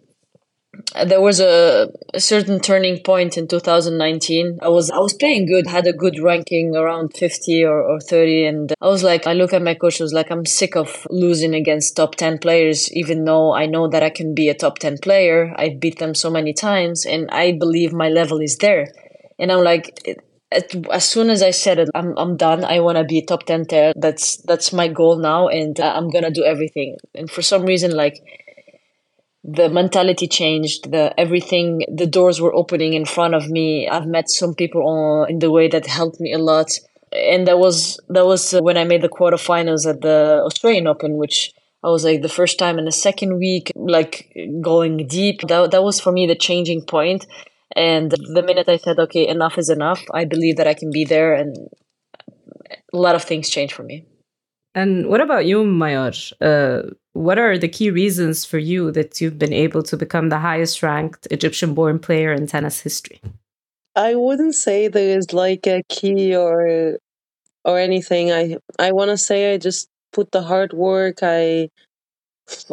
there 1.06 1.22
was 1.22 1.40
a, 1.40 1.92
a, 2.14 2.20
certain 2.20 2.60
turning 2.60 3.00
point 3.00 3.38
in 3.38 3.48
2019. 3.48 4.60
I 4.62 4.70
was 4.70 4.90
I 4.90 4.98
was 4.98 5.14
playing 5.14 5.46
good, 5.46 5.68
had 5.68 5.86
a 5.86 5.94
good 5.94 6.20
ranking 6.20 6.76
around 6.76 7.16
50 7.16 7.64
or, 7.64 7.82
or 7.82 8.00
30, 8.00 8.46
and 8.46 8.74
I 8.82 8.88
was 8.88 9.04
like, 9.04 9.28
I 9.28 9.34
look 9.34 9.54
at 9.54 9.62
my 9.62 9.76
coach, 9.76 10.02
I 10.02 10.04
was 10.04 10.14
like, 10.14 10.32
I'm 10.32 10.46
sick 10.46 10.76
of 10.76 11.06
losing 11.10 11.54
against 11.54 11.96
top 11.96 12.16
10 12.16 12.40
players, 12.40 12.92
even 12.94 13.26
though 13.26 13.54
I 13.54 13.68
know 13.68 13.88
that 13.88 14.04
I 14.04 14.10
can 14.10 14.34
be 14.34 14.50
a 14.50 14.56
top 14.56 14.80
10 14.80 14.98
player. 15.00 15.54
I 15.58 15.70
beat 15.70 16.00
them 16.00 16.16
so 16.16 16.30
many 16.30 16.54
times, 16.54 17.06
and 17.06 17.30
I 17.32 17.52
believe 17.52 17.94
my 17.94 18.10
level 18.10 18.40
is 18.40 18.58
there. 18.58 18.88
And 19.38 19.52
I'm 19.52 19.64
like, 19.64 20.00
as 20.92 21.06
soon 21.06 21.30
as 21.30 21.42
I 21.42 21.52
said 21.52 21.80
it, 21.80 21.90
I'm 21.96 22.18
I'm 22.18 22.38
done. 22.38 22.64
I 22.64 22.80
want 22.80 22.98
to 22.98 23.04
be 23.04 23.22
top 23.22 23.44
ten 23.44 23.66
there. 23.70 23.94
That's 23.96 24.38
that's 24.38 24.74
my 24.74 24.88
goal 24.88 25.18
now, 25.18 25.48
and 25.48 25.80
uh, 25.80 25.94
I'm 25.96 26.10
gonna 26.10 26.32
do 26.32 26.44
everything. 26.44 26.98
And 27.16 27.30
for 27.30 27.42
some 27.42 27.64
reason, 27.64 27.92
like 27.92 28.22
the 29.44 29.70
mentality 29.70 30.28
changed. 30.28 30.92
The 30.92 31.14
everything, 31.20 31.82
the 31.94 32.08
doors 32.08 32.40
were 32.40 32.54
opening 32.54 32.94
in 32.94 33.06
front 33.06 33.34
of 33.34 33.50
me. 33.50 33.88
I've 33.88 34.08
met 34.08 34.30
some 34.30 34.56
people 34.56 34.82
on, 34.88 35.30
in 35.30 35.40
the 35.40 35.52
way 35.52 35.68
that 35.68 35.86
helped 35.86 36.20
me 36.20 36.34
a 36.34 36.38
lot, 36.38 36.70
and 37.12 37.48
that 37.48 37.60
was 37.60 38.00
that 38.10 38.26
was 38.26 38.54
uh, 38.54 38.62
when 38.62 38.78
I 38.78 38.86
made 38.86 39.02
the 39.02 39.10
quarterfinals 39.10 39.88
at 39.88 40.02
the 40.02 40.42
Australian 40.46 40.88
Open, 40.88 41.18
which. 41.18 41.54
I 41.86 41.90
was 41.90 42.06
like 42.06 42.22
the 42.22 42.30
first 42.30 42.58
time 42.58 42.80
in 42.80 42.86
the 42.86 42.94
second 42.94 43.40
week, 43.40 43.70
like 43.76 44.34
going 44.62 45.06
deep. 45.06 45.42
That, 45.50 45.72
that 45.72 45.84
was 45.84 46.00
for 46.00 46.14
me 46.14 46.26
the 46.26 46.34
changing 46.34 46.86
point 46.86 47.26
and 47.76 48.12
the 48.12 48.44
minute 48.44 48.70
I 48.70 48.78
said, 48.78 49.00
okay, 49.00 49.28
enough 49.28 49.58
is 49.58 49.70
enough, 49.70 50.02
I 50.14 50.26
believe 50.26 50.58
that 50.58 50.68
I 50.68 50.74
can 50.74 50.92
be 50.92 51.06
there, 51.06 51.34
and 51.34 51.56
a 52.94 52.98
lot 52.98 53.16
of 53.16 53.24
things 53.24 53.50
changed 53.50 53.74
for 53.74 53.84
me. 53.84 54.06
And 54.76 55.08
what 55.08 55.22
about 55.22 55.46
you, 55.46 55.64
Mayar? 55.64 56.34
Uh, 56.42 56.90
what 57.14 57.38
are 57.38 57.58
the 57.58 57.68
key 57.68 57.92
reasons 57.92 58.44
for 58.44 58.58
you 58.58 58.92
that 58.92 59.22
you've 59.22 59.38
been 59.38 59.54
able 59.54 59.84
to 59.84 59.96
become 59.96 60.30
the 60.30 60.40
highest 60.40 60.82
ranked 60.82 61.28
Egyptian 61.30 61.74
born 61.76 62.00
player 62.00 62.34
in 62.34 62.48
tennis 62.48 62.80
history? 62.80 63.22
I 63.96 64.16
wouldn't 64.16 64.56
say 64.56 64.88
there 64.88 65.18
is 65.18 65.32
like 65.32 65.68
a 65.68 65.84
key 65.90 66.36
or 66.36 66.98
or 67.64 67.80
anything. 67.80 68.32
I 68.32 68.58
I 68.80 68.92
want 68.92 69.10
to 69.10 69.18
say 69.18 69.54
I 69.54 69.58
just 69.58 69.90
put 70.12 70.32
the 70.32 70.42
hard 70.42 70.74
work. 70.74 71.20
I 71.22 71.70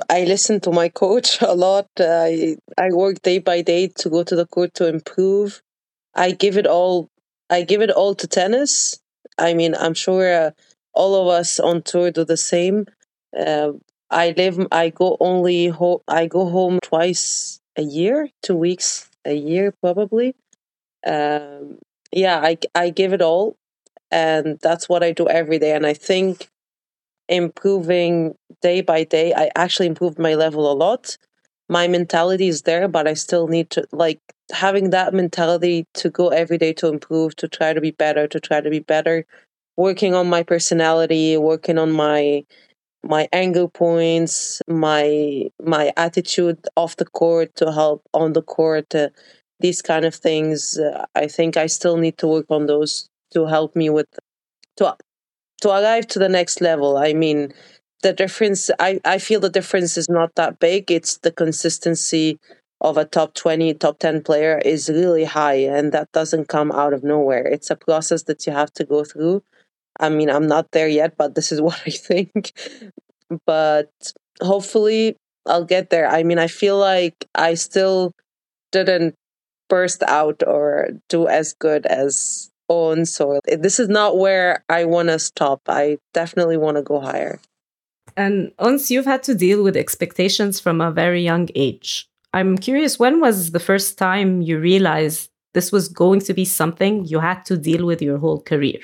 I 0.09 0.25
listen 0.25 0.61
to 0.61 0.73
my 0.73 0.89
coach 0.89 1.41
a 1.41 1.55
lot. 1.55 1.89
I 1.99 2.57
I 2.79 2.89
work 2.93 3.23
day 3.23 3.39
by 3.39 3.63
day 3.63 3.89
to 3.99 4.11
go 4.11 4.23
to 4.23 4.37
the 4.37 4.47
court 4.47 4.75
to 4.75 4.87
improve. 4.89 5.63
I 6.15 6.33
give 6.33 6.57
it 6.59 6.67
all. 6.67 7.11
I 7.51 7.63
give 7.63 7.83
it 7.83 7.91
all 7.91 8.15
to 8.17 8.27
tennis. 8.27 9.01
I 9.39 9.55
mean, 9.55 9.75
I'm 9.75 9.95
sure 9.95 10.27
uh, 10.35 10.51
all 10.95 11.15
of 11.23 11.29
us 11.29 11.61
on 11.61 11.83
tour 11.83 12.11
do 12.11 12.25
the 12.25 12.37
same. 12.37 12.87
Uh, 13.37 13.73
I 14.11 14.35
live. 14.37 14.59
I 14.73 14.91
go 14.91 15.17
only 15.21 15.69
home. 15.69 16.01
I 16.09 16.27
go 16.27 16.49
home 16.49 16.81
twice 16.83 17.61
a 17.77 17.83
year, 17.83 18.31
two 18.43 18.57
weeks 18.57 19.11
a 19.25 19.35
year, 19.35 19.73
probably. 19.83 20.35
Um, 21.07 21.79
yeah, 22.13 22.41
I 22.41 22.59
I 22.75 22.91
give 22.91 23.13
it 23.13 23.23
all, 23.23 23.57
and 24.11 24.59
that's 24.63 24.89
what 24.89 25.03
I 25.03 25.13
do 25.13 25.29
every 25.29 25.59
day. 25.59 25.75
And 25.75 25.87
I 25.87 25.95
think 25.95 26.49
improving 27.31 28.35
day 28.63 28.83
by 28.83 29.05
day. 29.05 29.35
I 29.35 29.51
actually 29.57 29.89
improved 29.89 30.19
my 30.19 30.35
level 30.35 30.71
a 30.71 30.75
lot. 30.75 31.19
My 31.71 31.89
mentality 31.89 32.49
is 32.49 32.63
there, 32.63 32.89
but 32.89 33.09
I 33.09 33.15
still 33.15 33.49
need 33.49 33.71
to 33.73 33.87
like 33.93 34.21
having 34.53 34.91
that 34.91 35.15
mentality 35.15 35.87
to 35.95 36.11
go 36.11 36.29
every 36.31 36.59
day 36.59 36.75
to 36.75 36.89
improve, 36.89 37.37
to 37.37 37.49
try 37.49 37.73
to 37.73 37.81
be 37.81 37.93
better, 37.93 38.29
to 38.29 38.41
try 38.41 38.61
to 38.61 38.71
be 38.71 38.81
better, 38.81 39.25
working 39.77 40.15
on 40.15 40.29
my 40.29 40.43
personality, 40.43 41.37
working 41.37 41.79
on 41.79 41.93
my 41.93 42.45
my 43.05 43.29
anger 43.33 43.69
points, 43.69 44.61
my 44.69 45.49
my 45.63 45.93
attitude 45.97 46.59
off 46.77 46.97
the 46.97 47.07
court 47.07 47.55
to 47.57 47.73
help 47.73 48.03
on 48.15 48.35
the 48.35 48.43
court, 48.43 48.95
uh, 48.95 49.09
these 49.61 49.83
kind 49.83 50.05
of 50.05 50.15
things. 50.15 50.79
Uh, 50.79 51.07
I 51.15 51.29
think 51.29 51.57
I 51.57 51.67
still 51.67 51.97
need 51.97 52.19
to 52.19 52.27
work 52.27 52.47
on 52.51 52.67
those 52.67 53.09
to 53.33 53.47
help 53.47 53.77
me 53.77 53.91
with 53.91 54.09
to 54.79 54.97
to 55.61 55.71
arrive 55.71 56.07
to 56.09 56.19
the 56.19 56.29
next 56.29 56.61
level. 56.61 56.97
I 56.97 57.13
mean, 57.13 57.53
the 58.03 58.13
difference. 58.13 58.71
I 58.79 59.01
I 59.05 59.19
feel 59.19 59.41
the 59.41 59.51
difference 59.51 59.97
is 59.99 60.09
not 60.09 60.35
that 60.37 60.59
big. 60.59 60.91
It's 60.91 61.19
the 61.19 61.31
consistency 61.33 62.39
of 62.81 62.97
a 62.97 63.05
top 63.05 63.35
20 63.35 63.75
top 63.75 63.99
10 63.99 64.23
player 64.23 64.59
is 64.65 64.89
really 64.89 65.25
high 65.25 65.57
and 65.77 65.93
that 65.93 66.11
doesn't 66.13 66.49
come 66.49 66.73
out 66.73 66.95
of 66.95 67.05
nowhere 67.05 67.47
it's 67.47 67.69
a 67.69 67.77
process 67.77 68.23
that 68.23 68.47
you 68.47 68.53
have 68.55 68.73
to 68.73 68.85
go 68.85 69.05
through 69.05 69.43
I 70.01 70.09
mean, 70.11 70.31
I'm 70.31 70.47
not 70.47 70.73
there 70.73 70.89
yet, 70.89 71.17
but 71.19 71.35
this 71.35 71.53
is 71.53 71.61
what 71.67 71.81
I 71.87 71.91
think. 71.91 72.53
but 73.47 73.91
hopefully, 74.43 75.17
I'll 75.47 75.65
get 75.65 75.91
there. 75.91 76.09
I 76.09 76.23
mean, 76.23 76.39
I 76.39 76.47
feel 76.47 76.79
like 76.79 77.27
I 77.35 77.55
still 77.55 78.13
didn't 78.73 79.15
burst 79.69 80.03
out 80.05 80.43
or 80.47 80.91
do 81.09 81.29
as 81.29 81.55
good 81.55 81.87
as 81.87 82.50
Ons, 82.71 83.13
soil. 83.13 83.41
this 83.45 83.81
is 83.81 83.89
not 83.89 84.17
where 84.17 84.65
I 84.69 84.85
want 84.85 85.09
to 85.09 85.19
stop. 85.19 85.61
I 85.69 85.99
definitely 86.15 86.57
want 86.57 86.77
to 86.77 86.83
go 86.83 87.01
higher. 87.01 87.41
And 88.17 88.53
Ons 88.59 88.91
you've 88.91 89.07
had 89.07 89.23
to 89.25 89.35
deal 89.35 89.63
with 89.63 89.77
expectations 89.77 90.61
from 90.61 90.81
a 90.81 90.93
very 90.93 91.23
young 91.23 91.49
age. 91.55 92.09
I'm 92.33 92.57
curious, 92.57 92.99
when 92.99 93.21
was 93.21 93.51
the 93.51 93.61
first 93.61 93.99
time 93.99 94.41
you 94.41 94.59
realized 94.59 95.31
this 95.53 95.73
was 95.73 95.89
going 95.89 96.21
to 96.21 96.33
be 96.33 96.45
something 96.45 97.05
you 97.05 97.19
had 97.19 97.45
to 97.47 97.57
deal 97.57 97.85
with 97.85 98.01
your 98.01 98.19
whole 98.19 98.41
career? 98.41 98.81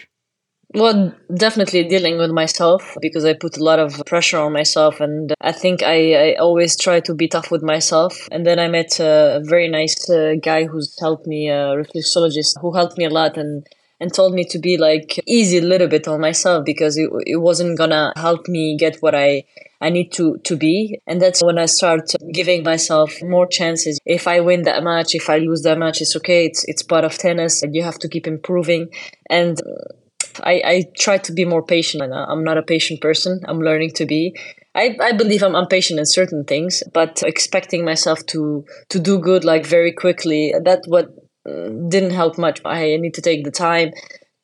Well, 0.74 1.14
definitely 1.34 1.84
dealing 1.84 2.18
with 2.18 2.30
myself 2.30 2.96
because 3.00 3.24
I 3.24 3.34
put 3.34 3.56
a 3.56 3.62
lot 3.62 3.78
of 3.78 4.02
pressure 4.04 4.38
on 4.38 4.52
myself, 4.52 5.00
and 5.00 5.32
I 5.40 5.52
think 5.52 5.82
I, 5.82 6.32
I 6.32 6.34
always 6.34 6.76
try 6.78 7.00
to 7.00 7.14
be 7.14 7.28
tough 7.28 7.50
with 7.50 7.62
myself. 7.62 8.28
And 8.32 8.44
then 8.44 8.58
I 8.58 8.68
met 8.68 8.98
a 8.98 9.40
very 9.44 9.68
nice 9.68 10.10
uh, 10.10 10.34
guy 10.42 10.64
who's 10.64 10.98
helped 11.00 11.26
me, 11.26 11.48
a 11.48 11.76
reflexologist 11.76 12.60
who 12.60 12.74
helped 12.74 12.98
me 12.98 13.04
a 13.04 13.10
lot 13.10 13.36
and 13.38 13.66
and 13.98 14.12
told 14.12 14.34
me 14.34 14.44
to 14.44 14.58
be 14.58 14.76
like 14.76 15.18
easy 15.26 15.56
a 15.56 15.62
little 15.62 15.88
bit 15.88 16.06
on 16.06 16.20
myself 16.20 16.66
because 16.66 16.98
it, 16.98 17.08
it 17.24 17.36
wasn't 17.36 17.78
gonna 17.78 18.12
help 18.14 18.46
me 18.46 18.76
get 18.76 18.96
what 19.00 19.14
I 19.14 19.44
I 19.80 19.88
need 19.88 20.12
to 20.14 20.36
to 20.44 20.56
be. 20.56 21.00
And 21.06 21.22
that's 21.22 21.42
when 21.42 21.58
I 21.58 21.66
start 21.66 22.12
giving 22.34 22.64
myself 22.64 23.14
more 23.22 23.46
chances. 23.46 23.98
If 24.04 24.26
I 24.28 24.40
win 24.40 24.64
that 24.64 24.82
match 24.82 25.14
if 25.14 25.30
I 25.30 25.38
lose 25.38 25.62
that 25.62 25.78
match 25.78 26.02
it's 26.02 26.16
okay. 26.16 26.44
It's 26.44 26.64
it's 26.64 26.82
part 26.82 27.04
of 27.04 27.16
tennis 27.16 27.62
and 27.62 27.74
you 27.74 27.84
have 27.84 27.98
to 28.00 28.08
keep 28.08 28.26
improving. 28.26 28.88
And 29.30 29.58
I, 30.42 30.62
I 30.64 30.84
try 30.98 31.18
to 31.18 31.32
be 31.32 31.44
more 31.44 31.62
patient. 31.62 32.02
I'm 32.12 32.44
not 32.44 32.58
a 32.58 32.62
patient 32.62 33.00
person. 33.00 33.40
I'm 33.46 33.60
learning 33.60 33.92
to 33.96 34.06
be. 34.06 34.34
I, 34.74 34.96
I 35.00 35.12
believe 35.12 35.42
I'm 35.42 35.54
impatient 35.54 35.98
in 35.98 36.06
certain 36.06 36.44
things, 36.44 36.82
but 36.92 37.22
expecting 37.24 37.84
myself 37.84 38.24
to 38.26 38.64
to 38.90 38.98
do 38.98 39.18
good 39.18 39.44
like 39.44 39.64
very 39.64 39.92
quickly, 39.92 40.52
that 40.62 40.82
what 40.86 41.08
mm, 41.46 41.90
didn't 41.90 42.10
help 42.10 42.36
much. 42.36 42.60
I 42.64 42.96
need 42.96 43.14
to 43.14 43.22
take 43.22 43.44
the 43.44 43.50
time 43.50 43.92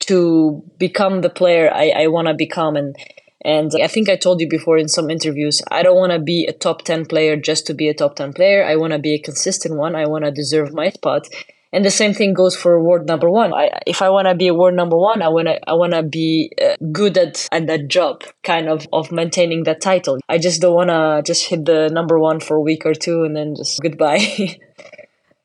to 0.00 0.64
become 0.78 1.20
the 1.20 1.30
player 1.30 1.70
I, 1.72 1.90
I 1.90 2.06
want 2.08 2.28
to 2.28 2.34
become 2.34 2.76
and 2.76 2.96
and 3.44 3.72
I 3.82 3.88
think 3.88 4.08
I 4.08 4.16
told 4.16 4.40
you 4.40 4.48
before 4.48 4.78
in 4.78 4.88
some 4.88 5.10
interviews, 5.10 5.62
I 5.70 5.82
don't 5.82 5.96
want 5.96 6.12
to 6.12 6.20
be 6.20 6.46
a 6.46 6.52
top 6.52 6.82
10 6.82 7.06
player 7.06 7.36
just 7.36 7.66
to 7.66 7.74
be 7.74 7.88
a 7.88 7.94
top 7.94 8.14
10 8.14 8.34
player. 8.34 8.64
I 8.64 8.76
want 8.76 8.92
to 8.92 9.00
be 9.00 9.14
a 9.14 9.18
consistent 9.18 9.76
one. 9.76 9.96
I 9.96 10.06
want 10.06 10.24
to 10.24 10.30
deserve 10.30 10.72
my 10.72 10.90
spot. 10.90 11.26
And 11.72 11.84
the 11.84 11.90
same 11.90 12.12
thing 12.12 12.34
goes 12.34 12.54
for 12.54 12.74
award 12.74 13.06
number 13.06 13.30
one. 13.30 13.54
I, 13.54 13.80
if 13.86 14.02
I 14.02 14.10
want 14.10 14.28
to 14.28 14.34
be 14.34 14.48
award 14.48 14.74
number 14.74 14.98
one, 14.98 15.22
I 15.22 15.28
want 15.28 15.48
to 15.48 15.58
I 15.68 15.72
want 15.72 15.94
to 15.94 16.02
be 16.02 16.52
uh, 16.60 16.76
good 16.92 17.16
at 17.16 17.48
at 17.50 17.66
that 17.66 17.88
job, 17.88 18.24
kind 18.42 18.68
of 18.68 18.86
of 18.92 19.10
maintaining 19.10 19.64
that 19.64 19.80
title. 19.80 20.18
I 20.28 20.36
just 20.36 20.60
don't 20.60 20.74
want 20.74 20.90
to 20.90 21.22
just 21.24 21.46
hit 21.46 21.64
the 21.64 21.88
number 21.88 22.18
one 22.18 22.40
for 22.40 22.56
a 22.56 22.60
week 22.60 22.84
or 22.84 22.94
two 22.94 23.24
and 23.24 23.34
then 23.34 23.54
just 23.56 23.80
goodbye. 23.82 24.58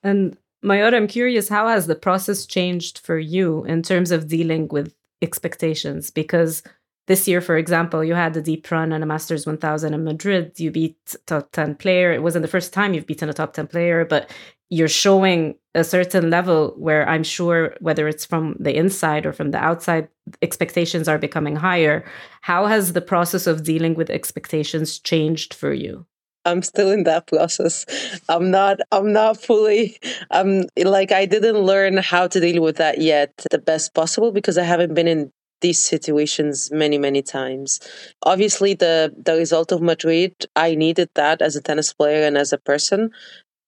and 0.03 0.37
Mayar, 0.63 0.93
I'm 0.93 1.07
curious, 1.07 1.49
how 1.49 1.67
has 1.69 1.87
the 1.87 1.95
process 1.95 2.45
changed 2.45 2.99
for 2.99 3.17
you 3.17 3.63
in 3.65 3.81
terms 3.81 4.11
of 4.11 4.27
dealing 4.27 4.67
with 4.67 4.93
expectations? 5.21 6.11
Because 6.11 6.61
this 7.07 7.27
year, 7.27 7.39
for 7.39 7.57
example, 7.57 8.03
you 8.03 8.15
had 8.15 8.35
a 8.35 8.41
deep 8.41 8.69
run 8.69 8.91
and 8.91 9.03
a 9.03 9.07
Masters 9.07 9.45
1000 9.45 9.93
in 9.93 10.03
Madrid. 10.03 10.59
You 10.59 10.71
beat 10.71 11.15
top 11.25 11.51
10 11.53 11.75
player. 11.75 12.11
It 12.11 12.21
wasn't 12.21 12.41
the 12.41 12.49
first 12.49 12.73
time 12.73 12.93
you've 12.93 13.07
beaten 13.07 13.29
a 13.29 13.33
top 13.33 13.53
10 13.53 13.67
player, 13.67 14.03
but 14.03 14.29
you're 14.69 14.89
showing 14.89 15.55
a 15.73 15.85
certain 15.85 16.29
level 16.29 16.73
where 16.77 17.07
I'm 17.07 17.23
sure 17.23 17.75
whether 17.79 18.09
it's 18.09 18.25
from 18.25 18.57
the 18.59 18.75
inside 18.75 19.25
or 19.25 19.31
from 19.31 19.51
the 19.51 19.57
outside, 19.57 20.09
expectations 20.41 21.07
are 21.07 21.17
becoming 21.17 21.55
higher. 21.55 22.03
How 22.41 22.65
has 22.65 22.91
the 22.91 23.01
process 23.01 23.47
of 23.47 23.63
dealing 23.63 23.95
with 23.95 24.09
expectations 24.09 24.99
changed 24.99 25.53
for 25.53 25.71
you? 25.71 26.05
I'm 26.43 26.61
still 26.63 26.91
in 26.91 27.03
that 27.03 27.27
process. 27.27 27.85
I'm 28.29 28.51
not 28.51 28.79
I'm 28.91 29.11
not 29.11 29.41
fully 29.41 29.97
I'm 30.31 30.63
like 30.77 31.11
I 31.11 31.25
didn't 31.25 31.57
learn 31.57 31.97
how 31.97 32.27
to 32.27 32.39
deal 32.39 32.63
with 32.63 32.77
that 32.77 33.01
yet 33.01 33.33
the 33.51 33.57
best 33.57 33.93
possible 33.93 34.31
because 34.31 34.57
I 34.57 34.63
haven't 34.63 34.93
been 34.93 35.07
in 35.07 35.31
these 35.61 35.81
situations 35.81 36.71
many 36.71 36.97
many 36.97 37.21
times. 37.21 37.79
Obviously 38.23 38.73
the 38.73 39.13
the 39.17 39.35
result 39.35 39.71
of 39.71 39.81
madrid 39.81 40.33
i 40.55 40.75
needed 40.75 41.09
that 41.15 41.41
as 41.41 41.55
a 41.55 41.61
tennis 41.61 41.93
player 41.93 42.25
and 42.25 42.37
as 42.37 42.53
a 42.53 42.57
person 42.57 43.11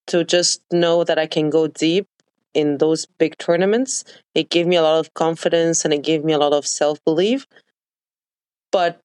to 0.08 0.24
just 0.24 0.62
know 0.72 1.04
that 1.04 1.20
i 1.20 1.28
can 1.28 1.50
go 1.50 1.68
deep 1.68 2.08
in 2.54 2.78
those 2.78 3.06
big 3.18 3.38
tournaments. 3.38 4.04
It 4.36 4.50
gave 4.50 4.68
me 4.68 4.76
a 4.76 4.82
lot 4.82 5.00
of 5.00 5.14
confidence 5.14 5.86
and 5.86 5.94
it 5.94 6.04
gave 6.04 6.24
me 6.24 6.34
a 6.34 6.38
lot 6.38 6.54
of 6.54 6.66
self-belief. 6.66 7.48
But 8.72 9.02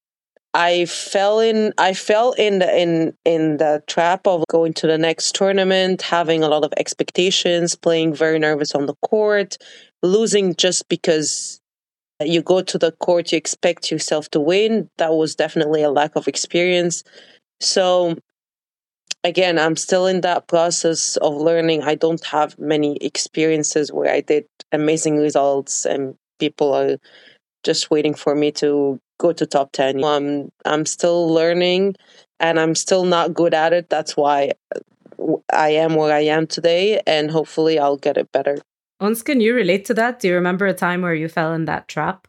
I 0.52 0.84
fell 0.84 1.40
in 1.40 1.72
I 1.78 1.94
fell 1.94 2.32
in 2.32 2.60
the 2.60 2.80
in 2.80 3.16
in 3.24 3.56
the 3.56 3.82
trap 3.88 4.26
of 4.26 4.44
going 4.48 4.72
to 4.74 4.86
the 4.86 4.98
next 4.98 5.34
tournament, 5.34 6.02
having 6.02 6.44
a 6.44 6.48
lot 6.48 6.64
of 6.64 6.72
expectations, 6.76 7.74
playing 7.74 8.14
very 8.14 8.38
nervous 8.38 8.74
on 8.74 8.86
the 8.86 8.94
court, 9.02 9.56
losing 10.02 10.54
just 10.54 10.88
because 10.88 11.60
you 12.20 12.42
go 12.42 12.62
to 12.62 12.78
the 12.78 12.92
court, 12.92 13.32
you 13.32 13.38
expect 13.38 13.90
yourself 13.90 14.30
to 14.30 14.40
win. 14.40 14.88
That 14.98 15.12
was 15.14 15.34
definitely 15.34 15.82
a 15.82 15.90
lack 15.90 16.16
of 16.16 16.28
experience. 16.28 17.02
So, 17.60 18.16
again, 19.22 19.58
I'm 19.58 19.76
still 19.76 20.06
in 20.06 20.20
that 20.22 20.46
process 20.46 21.16
of 21.16 21.34
learning. 21.34 21.82
I 21.82 21.94
don't 21.94 22.24
have 22.26 22.58
many 22.58 22.96
experiences 22.98 23.92
where 23.92 24.12
I 24.12 24.20
did 24.20 24.46
amazing 24.72 25.16
results 25.18 25.84
and 25.84 26.16
people 26.38 26.72
are 26.74 26.96
just 27.64 27.90
waiting 27.90 28.14
for 28.14 28.34
me 28.34 28.52
to 28.52 29.00
go 29.18 29.32
to 29.32 29.46
top 29.46 29.72
10. 29.72 30.04
I'm, 30.04 30.50
I'm 30.64 30.86
still 30.86 31.28
learning 31.32 31.96
and 32.40 32.60
I'm 32.60 32.74
still 32.74 33.04
not 33.04 33.34
good 33.34 33.54
at 33.54 33.72
it. 33.72 33.88
That's 33.88 34.16
why 34.16 34.52
uh, 34.74 34.80
I 35.52 35.70
am 35.70 35.94
where 35.94 36.14
I 36.14 36.20
am 36.20 36.46
today, 36.46 37.00
and 37.06 37.30
hopefully 37.30 37.78
I'll 37.78 37.96
get 37.96 38.16
it 38.18 38.30
better. 38.32 38.58
Ons, 39.00 39.22
can 39.22 39.40
you 39.40 39.54
relate 39.54 39.84
to 39.86 39.94
that? 39.94 40.20
Do 40.20 40.28
you 40.28 40.34
remember 40.34 40.66
a 40.66 40.74
time 40.74 41.02
where 41.02 41.14
you 41.14 41.28
fell 41.28 41.52
in 41.52 41.64
that 41.64 41.88
trap? 41.88 42.28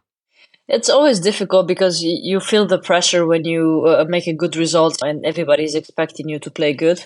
It's 0.67 0.89
always 0.89 1.19
difficult 1.19 1.67
because 1.67 2.01
you 2.03 2.39
feel 2.39 2.65
the 2.65 2.79
pressure 2.79 3.27
when 3.27 3.45
you 3.45 3.85
uh, 3.87 4.05
make 4.07 4.25
a 4.25 4.33
good 4.33 4.55
result 4.55 4.97
and 5.03 5.23
everybody's 5.23 5.75
expecting 5.75 6.27
you 6.27 6.39
to 6.39 6.49
play 6.49 6.73
good. 6.73 6.99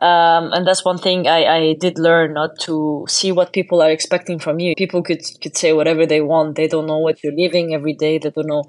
Um, 0.00 0.52
and 0.52 0.66
that's 0.66 0.84
one 0.84 0.98
thing 0.98 1.26
I, 1.26 1.44
I 1.44 1.72
did 1.72 1.98
learn 1.98 2.34
not 2.34 2.58
to 2.60 3.06
see 3.08 3.32
what 3.32 3.52
people 3.52 3.82
are 3.82 3.90
expecting 3.90 4.38
from 4.38 4.60
you. 4.60 4.74
People 4.76 5.02
could, 5.02 5.22
could 5.40 5.56
say 5.56 5.72
whatever 5.72 6.06
they 6.06 6.20
want. 6.20 6.56
They 6.56 6.68
don't 6.68 6.86
know 6.86 6.98
what 6.98 7.24
you're 7.24 7.32
living 7.32 7.74
every 7.74 7.94
day. 7.94 8.18
They 8.18 8.30
don't 8.30 8.46
know 8.46 8.64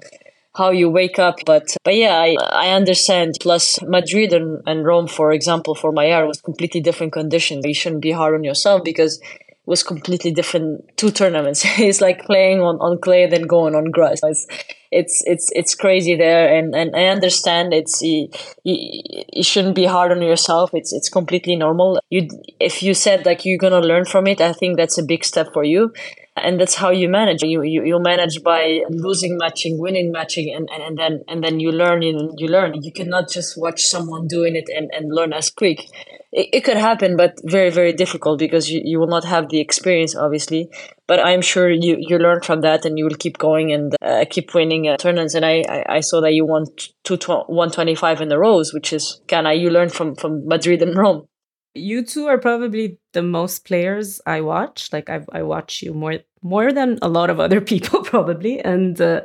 how 0.56 0.70
you 0.70 0.88
wake 0.88 1.18
up. 1.18 1.36
But 1.44 1.76
but 1.84 1.94
yeah, 1.94 2.16
I, 2.16 2.36
I 2.50 2.70
understand. 2.70 3.36
Plus 3.40 3.80
Madrid 3.82 4.32
and, 4.32 4.62
and 4.66 4.84
Rome, 4.84 5.06
for 5.06 5.32
example, 5.32 5.74
for 5.74 5.92
my 5.92 6.06
Mayar 6.06 6.26
was 6.26 6.40
completely 6.40 6.80
different 6.80 7.12
conditions. 7.12 7.64
You 7.64 7.74
shouldn't 7.74 8.02
be 8.02 8.10
hard 8.10 8.34
on 8.34 8.42
yourself 8.42 8.82
because 8.82 9.20
was 9.66 9.82
completely 9.82 10.30
different 10.30 10.84
two 10.96 11.10
tournaments. 11.10 11.64
It's 11.78 12.00
like 12.00 12.24
playing 12.24 12.60
on, 12.60 12.76
on 12.76 12.98
clay 12.98 13.26
then 13.26 13.42
going 13.42 13.74
on 13.74 13.90
grass. 13.90 14.20
It's 14.22 14.46
it's 14.90 15.22
it's, 15.24 15.50
it's 15.52 15.74
crazy 15.74 16.16
there. 16.16 16.52
And, 16.56 16.74
and 16.74 16.94
i 16.96 17.04
understand 17.06 17.72
it's 17.72 18.02
you, 18.02 18.28
you, 18.64 19.42
shouldn't 19.42 19.74
be 19.74 19.86
hard 19.86 20.12
on 20.12 20.22
yourself. 20.22 20.70
It's 20.74 20.92
it's 20.92 21.08
completely 21.08 21.56
normal. 21.56 22.00
You 22.10 22.28
if 22.58 22.82
you 22.82 22.94
said 22.94 23.24
like 23.24 23.44
you're 23.44 23.58
gonna 23.58 23.80
learn 23.80 24.04
from 24.04 24.26
it 24.26 24.40
i 24.40 24.52
think 24.52 24.76
that's 24.76 24.98
a 24.98 25.02
big 25.02 25.24
step 25.24 25.52
for 25.52 25.64
you. 25.64 25.92
And 26.36 26.58
that's 26.58 26.76
how 26.76 26.90
you 26.90 27.08
manage. 27.08 27.42
You 27.42 27.62
you, 27.62 27.84
you 27.84 27.98
manage 28.00 28.42
by 28.42 28.82
losing 28.88 29.36
matching 29.36 29.78
winning 29.78 30.10
matching 30.10 30.54
and, 30.54 30.68
and, 30.72 30.82
and 30.82 30.98
then 30.98 31.24
and 31.28 31.44
then 31.44 31.60
you 31.60 31.70
learn 31.70 32.02
and 32.02 32.38
you 32.38 32.48
learn. 32.48 32.82
You 32.82 32.92
cannot 32.92 33.30
just 33.30 33.60
watch 33.60 33.82
someone 33.82 34.26
doing 34.26 34.56
it 34.56 34.68
and, 34.74 34.90
and 34.92 35.14
learn 35.14 35.32
as 35.32 35.50
quick. 35.50 35.88
It, 36.32 36.48
it 36.52 36.60
could 36.64 36.76
happen 36.76 37.16
but 37.16 37.38
very 37.44 37.70
very 37.70 37.92
difficult 37.92 38.38
because 38.38 38.70
you, 38.70 38.80
you 38.84 38.98
will 38.98 39.08
not 39.08 39.24
have 39.24 39.50
the 39.50 39.60
experience 39.60 40.16
obviously 40.16 40.70
but 41.10 41.18
i'm 41.30 41.42
sure 41.52 41.68
you 41.70 41.96
you 42.08 42.18
learn 42.18 42.40
from 42.48 42.60
that 42.66 42.84
and 42.84 42.98
you 42.98 43.04
will 43.04 43.20
keep 43.24 43.36
going 43.38 43.72
and 43.72 43.96
uh, 44.00 44.24
keep 44.30 44.54
winning 44.54 44.88
uh, 44.88 44.96
tournaments 44.96 45.34
and 45.34 45.44
I, 45.44 45.64
I, 45.76 45.96
I 45.96 46.00
saw 46.00 46.20
that 46.20 46.34
you 46.34 46.44
won 46.46 46.66
two, 47.04 47.16
125 47.16 48.20
in 48.20 48.28
the 48.28 48.38
rows 48.38 48.72
which 48.72 48.92
is 48.92 49.20
kind 49.26 49.46
of 49.48 49.56
you 49.56 49.70
learned 49.70 49.92
from 49.92 50.14
from 50.14 50.46
madrid 50.46 50.82
and 50.82 50.96
rome 50.96 51.26
you 51.74 52.04
two 52.04 52.26
are 52.26 52.38
probably 52.38 52.98
the 53.12 53.22
most 53.22 53.64
players 53.64 54.20
I 54.26 54.40
watch. 54.40 54.92
Like 54.92 55.08
I, 55.08 55.20
I 55.32 55.42
watch 55.42 55.82
you 55.82 55.94
more 55.94 56.18
more 56.42 56.72
than 56.72 56.98
a 57.02 57.08
lot 57.08 57.30
of 57.30 57.40
other 57.44 57.60
people 57.60 58.02
probably. 58.02 58.60
And 58.60 59.00
uh, 59.00 59.22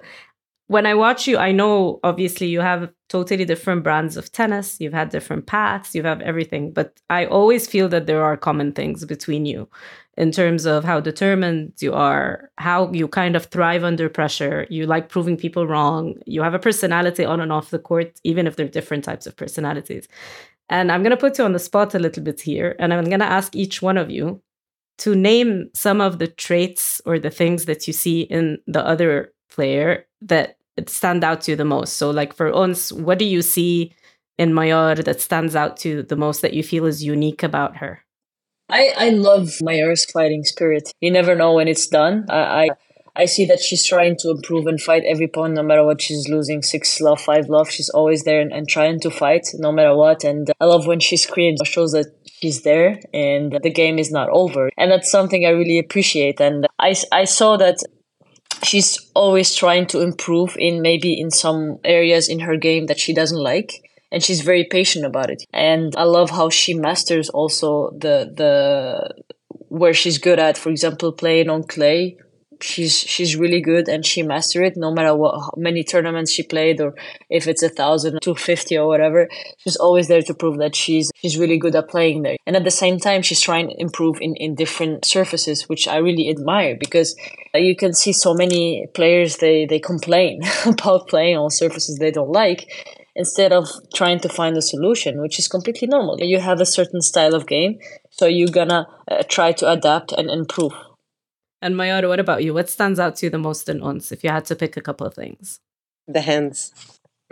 when 0.68 0.86
I 0.86 0.96
watch 0.96 1.28
you, 1.28 1.38
I 1.38 1.52
know 1.52 2.00
obviously 2.04 2.48
you 2.48 2.62
have 2.62 2.90
totally 3.10 3.46
different 3.46 3.84
brands 3.84 4.18
of 4.18 4.32
tennis. 4.32 4.78
You've 4.80 4.94
had 4.94 5.10
different 5.10 5.46
paths. 5.46 5.94
You 5.94 6.04
have 6.04 6.22
everything, 6.22 6.72
but 6.72 7.00
I 7.10 7.26
always 7.26 7.68
feel 7.68 7.88
that 7.90 8.08
there 8.08 8.24
are 8.24 8.36
common 8.36 8.72
things 8.72 9.06
between 9.06 9.46
you 9.46 9.70
in 10.18 10.32
terms 10.32 10.66
of 10.66 10.84
how 10.84 11.00
determined 11.00 11.74
you 11.80 11.94
are, 11.94 12.50
how 12.58 12.92
you 12.92 13.08
kind 13.08 13.36
of 13.36 13.46
thrive 13.48 13.84
under 13.84 14.08
pressure. 14.08 14.66
You 14.70 14.86
like 14.86 15.10
proving 15.10 15.36
people 15.36 15.68
wrong. 15.68 16.16
You 16.26 16.42
have 16.42 16.54
a 16.54 16.60
personality 16.60 17.26
on 17.26 17.42
and 17.42 17.52
off 17.52 17.70
the 17.70 17.80
court, 17.80 18.20
even 18.24 18.48
if 18.48 18.56
they're 18.56 18.68
different 18.68 19.04
types 19.04 19.28
of 19.28 19.36
personalities. 19.36 20.08
And 20.70 20.92
I'm 20.92 21.04
going 21.04 21.12
to 21.12 21.18
put 21.18 21.38
you 21.38 21.44
on 21.44 21.54
the 21.54 21.60
spot 21.60 21.94
a 21.96 22.00
little 22.00 22.24
bit 22.24 22.42
here. 22.42 22.76
And 22.80 22.94
I'm 22.94 23.04
going 23.06 23.20
to 23.20 23.26
ask 23.26 23.56
each 23.56 23.82
one 23.82 23.98
of 23.98 24.10
you 24.10 24.42
to 25.00 25.16
name 25.16 25.70
some 25.74 26.00
of 26.00 26.20
the 26.20 26.28
traits 26.28 27.02
or 27.06 27.20
the 27.20 27.30
things 27.30 27.66
that 27.66 27.86
you 27.86 27.94
see 27.94 28.22
in 28.22 28.60
the 28.66 28.86
other 28.86 29.34
player 29.50 30.06
that 30.22 30.58
stand 30.88 31.24
out 31.24 31.42
to 31.42 31.52
you 31.52 31.58
the 31.58 31.66
most. 31.66 31.98
So, 31.98 32.10
like 32.10 32.34
for 32.34 32.52
Ons, 32.54 32.94
what 32.94 33.20
do 33.20 33.26
you 33.26 33.42
see 33.42 33.94
in 34.38 34.54
Mayar 34.54 35.04
that 35.04 35.22
stands 35.22 35.56
out 35.56 35.78
to 35.78 35.90
you 35.90 36.04
the 36.04 36.16
most 36.16 36.42
that 36.42 36.54
you 36.54 36.64
feel 36.64 36.86
is 36.86 37.04
unique 37.04 37.44
about 37.44 37.78
her? 37.78 38.06
I, 38.70 38.94
I 38.98 39.10
love 39.10 39.62
Mayar's 39.62 40.06
fighting 40.06 40.44
spirit. 40.44 40.92
You 41.00 41.12
never 41.12 41.36
know 41.36 41.54
when 41.54 41.68
it's 41.68 41.88
done. 41.88 42.26
I, 42.30 42.38
I 42.38 42.70
I 43.18 43.26
see 43.26 43.46
that 43.46 43.62
she's 43.62 43.86
trying 43.86 44.18
to 44.18 44.32
improve 44.32 44.68
and 44.68 44.82
fight 44.82 45.04
every 45.06 45.28
point, 45.28 45.54
no 45.54 45.64
matter 45.64 45.86
what 45.86 46.02
she's 46.02 46.28
losing. 46.28 46.62
Six 46.62 47.00
love, 47.00 47.22
five 47.22 47.48
love. 47.48 47.70
She's 47.70 47.90
always 47.90 48.24
there 48.24 48.42
and, 48.42 48.52
and 48.52 48.68
trying 48.68 49.00
to 49.02 49.10
fight, 49.10 49.48
no 49.54 49.72
matter 49.72 49.96
what. 49.96 50.26
And 50.26 50.52
I 50.60 50.66
love 50.66 50.86
when 50.86 51.00
she 51.00 51.16
screams, 51.16 51.62
shows 51.64 51.94
that 51.94 52.08
she's 52.26 52.64
there 52.64 53.00
and 53.14 53.58
the 53.64 53.70
game 53.70 54.00
is 54.00 54.12
not 54.12 54.30
over. 54.30 54.70
And 54.78 54.92
that's 54.92 55.10
something 55.10 55.46
I 55.46 55.52
really 55.52 55.80
appreciate. 55.80 56.42
And 56.42 56.68
I, 56.78 56.94
I 57.12 57.24
saw 57.24 57.56
that 57.56 57.78
she's 58.64 59.00
always 59.14 59.56
trying 59.56 59.88
to 59.88 60.02
improve 60.02 60.58
in 60.60 60.82
maybe 60.82 61.18
in 61.18 61.32
some 61.32 61.80
areas 61.86 62.28
in 62.28 62.42
her 62.42 62.58
game 62.58 62.88
that 62.88 63.00
she 63.00 63.14
doesn't 63.14 63.42
like 63.42 63.85
and 64.12 64.24
she's 64.24 64.42
very 64.42 64.66
patient 64.70 65.06
about 65.06 65.30
it. 65.30 65.44
And 65.54 65.96
i 65.96 66.04
love 66.04 66.30
how 66.30 66.50
she 66.50 66.74
masters 66.74 67.30
also 67.30 67.92
the 67.98 68.32
the 68.36 69.24
where 69.68 69.94
she's 69.94 70.18
good 70.18 70.40
at 70.40 70.58
for 70.58 70.70
example 70.70 71.12
playing 71.12 71.50
on 71.50 71.64
clay. 71.64 72.18
She's 72.62 72.98
she's 72.98 73.36
really 73.36 73.60
good 73.60 73.90
and 73.90 74.06
she 74.06 74.24
mastered 74.24 74.64
it 74.64 74.78
no 74.78 74.90
matter 74.90 75.14
what 75.14 75.38
how 75.38 75.54
many 75.58 75.84
tournaments 75.84 76.32
she 76.32 76.42
played 76.42 76.80
or 76.80 76.96
if 77.30 77.50
it's 77.50 77.62
a 77.62 77.68
thousand 77.68 78.20
two 78.22 78.36
fifty 78.36 78.78
or 78.78 78.88
whatever. 78.88 79.28
She's 79.58 79.76
always 79.76 80.08
there 80.08 80.22
to 80.22 80.34
prove 80.34 80.58
that 80.60 80.74
she's 80.74 81.12
she's 81.18 81.38
really 81.38 81.58
good 81.58 81.76
at 81.76 81.90
playing 81.90 82.22
there. 82.24 82.38
And 82.48 82.56
at 82.56 82.64
the 82.64 82.72
same 82.72 82.98
time 82.98 83.24
she's 83.24 83.42
trying 83.42 83.68
to 83.70 83.76
improve 83.78 84.18
in 84.22 84.36
in 84.38 84.56
different 84.56 85.04
surfaces 85.04 85.68
which 85.68 85.86
i 85.88 85.98
really 85.98 86.30
admire 86.30 86.78
because 86.80 87.16
you 87.54 87.76
can 87.76 87.94
see 87.94 88.14
so 88.14 88.34
many 88.34 88.88
players 88.94 89.38
they 89.38 89.66
they 89.66 89.80
complain 89.80 90.42
about 90.66 91.08
playing 91.08 91.38
on 91.38 91.50
surfaces 91.50 91.98
they 91.98 92.12
don't 92.12 92.32
like 92.32 92.68
instead 93.16 93.52
of 93.54 93.68
trying 93.94 94.20
to 94.20 94.30
find 94.30 94.58
a 94.58 94.62
solution 94.62 95.22
which 95.22 95.40
is 95.40 95.48
completely 95.48 95.88
normal 95.88 96.20
you 96.20 96.40
have 96.40 96.60
a 96.62 96.66
certain 96.66 97.02
style 97.02 97.34
of 97.36 97.48
game 97.48 97.78
so 98.10 98.26
you're 98.26 98.50
gonna 98.50 98.88
uh, 99.10 99.24
try 99.28 99.52
to 99.52 99.70
adapt 99.72 100.12
and 100.12 100.30
improve 100.30 100.74
and 101.62 101.76
Mayar, 101.76 102.08
what 102.08 102.20
about 102.20 102.44
you? 102.44 102.54
What 102.54 102.70
stands 102.70 103.00
out 103.00 103.16
to 103.16 103.26
you 103.26 103.30
the 103.32 103.40
most 103.40 103.68
in 103.70 103.82
Ons 103.82 104.12
if 104.12 104.24
you 104.24 104.30
had 104.30 104.46
to 104.46 104.56
pick 104.56 104.78
a 104.78 104.82
couple 104.82 105.08
of 105.08 105.16
things? 105.16 105.60
The 106.08 106.22
hands. 106.22 106.72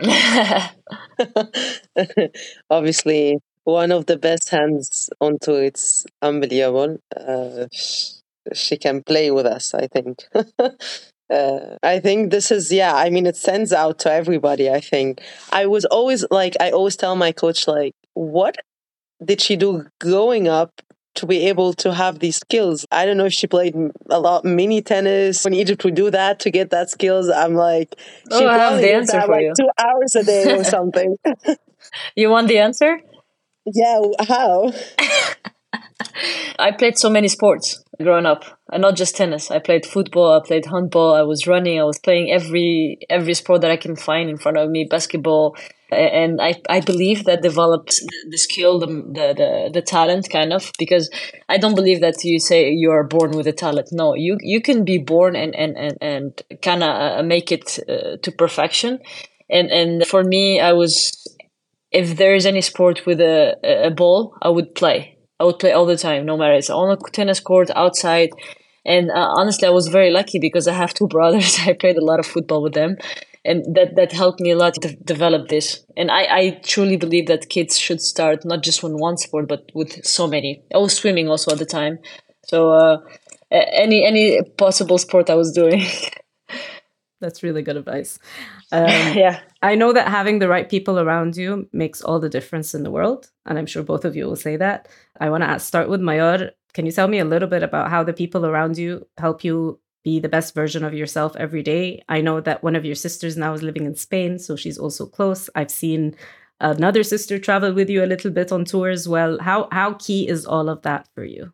Obviously, 2.70 3.38
one 3.62 3.92
of 3.92 4.06
the 4.06 4.16
best 4.16 4.48
hands 4.48 5.08
on 5.20 5.38
tour. 5.40 5.62
It's 5.62 6.04
unbelievable. 6.20 6.98
Uh, 7.16 7.66
she 8.52 8.76
can 8.76 9.04
play 9.04 9.30
with 9.30 9.46
us, 9.46 9.72
I 9.72 9.86
think. 9.86 10.24
Uh, 11.30 11.76
I 11.82 12.00
think 12.00 12.30
this 12.30 12.50
is 12.50 12.70
yeah. 12.70 12.94
I 12.94 13.10
mean, 13.10 13.26
it 13.26 13.36
sends 13.36 13.72
out 13.72 13.98
to 14.00 14.12
everybody. 14.12 14.70
I 14.70 14.80
think 14.80 15.20
I 15.50 15.66
was 15.66 15.84
always 15.86 16.24
like 16.30 16.54
I 16.60 16.70
always 16.70 16.96
tell 16.96 17.16
my 17.16 17.32
coach 17.32 17.66
like, 17.66 17.94
what 18.14 18.56
did 19.24 19.40
she 19.40 19.56
do 19.56 19.86
growing 20.00 20.48
up 20.48 20.82
to 21.14 21.26
be 21.26 21.48
able 21.48 21.72
to 21.74 21.94
have 21.94 22.18
these 22.18 22.36
skills. 22.36 22.86
I 22.90 23.06
don't 23.06 23.16
know 23.16 23.26
if 23.26 23.32
she 23.32 23.46
played 23.46 23.74
a 24.10 24.18
lot 24.18 24.44
mini 24.44 24.82
tennis. 24.82 25.44
When 25.44 25.54
Egypt 25.54 25.84
would 25.84 25.94
do 25.94 26.10
that 26.10 26.40
to 26.40 26.50
get 26.50 26.70
that 26.70 26.90
skills, 26.90 27.30
I'm 27.30 27.54
like, 27.54 27.94
oh, 28.30 28.38
she 28.38 28.44
oh, 28.44 28.48
probably 28.48 28.82
the 28.82 28.94
answer 28.94 29.20
for 29.20 29.28
like 29.28 29.42
you. 29.42 29.52
two 29.56 29.70
hours 29.78 30.14
a 30.16 30.24
day 30.24 30.58
or 30.58 30.64
something. 30.76 31.16
you 32.16 32.30
want 32.30 32.48
the 32.48 32.58
answer? 32.58 33.00
Yeah, 33.66 34.00
how? 34.26 34.72
I 36.58 36.72
played 36.72 36.98
so 36.98 37.08
many 37.08 37.28
sports 37.28 37.83
growing 38.02 38.26
up, 38.26 38.44
and 38.72 38.82
not 38.82 38.96
just 38.96 39.16
tennis. 39.16 39.50
I 39.50 39.58
played 39.58 39.86
football, 39.86 40.32
I 40.32 40.46
played 40.46 40.66
handball, 40.66 41.14
I 41.14 41.22
was 41.22 41.46
running, 41.46 41.80
I 41.80 41.84
was 41.84 41.98
playing 41.98 42.30
every 42.30 42.98
every 43.08 43.34
sport 43.34 43.60
that 43.62 43.70
I 43.70 43.76
can 43.76 43.96
find 43.96 44.28
in 44.28 44.36
front 44.36 44.58
of 44.58 44.70
me, 44.70 44.84
basketball, 44.84 45.56
and 45.94 46.40
I, 46.40 46.60
I 46.68 46.80
believe 46.80 47.24
that 47.24 47.42
develops 47.42 48.04
the 48.28 48.38
skill 48.38 48.78
the, 48.78 48.86
the, 48.86 49.70
the, 49.72 49.82
talent 49.82 50.28
kind 50.30 50.52
of 50.52 50.72
because 50.78 51.10
i 51.48 51.58
don't 51.58 51.74
believe 51.74 52.00
that 52.00 52.24
you 52.24 52.40
say 52.40 52.70
you 52.70 52.90
are 52.90 53.04
born 53.04 53.32
with 53.32 53.46
a 53.46 53.52
talent. 53.52 53.88
No 53.92 54.14
you 54.14 54.38
you 54.40 54.60
can 54.60 54.84
be 54.84 54.98
born 54.98 55.36
and 55.36 55.54
and 55.54 55.76
and, 55.76 55.98
and 56.00 56.42
kind 56.62 56.82
of 56.82 56.88
uh, 56.88 57.22
make 57.22 57.52
it 57.52 57.78
uh, 57.88 58.16
to 58.22 58.32
perfection. 58.32 58.98
And 59.50 59.70
and 59.70 60.06
for 60.06 60.24
me 60.24 60.60
i 60.60 60.72
was 60.72 61.12
if 61.90 62.16
there 62.16 62.34
is 62.34 62.46
any 62.46 62.60
sport 62.60 63.06
with 63.06 63.20
a, 63.20 63.56
a 63.62 63.90
ball 63.90 64.34
i 64.42 64.48
would 64.48 64.74
play 64.74 65.13
i 65.40 65.44
would 65.44 65.58
play 65.58 65.72
all 65.72 65.86
the 65.86 65.96
time 65.96 66.24
no 66.24 66.36
matter 66.36 66.54
it's 66.54 66.70
on 66.70 66.90
a 66.90 66.96
tennis 67.10 67.40
court 67.40 67.70
outside. 67.74 68.30
And 68.86 69.10
uh, 69.10 69.28
honestly 69.38 69.66
i 69.66 69.70
was 69.70 69.88
very 69.88 70.10
lucky 70.10 70.38
because 70.38 70.68
i 70.68 70.72
have 70.72 70.94
two 70.94 71.08
brothers. 71.14 71.58
I 71.60 71.72
played 71.72 71.96
a 71.96 72.04
lot 72.04 72.20
of 72.20 72.26
football 72.26 72.62
with 72.62 72.74
them. 72.74 72.96
And 73.46 73.62
that 73.76 73.96
that 73.96 74.12
helped 74.12 74.40
me 74.40 74.52
a 74.52 74.56
lot 74.56 74.74
to 74.74 74.96
develop 74.96 75.48
this. 75.48 75.84
And 75.98 76.10
I, 76.10 76.22
I 76.40 76.60
truly 76.64 76.96
believe 76.96 77.26
that 77.26 77.50
kids 77.50 77.78
should 77.78 78.00
start 78.00 78.42
not 78.46 78.62
just 78.62 78.82
with 78.82 78.94
one 78.94 79.18
sport 79.18 79.48
but 79.48 79.70
with 79.74 80.04
so 80.04 80.26
many. 80.26 80.62
I 80.74 80.78
was 80.78 80.96
swimming 80.96 81.28
also 81.28 81.52
at 81.52 81.58
the 81.58 81.66
time. 81.66 81.98
So 82.46 82.70
uh, 82.70 82.96
any 83.50 84.04
any 84.04 84.42
possible 84.56 84.98
sport 84.98 85.30
i 85.30 85.34
was 85.34 85.52
doing. 85.52 85.82
That's 87.20 87.42
really 87.42 87.62
good 87.62 87.76
advice 87.76 88.18
um, 88.72 88.86
yeah 89.14 89.40
i 89.62 89.74
know 89.74 89.92
that 89.92 90.08
having 90.08 90.38
the 90.38 90.48
right 90.48 90.68
people 90.68 90.98
around 90.98 91.36
you 91.36 91.68
makes 91.72 92.00
all 92.02 92.18
the 92.18 92.28
difference 92.28 92.74
in 92.74 92.82
the 92.82 92.90
world 92.90 93.30
and 93.46 93.58
i'm 93.58 93.66
sure 93.66 93.82
both 93.82 94.04
of 94.04 94.16
you 94.16 94.24
will 94.24 94.36
say 94.36 94.56
that 94.56 94.88
i 95.20 95.28
want 95.28 95.42
to 95.42 95.58
start 95.58 95.88
with 95.88 96.00
Mayar 96.00 96.50
can 96.72 96.86
you 96.86 96.92
tell 96.92 97.08
me 97.08 97.18
a 97.18 97.24
little 97.24 97.48
bit 97.48 97.62
about 97.62 97.90
how 97.90 98.02
the 98.02 98.12
people 98.12 98.46
around 98.46 98.76
you 98.76 99.06
help 99.18 99.44
you 99.44 99.78
be 100.04 100.20
the 100.20 100.28
best 100.28 100.54
version 100.54 100.84
of 100.84 100.94
yourself 100.94 101.34
every 101.36 101.62
day. 101.62 102.04
I 102.08 102.20
know 102.20 102.40
that 102.42 102.62
one 102.62 102.76
of 102.76 102.84
your 102.84 102.94
sisters 102.94 103.36
now 103.36 103.54
is 103.54 103.62
living 103.62 103.86
in 103.86 103.96
Spain, 103.96 104.38
so 104.38 104.54
she's 104.54 104.78
also 104.78 105.06
close. 105.06 105.48
I've 105.54 105.70
seen 105.70 106.14
another 106.60 107.02
sister 107.02 107.38
travel 107.38 107.72
with 107.72 107.88
you 107.88 108.04
a 108.04 108.06
little 108.06 108.30
bit 108.30 108.52
on 108.52 108.66
tour 108.66 108.90
as 108.90 109.08
well. 109.08 109.38
How 109.40 109.68
how 109.72 109.94
key 109.94 110.28
is 110.28 110.46
all 110.46 110.68
of 110.68 110.82
that 110.82 111.08
for 111.14 111.24
you? 111.24 111.52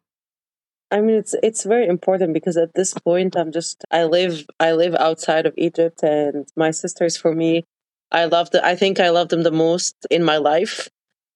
I 0.90 1.00
mean 1.00 1.16
it's 1.16 1.34
it's 1.42 1.64
very 1.64 1.86
important 1.86 2.34
because 2.34 2.56
at 2.56 2.74
this 2.74 2.94
point 2.94 3.36
I'm 3.36 3.52
just 3.52 3.84
I 3.90 4.04
live 4.04 4.46
I 4.58 4.72
live 4.72 4.94
outside 4.94 5.46
of 5.46 5.54
Egypt 5.56 6.02
and 6.02 6.48
my 6.56 6.70
sisters 6.70 7.16
for 7.16 7.34
me 7.34 7.64
I 8.10 8.24
love 8.24 8.50
the 8.50 8.64
I 8.64 8.74
think 8.74 8.98
I 8.98 9.10
love 9.10 9.28
them 9.28 9.42
the 9.42 9.52
most 9.52 9.94
in 10.10 10.24
my 10.24 10.36
life. 10.36 10.88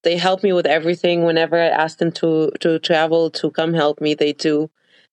They 0.02 0.16
help 0.16 0.42
me 0.42 0.52
with 0.52 0.66
everything. 0.66 1.24
Whenever 1.24 1.56
I 1.60 1.68
ask 1.68 1.98
them 1.98 2.12
to 2.12 2.50
to 2.60 2.78
travel 2.80 3.30
to 3.30 3.50
come 3.50 3.74
help 3.74 4.00
me 4.00 4.14
they 4.14 4.32
do. 4.32 4.70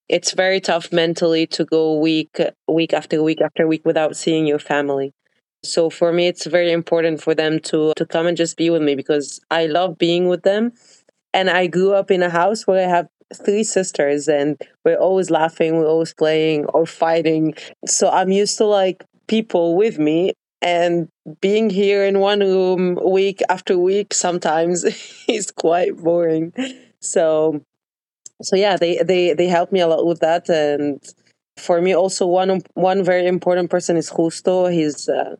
It's 0.10 0.34
very 0.34 0.60
tough 0.60 0.92
mentally 0.92 1.46
to 1.48 1.64
go 1.64 1.98
week 1.98 2.40
week 2.68 2.94
after 2.94 3.22
week 3.24 3.42
after 3.42 3.68
week 3.68 3.84
without 3.86 4.16
seeing 4.16 4.48
your 4.48 4.60
family. 4.60 5.14
So 5.64 5.92
for 5.92 6.12
me 6.12 6.28
it's 6.28 6.48
very 6.48 6.72
important 6.72 7.22
for 7.22 7.36
them 7.36 7.60
to 7.70 7.94
to 7.96 8.06
come 8.08 8.26
and 8.26 8.36
just 8.36 8.58
be 8.58 8.72
with 8.72 8.82
me 8.82 8.96
because 8.96 9.40
i 9.52 9.68
love 9.68 10.00
being 10.00 10.28
with 10.28 10.42
them. 10.42 10.74
And 11.34 11.50
i 11.50 11.68
grew 11.68 11.94
up 11.94 12.10
in 12.12 12.24
a 12.24 12.30
house 12.30 12.66
where 12.68 12.84
i 12.86 12.90
have 12.90 13.08
three 13.36 13.64
sisters 13.64 14.28
and 14.28 14.62
we're 14.86 14.98
always 14.98 15.30
laughing 15.30 15.78
we're 15.78 15.88
always 15.88 16.14
playing 16.14 16.66
or 16.68 16.86
fighting. 16.86 17.54
So 17.86 18.10
i'm 18.10 18.32
used 18.32 18.58
to 18.58 18.66
like 18.66 19.04
people 19.28 19.76
with 19.76 19.98
me 20.00 20.34
and 20.62 21.08
being 21.42 21.70
here 21.70 22.04
in 22.06 22.20
one 22.20 22.40
room 22.40 23.00
week 23.04 23.42
after 23.50 23.78
week 23.78 24.14
sometimes 24.14 24.84
is 25.28 25.52
quite 25.52 25.98
boring. 25.98 26.54
So 27.00 27.62
so 28.42 28.56
yeah 28.56 28.78
they 28.78 28.98
they 29.04 29.34
they 29.34 29.48
help 29.48 29.72
me 29.72 29.80
a 29.80 29.88
lot 29.88 30.06
with 30.06 30.20
that. 30.20 30.50
And 30.50 31.02
for 31.58 31.82
me 31.82 31.96
also 31.96 32.26
one 32.26 32.62
one 32.74 33.04
very 33.04 33.28
important 33.28 33.70
person 33.70 33.98
is 33.98 34.12
justo. 34.12 34.68
He's 34.68 35.10
uh, 35.10 35.36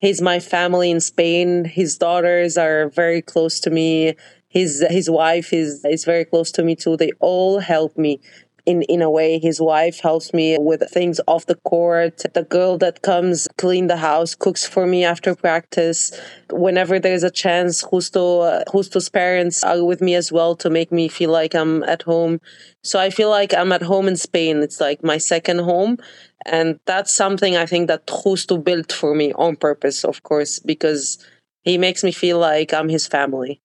he's 0.00 0.20
my 0.20 0.40
family 0.40 0.90
in 0.90 1.00
spain. 1.00 1.64
His 1.64 1.98
daughters 1.98 2.58
are 2.58 2.88
very 2.90 3.22
close 3.22 3.60
to 3.60 3.70
me 3.70 4.16
his 4.48 4.84
his 4.90 5.10
wife 5.10 5.52
is 5.52 5.84
is 5.84 6.04
very 6.04 6.24
close 6.24 6.50
to 6.52 6.62
me 6.62 6.74
too 6.74 6.96
they 6.96 7.12
all 7.20 7.60
help 7.60 7.96
me 7.96 8.20
in, 8.68 8.82
in 8.82 9.00
a 9.00 9.10
way. 9.10 9.38
His 9.38 9.62
wife 9.62 10.00
helps 10.00 10.34
me 10.34 10.58
with 10.58 10.82
things 10.90 11.22
off 11.26 11.46
the 11.46 11.54
court. 11.54 12.22
The 12.34 12.42
girl 12.42 12.76
that 12.78 13.00
comes 13.00 13.48
clean 13.56 13.86
the 13.86 13.96
house, 13.96 14.34
cooks 14.34 14.66
for 14.66 14.86
me 14.86 15.04
after 15.04 15.34
practice. 15.34 16.12
Whenever 16.50 16.98
there's 16.98 17.22
a 17.22 17.30
chance, 17.30 17.82
Justo, 17.82 18.40
uh, 18.40 18.64
Justo's 18.70 19.08
parents 19.08 19.64
are 19.64 19.82
with 19.82 20.02
me 20.02 20.14
as 20.14 20.30
well 20.30 20.54
to 20.56 20.68
make 20.68 20.92
me 20.92 21.08
feel 21.08 21.30
like 21.30 21.54
I'm 21.54 21.82
at 21.84 22.02
home. 22.02 22.42
So 22.84 22.98
I 23.00 23.08
feel 23.08 23.30
like 23.30 23.54
I'm 23.54 23.72
at 23.72 23.82
home 23.82 24.06
in 24.06 24.16
Spain. 24.16 24.58
It's 24.62 24.80
like 24.80 25.02
my 25.02 25.16
second 25.16 25.60
home. 25.60 25.96
And 26.44 26.78
that's 26.84 27.12
something 27.12 27.56
I 27.56 27.64
think 27.64 27.88
that 27.88 28.06
Justo 28.06 28.58
built 28.58 28.92
for 28.92 29.14
me 29.14 29.32
on 29.32 29.56
purpose, 29.56 30.04
of 30.04 30.22
course, 30.22 30.58
because 30.58 31.16
he 31.62 31.78
makes 31.78 32.04
me 32.04 32.12
feel 32.12 32.38
like 32.38 32.74
I'm 32.74 32.90
his 32.90 33.06
family. 33.06 33.62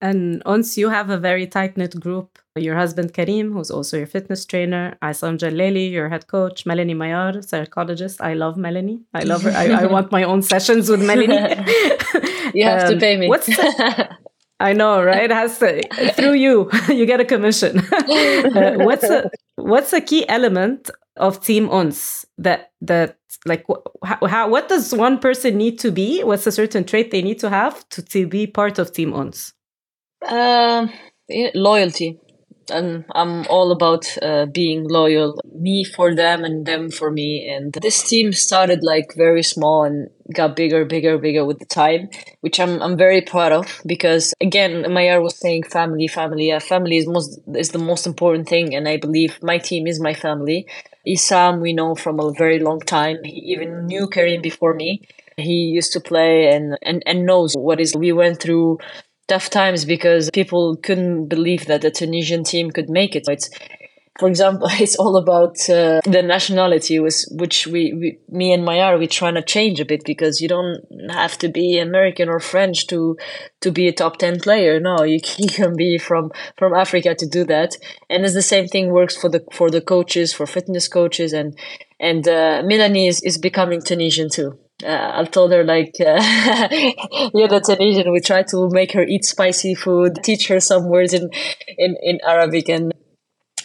And 0.00 0.42
once 0.44 0.76
you 0.76 0.90
have 0.90 1.08
a 1.08 1.16
very 1.16 1.46
tight 1.46 1.76
knit 1.76 1.98
group, 1.98 2.38
your 2.56 2.76
husband 2.76 3.14
Karim, 3.14 3.52
who's 3.52 3.70
also 3.70 3.96
your 3.96 4.06
fitness 4.06 4.44
trainer, 4.44 4.96
Isam 5.02 5.38
Jellali, 5.38 5.90
your 5.90 6.08
head 6.08 6.26
coach, 6.26 6.66
Melanie 6.66 6.94
Maillard, 6.94 7.48
psychologist. 7.48 8.20
I 8.20 8.34
love 8.34 8.56
Melanie. 8.56 9.00
I 9.14 9.22
love 9.22 9.42
her. 9.42 9.50
I, 9.50 9.84
I 9.84 9.86
want 9.96 10.12
my 10.12 10.24
own 10.24 10.42
sessions 10.42 10.88
with 10.88 11.02
Melanie. 11.02 11.34
you 12.54 12.64
have 12.64 12.84
um, 12.84 12.92
to 12.92 12.98
pay 12.98 13.16
me. 13.16 13.28
What's 13.28 13.46
the, 13.46 14.16
I 14.60 14.72
know, 14.72 15.02
right? 15.02 15.24
It 15.24 15.30
has 15.30 15.58
to, 15.58 15.82
through 16.12 16.34
you, 16.34 16.70
you 16.88 17.06
get 17.06 17.20
a 17.20 17.24
commission. 17.24 17.78
uh, 17.80 18.74
what's 18.78 19.04
a 19.04 19.30
what's 19.56 19.92
a 19.92 20.00
key 20.00 20.28
element 20.28 20.90
of 21.16 21.40
Team 21.40 21.68
ons 21.70 22.24
that 22.38 22.72
that 22.80 23.16
like 23.46 23.64
how, 24.04 24.26
how 24.26 24.48
what 24.48 24.68
does 24.68 24.94
one 24.94 25.18
person 25.18 25.56
need 25.56 25.78
to 25.80 25.90
be? 25.90 26.22
What's 26.22 26.46
a 26.46 26.52
certain 26.52 26.84
trait 26.84 27.10
they 27.10 27.22
need 27.22 27.38
to 27.40 27.50
have 27.50 27.88
to, 27.90 28.02
to 28.02 28.26
be 28.26 28.46
part 28.46 28.78
of 28.78 28.92
Team 28.92 29.12
Ons? 29.12 29.54
Um, 30.28 30.90
loyalty. 31.54 32.18
And 32.72 33.04
I'm 33.14 33.46
all 33.48 33.72
about 33.72 34.06
uh, 34.22 34.46
being 34.46 34.88
loyal, 34.88 35.38
me 35.54 35.84
for 35.84 36.14
them 36.14 36.44
and 36.44 36.64
them 36.64 36.90
for 36.90 37.10
me. 37.10 37.46
And 37.46 37.74
this 37.74 38.02
team 38.08 38.32
started 38.32 38.78
like 38.82 39.12
very 39.18 39.42
small 39.42 39.84
and 39.84 40.08
got 40.34 40.56
bigger, 40.56 40.86
bigger, 40.86 41.18
bigger 41.18 41.44
with 41.44 41.58
the 41.58 41.66
time, 41.66 42.08
which 42.40 42.58
I'm 42.58 42.80
I'm 42.82 42.96
very 42.96 43.20
proud 43.20 43.52
of 43.52 43.82
because 43.84 44.32
again, 44.40 44.84
Mayar 44.84 45.22
was 45.22 45.36
saying 45.38 45.64
family, 45.64 46.08
family. 46.08 46.58
Family 46.58 46.96
is 46.96 47.06
most 47.06 47.38
is 47.54 47.68
the 47.70 47.78
most 47.78 48.06
important 48.06 48.48
thing, 48.48 48.74
and 48.74 48.88
I 48.88 48.96
believe 48.96 49.38
my 49.42 49.58
team 49.58 49.86
is 49.86 50.00
my 50.00 50.14
family. 50.14 50.66
Isam, 51.06 51.60
we 51.60 51.74
know 51.74 51.94
from 51.94 52.18
a 52.18 52.32
very 52.32 52.60
long 52.60 52.80
time. 52.80 53.18
He 53.24 53.52
even 53.52 53.84
knew 53.84 54.08
Karim 54.08 54.40
before 54.40 54.72
me. 54.72 55.02
He 55.36 55.64
used 55.78 55.92
to 55.92 56.00
play 56.00 56.48
and 56.48 56.78
and 56.80 57.02
and 57.04 57.26
knows 57.26 57.52
what 57.54 57.78
is 57.78 57.94
we 57.94 58.10
went 58.12 58.40
through 58.40 58.78
tough 59.28 59.50
times 59.50 59.84
because 59.84 60.30
people 60.30 60.76
couldn't 60.76 61.28
believe 61.28 61.66
that 61.66 61.82
the 61.82 61.90
Tunisian 61.90 62.44
team 62.44 62.70
could 62.70 62.88
make 62.88 63.16
it. 63.16 63.24
It's, 63.28 63.50
for 64.18 64.28
example, 64.28 64.68
it's 64.72 64.96
all 64.96 65.16
about 65.16 65.56
uh, 65.68 66.00
the 66.04 66.22
nationality, 66.22 66.98
was 66.98 67.28
which 67.36 67.66
we, 67.66 67.92
we, 67.92 68.18
me 68.28 68.52
and 68.52 68.66
Mayar, 68.66 68.98
we 68.98 69.06
trying 69.06 69.34
to 69.34 69.42
change 69.42 69.80
a 69.80 69.84
bit 69.84 70.04
because 70.04 70.40
you 70.40 70.48
don't 70.48 70.78
have 71.10 71.38
to 71.38 71.48
be 71.48 71.78
American 71.78 72.28
or 72.28 72.40
French 72.40 72.86
to 72.88 73.16
to 73.60 73.72
be 73.72 73.88
a 73.88 73.92
top 73.92 74.18
ten 74.18 74.38
player. 74.40 74.78
No, 74.78 75.02
you, 75.04 75.20
can 75.20 75.76
be 75.76 75.98
from 75.98 76.30
from 76.58 76.74
Africa 76.74 77.14
to 77.14 77.26
do 77.26 77.44
that, 77.44 77.76
and 78.10 78.24
it's 78.24 78.34
the 78.34 78.42
same 78.42 78.68
thing 78.68 78.90
works 78.90 79.16
for 79.16 79.28
the 79.28 79.44
for 79.52 79.70
the 79.70 79.80
coaches, 79.80 80.32
for 80.32 80.46
fitness 80.46 80.88
coaches, 80.88 81.32
and 81.32 81.58
and 81.98 82.28
uh, 82.28 82.62
is 82.68 83.38
becoming 83.38 83.80
Tunisian 83.80 84.28
too 84.28 84.58
uh, 84.82 85.12
I've 85.14 85.30
told 85.30 85.52
her 85.52 85.62
like 85.62 85.94
uh, 86.00 86.20
you're 87.34 87.48
the 87.48 87.62
Tunisian. 87.64 88.10
We 88.12 88.20
try 88.20 88.42
to 88.44 88.68
make 88.70 88.92
her 88.92 89.04
eat 89.04 89.24
spicy 89.24 89.74
food, 89.74 90.18
teach 90.22 90.48
her 90.48 90.60
some 90.60 90.88
words 90.88 91.14
in 91.14 91.30
in 91.78 91.96
in 92.02 92.18
Arabic, 92.26 92.68
and 92.68 92.92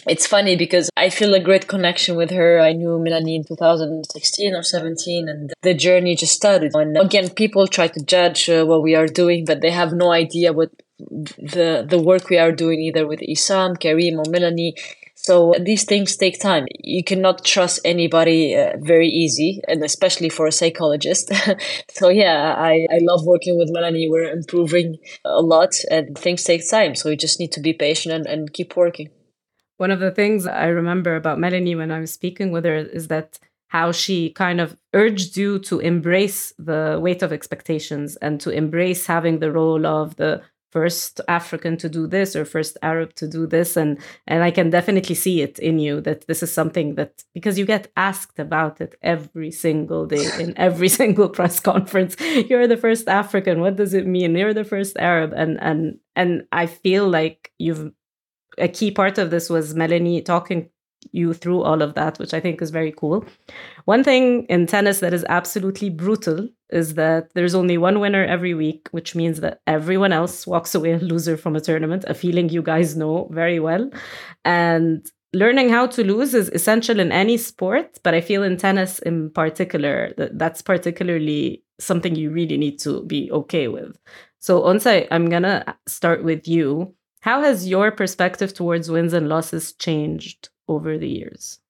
it's 0.06 0.26
funny 0.26 0.56
because 0.56 0.88
I 0.96 1.10
feel 1.10 1.34
a 1.34 1.40
great 1.40 1.66
connection 1.66 2.16
with 2.16 2.30
her. 2.30 2.60
I 2.60 2.72
knew 2.72 2.98
Melanie 2.98 3.36
in 3.36 3.44
2016 3.44 4.54
or 4.54 4.62
17, 4.62 5.28
and 5.28 5.52
the 5.62 5.74
journey 5.74 6.14
just 6.16 6.34
started. 6.34 6.72
And 6.74 6.96
again, 6.96 7.30
people 7.30 7.66
try 7.66 7.88
to 7.88 8.04
judge 8.04 8.48
uh, 8.48 8.64
what 8.64 8.82
we 8.82 8.94
are 8.94 9.06
doing, 9.06 9.44
but 9.44 9.60
they 9.60 9.70
have 9.70 9.92
no 9.92 10.12
idea 10.12 10.52
what 10.52 10.70
the 10.98 11.84
the 11.88 12.00
work 12.00 12.28
we 12.28 12.38
are 12.38 12.52
doing 12.52 12.80
either 12.80 13.06
with 13.06 13.20
Isam, 13.20 13.78
Karim, 13.78 14.18
or 14.18 14.24
Melanie 14.30 14.74
so 15.22 15.52
these 15.60 15.84
things 15.84 16.16
take 16.16 16.40
time. 16.40 16.64
You 16.78 17.04
cannot 17.04 17.44
trust 17.44 17.80
anybody 17.84 18.56
uh, 18.56 18.78
very 18.78 19.08
easy, 19.08 19.60
and 19.68 19.84
especially 19.84 20.30
for 20.30 20.46
a 20.46 20.52
psychologist. 20.52 21.30
so 21.90 22.08
yeah, 22.08 22.54
I, 22.56 22.86
I 22.90 23.00
love 23.02 23.26
working 23.26 23.58
with 23.58 23.68
Melanie. 23.70 24.08
We're 24.08 24.32
improving 24.32 24.96
a 25.26 25.42
lot, 25.42 25.74
and 25.90 26.16
things 26.16 26.42
take 26.44 26.68
time. 26.68 26.94
So 26.94 27.10
you 27.10 27.16
just 27.16 27.38
need 27.38 27.52
to 27.52 27.60
be 27.60 27.74
patient 27.74 28.14
and, 28.14 28.26
and 28.26 28.52
keep 28.52 28.76
working. 28.76 29.10
One 29.76 29.90
of 29.90 30.00
the 30.00 30.10
things 30.10 30.46
I 30.46 30.66
remember 30.68 31.16
about 31.16 31.38
Melanie 31.38 31.74
when 31.74 31.90
I 31.90 32.00
was 32.00 32.12
speaking 32.12 32.50
with 32.50 32.64
her 32.64 32.76
is 32.76 33.08
that 33.08 33.38
how 33.68 33.92
she 33.92 34.30
kind 34.30 34.58
of 34.60 34.76
urged 34.94 35.36
you 35.36 35.58
to 35.58 35.80
embrace 35.80 36.54
the 36.58 36.98
weight 37.00 37.22
of 37.22 37.32
expectations 37.32 38.16
and 38.16 38.40
to 38.40 38.50
embrace 38.50 39.06
having 39.06 39.38
the 39.38 39.52
role 39.52 39.86
of 39.86 40.16
the 40.16 40.42
first 40.70 41.20
african 41.28 41.76
to 41.76 41.88
do 41.88 42.06
this 42.06 42.36
or 42.36 42.44
first 42.44 42.76
arab 42.82 43.14
to 43.14 43.26
do 43.28 43.46
this. 43.46 43.76
And 43.76 43.98
and 44.26 44.42
i 44.42 44.50
can 44.50 44.70
definitely 44.70 45.14
see 45.14 45.42
it 45.42 45.58
in 45.58 45.78
you 45.78 46.00
that 46.02 46.26
this 46.26 46.42
is 46.42 46.52
something 46.52 46.94
that 46.94 47.24
because 47.34 47.58
you 47.58 47.66
get 47.66 47.90
asked 47.96 48.38
about 48.38 48.80
it 48.80 48.94
every 49.02 49.50
single 49.50 50.06
day 50.06 50.26
in 50.38 50.56
every 50.68 50.88
single 50.88 51.28
press 51.28 51.60
conference. 51.60 52.16
You're 52.20 52.68
the 52.68 52.76
first 52.76 53.08
african. 53.08 53.60
What 53.60 53.76
does 53.76 53.94
it 53.94 54.06
mean? 54.06 54.36
You're 54.36 54.54
the 54.54 54.64
first 54.64 54.96
arab. 54.98 55.32
And 55.34 55.60
and 55.60 55.98
and 56.16 56.44
i 56.52 56.66
feel 56.66 57.08
like 57.08 57.52
you've 57.58 57.92
a 58.58 58.68
key 58.68 58.90
part 58.90 59.16
of 59.18 59.30
this 59.30 59.48
was 59.48 59.74
melanie 59.74 60.20
talking 60.20 60.68
you 61.12 61.32
through 61.32 61.62
all 61.62 61.82
of 61.82 61.94
that, 61.94 62.18
which 62.18 62.34
I 62.34 62.40
think 62.40 62.62
is 62.62 62.70
very 62.70 62.92
cool. 62.92 63.24
One 63.84 64.04
thing 64.04 64.44
in 64.44 64.66
tennis 64.66 65.00
that 65.00 65.14
is 65.14 65.24
absolutely 65.28 65.90
brutal 65.90 66.48
is 66.70 66.94
that 66.94 67.32
there's 67.34 67.54
only 67.54 67.78
one 67.78 68.00
winner 68.00 68.24
every 68.24 68.54
week, 68.54 68.88
which 68.92 69.14
means 69.14 69.40
that 69.40 69.60
everyone 69.66 70.12
else 70.12 70.46
walks 70.46 70.74
away 70.74 70.92
a 70.92 70.98
loser 70.98 71.36
from 71.36 71.56
a 71.56 71.60
tournament, 71.60 72.04
a 72.06 72.14
feeling 72.14 72.48
you 72.48 72.62
guys 72.62 72.96
know 72.96 73.28
very 73.32 73.58
well. 73.58 73.90
And 74.44 75.04
learning 75.32 75.68
how 75.68 75.86
to 75.86 76.04
lose 76.04 76.34
is 76.34 76.48
essential 76.50 77.00
in 77.00 77.12
any 77.12 77.36
sport, 77.36 77.98
but 78.02 78.14
I 78.14 78.20
feel 78.20 78.42
in 78.42 78.56
tennis 78.56 78.98
in 79.00 79.30
particular, 79.30 80.12
that 80.16 80.38
that's 80.38 80.62
particularly 80.62 81.62
something 81.78 82.14
you 82.14 82.30
really 82.30 82.56
need 82.56 82.78
to 82.80 83.04
be 83.04 83.30
okay 83.32 83.68
with. 83.68 83.96
So, 84.38 84.62
Onsa, 84.62 85.06
I'm 85.10 85.28
going 85.28 85.42
to 85.42 85.76
start 85.86 86.24
with 86.24 86.48
you. 86.48 86.94
How 87.20 87.42
has 87.42 87.68
your 87.68 87.90
perspective 87.90 88.54
towards 88.54 88.90
wins 88.90 89.12
and 89.12 89.28
losses 89.28 89.74
changed 89.74 90.48
over 90.70 90.96
the 90.98 91.08
years? 91.08 91.60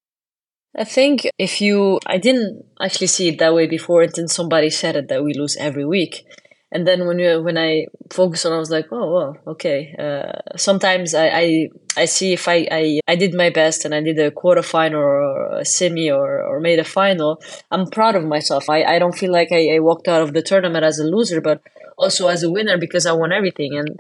I 0.77 0.85
think 0.85 1.29
if 1.39 1.61
you, 1.61 1.99
I 2.07 2.19
didn't 2.19 2.65
actually 2.81 3.09
see 3.09 3.29
it 3.29 3.39
that 3.39 3.55
way 3.55 3.67
before 3.67 4.03
until 4.03 4.29
somebody 4.29 4.71
said 4.71 4.95
it 4.97 5.09
that 5.09 5.25
we 5.25 5.35
lose 5.35 5.57
every 5.57 5.85
week. 5.85 6.25
And 6.73 6.87
then 6.87 7.09
when 7.09 7.19
you, 7.19 7.43
when 7.43 7.59
I 7.59 7.87
focus 8.13 8.47
on, 8.47 8.53
I 8.53 8.59
was 8.59 8.71
like, 8.71 8.87
oh, 8.93 9.13
well, 9.13 9.37
okay. 9.49 9.93
Uh, 9.99 10.57
sometimes 10.57 11.15
I, 11.15 11.29
I, 11.29 11.69
I 11.97 12.05
see 12.05 12.33
if 12.33 12.47
I, 12.47 12.69
I, 12.71 13.01
I 13.09 13.17
did 13.17 13.35
my 13.35 13.51
best 13.51 13.85
and 13.85 13.93
I 13.93 14.01
did 14.01 14.21
a 14.21 14.31
quarterfinal 14.31 14.95
or 14.95 15.59
a 15.59 15.65
semi 15.65 16.09
or, 16.09 16.41
or 16.45 16.61
made 16.61 16.79
a 16.79 16.85
final. 16.85 17.43
I'm 17.73 17.89
proud 17.89 18.15
of 18.15 18.25
myself. 18.25 18.71
I, 18.71 18.85
I 18.85 19.01
don't 19.01 19.19
feel 19.19 19.33
like 19.33 19.49
I, 19.51 19.75
I 19.75 19.79
walked 19.81 20.07
out 20.07 20.23
of 20.23 20.33
the 20.33 20.43
tournament 20.43 20.85
as 20.85 21.01
a 21.01 21.05
loser, 21.05 21.41
but 21.41 21.61
also 21.99 22.29
as 22.29 22.45
a 22.45 22.51
winner 22.51 22.79
because 22.79 23.05
I 23.05 23.13
won 23.13 23.33
everything. 23.33 23.77
And 23.77 23.99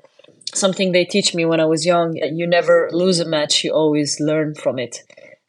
something 0.55 0.93
they 0.93 1.05
teach 1.05 1.35
me 1.35 1.45
when 1.45 1.61
I 1.61 1.65
was 1.65 1.87
young. 1.87 2.17
You 2.17 2.47
never 2.47 2.89
lose 2.93 3.21
a 3.21 3.29
match, 3.29 3.65
you 3.65 3.73
always 3.73 4.21
learn 4.21 4.55
from 4.55 4.79
it. 4.79 4.99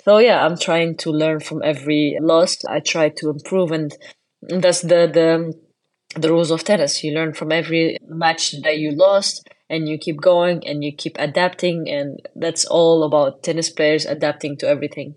So 0.03 0.17
yeah, 0.17 0.43
I'm 0.45 0.57
trying 0.57 0.97
to 0.97 1.11
learn 1.11 1.39
from 1.39 1.61
every 1.63 2.17
loss. 2.19 2.63
I 2.65 2.79
try 2.79 3.09
to 3.17 3.29
improve 3.29 3.71
and 3.71 3.95
that's 4.41 4.81
the 4.81 5.07
the 5.07 5.53
the 6.19 6.29
rules 6.29 6.51
of 6.51 6.63
tennis. 6.63 7.03
You 7.03 7.13
learn 7.13 7.33
from 7.33 7.51
every 7.51 7.97
match 8.07 8.55
that 8.63 8.77
you 8.77 8.91
lost 8.91 9.47
and 9.69 9.87
you 9.87 9.97
keep 9.97 10.19
going 10.19 10.67
and 10.67 10.83
you 10.83 10.91
keep 10.93 11.15
adapting 11.19 11.89
and 11.89 12.19
that's 12.35 12.65
all 12.65 13.03
about 13.03 13.43
tennis 13.43 13.69
players 13.69 14.05
adapting 14.05 14.57
to 14.57 14.67
everything. 14.67 15.15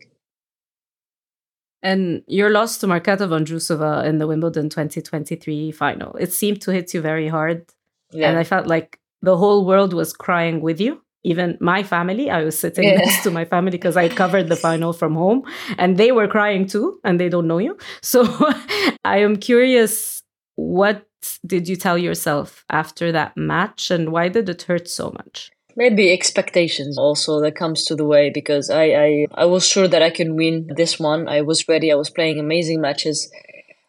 And 1.83 2.23
your 2.27 2.49
loss 2.49 2.79
to 2.79 2.87
Marketa 2.87 3.29
Vondrousova 3.29 4.07
in 4.07 4.19
the 4.19 4.27
Wimbledon 4.27 4.71
2023 4.71 5.71
final, 5.73 6.15
it 6.15 6.33
seemed 6.33 6.63
to 6.63 6.73
hit 6.73 6.95
you 6.95 7.03
very 7.03 7.29
hard. 7.29 7.67
Yeah. 8.11 8.31
And 8.31 8.39
I 8.39 8.45
felt 8.45 8.67
like 8.67 8.99
the 9.25 9.37
whole 9.37 9.65
world 9.65 9.93
was 9.95 10.13
crying 10.13 10.61
with 10.61 10.81
you. 10.81 11.01
Even 11.27 11.57
my 11.59 11.83
family 11.83 12.29
i 12.29 12.45
was 12.45 12.59
sitting 12.59 12.85
yeah. 12.85 12.97
next 12.97 13.23
to 13.23 13.31
my 13.31 13.47
family 13.47 13.71
because 13.71 13.97
i 13.97 14.11
covered 14.11 14.51
the 14.51 14.57
final 14.57 14.93
from 14.93 15.15
home 15.15 15.43
and 15.79 15.97
they 15.97 16.13
were 16.13 16.29
crying 16.29 16.67
too 16.67 17.01
and 17.03 17.19
they 17.19 17.31
don't 17.31 17.49
know 17.49 17.57
you. 17.57 17.79
So 18.03 18.27
i 19.05 19.17
am 19.27 19.37
curious 19.39 20.23
what 20.57 21.07
did 21.47 21.67
you 21.67 21.77
tell 21.77 21.97
yourself 21.97 22.65
after 22.69 23.11
that 23.13 23.37
match 23.37 23.91
and 23.91 24.13
why 24.13 24.29
did 24.29 24.49
it 24.49 24.63
hurt 24.63 24.87
so 24.87 25.11
much? 25.13 25.51
Maybe 25.77 26.13
expectations 26.13 26.99
also 26.99 27.41
that 27.41 27.57
comes 27.57 27.85
to 27.87 27.97
the 27.97 28.05
way 28.05 28.31
because 28.31 28.69
I, 28.71 28.85
I 28.85 29.27
i 29.35 29.47
was 29.47 29.67
sure 29.67 29.89
that 29.89 30.03
i 30.03 30.11
can 30.11 30.37
win 30.37 30.69
this 30.77 31.01
one. 31.01 31.27
I 31.27 31.41
was 31.41 31.67
ready. 31.69 31.91
I 31.91 31.97
was 31.97 32.11
playing 32.11 32.39
amazing 32.39 32.81
matches 32.81 33.31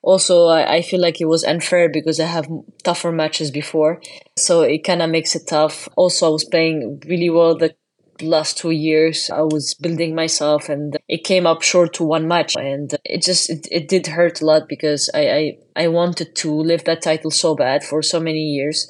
also 0.05 0.45
I, 0.47 0.75
I 0.75 0.81
feel 0.81 1.01
like 1.01 1.19
it 1.19 1.25
was 1.25 1.43
unfair 1.43 1.89
because 1.89 2.19
I 2.19 2.27
have 2.27 2.47
tougher 2.83 3.11
matches 3.11 3.51
before, 3.51 4.01
so 4.37 4.61
it 4.61 4.83
kind 4.83 5.01
of 5.01 5.09
makes 5.09 5.35
it 5.35 5.47
tough. 5.47 5.89
Also, 5.95 6.27
I 6.27 6.29
was 6.29 6.45
playing 6.45 7.01
really 7.07 7.29
well 7.29 7.57
the 7.57 7.75
last 8.21 8.57
two 8.57 8.71
years 8.71 9.29
I 9.29 9.41
was 9.41 9.73
building 9.73 10.15
myself 10.15 10.69
and 10.69 10.97
it 11.07 11.23
came 11.23 11.45
up 11.45 11.61
short 11.61 11.93
to 11.95 12.03
one 12.03 12.27
match 12.27 12.55
and 12.55 12.95
it 13.03 13.21
just 13.21 13.49
it, 13.49 13.67
it 13.71 13.87
did 13.89 14.07
hurt 14.07 14.41
a 14.41 14.45
lot 14.45 14.69
because 14.69 15.09
I, 15.13 15.29
I 15.29 15.57
I 15.75 15.87
wanted 15.89 16.35
to 16.35 16.53
lift 16.53 16.85
that 16.85 17.01
title 17.01 17.31
so 17.31 17.55
bad 17.55 17.83
for 17.83 18.01
so 18.01 18.19
many 18.19 18.39
years. 18.39 18.87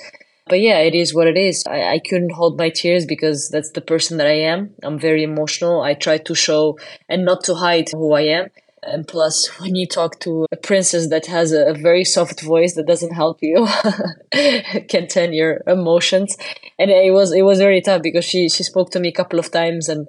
But 0.47 0.59
yeah, 0.61 0.77
it 0.77 0.93
is 0.93 1.13
what 1.13 1.25
it 1.27 1.37
is. 1.37 1.63
I, 1.67 1.81
I 1.93 1.99
couldn't 2.07 2.33
hold 2.33 2.59
my 2.59 2.69
tears 2.69 3.05
because 3.07 3.49
that's 3.49 3.71
the 3.71 3.81
person 3.81 4.17
that 4.17 4.27
I 4.27 4.39
am. 4.53 4.75
I'm 4.83 4.99
very 4.99 5.23
emotional. 5.23 5.81
I 5.81 5.95
try 5.95 6.19
to 6.19 6.35
show 6.35 6.77
and 7.09 7.25
not 7.25 7.43
to 7.45 7.55
hide 7.55 7.89
who 7.91 8.13
I 8.13 8.21
am. 8.21 8.49
And 8.85 9.07
plus, 9.07 9.47
when 9.59 9.75
you 9.75 9.87
talk 9.87 10.19
to 10.21 10.45
a 10.51 10.57
princess 10.57 11.09
that 11.09 11.25
has 11.27 11.51
a, 11.51 11.67
a 11.67 11.73
very 11.73 12.03
soft 12.03 12.41
voice 12.41 12.75
that 12.75 12.87
doesn't 12.87 13.13
help 13.13 13.39
you 13.41 13.67
contain 14.89 15.33
your 15.33 15.61
emotions, 15.67 16.37
and 16.79 16.91
it 16.91 17.13
was 17.13 17.31
it 17.31 17.43
was 17.43 17.59
very 17.59 17.81
tough 17.81 18.01
because 18.01 18.25
she 18.25 18.49
she 18.49 18.63
spoke 18.63 18.91
to 18.91 18.99
me 18.99 19.09
a 19.09 19.19
couple 19.19 19.39
of 19.39 19.51
times 19.51 19.89
and 19.89 20.07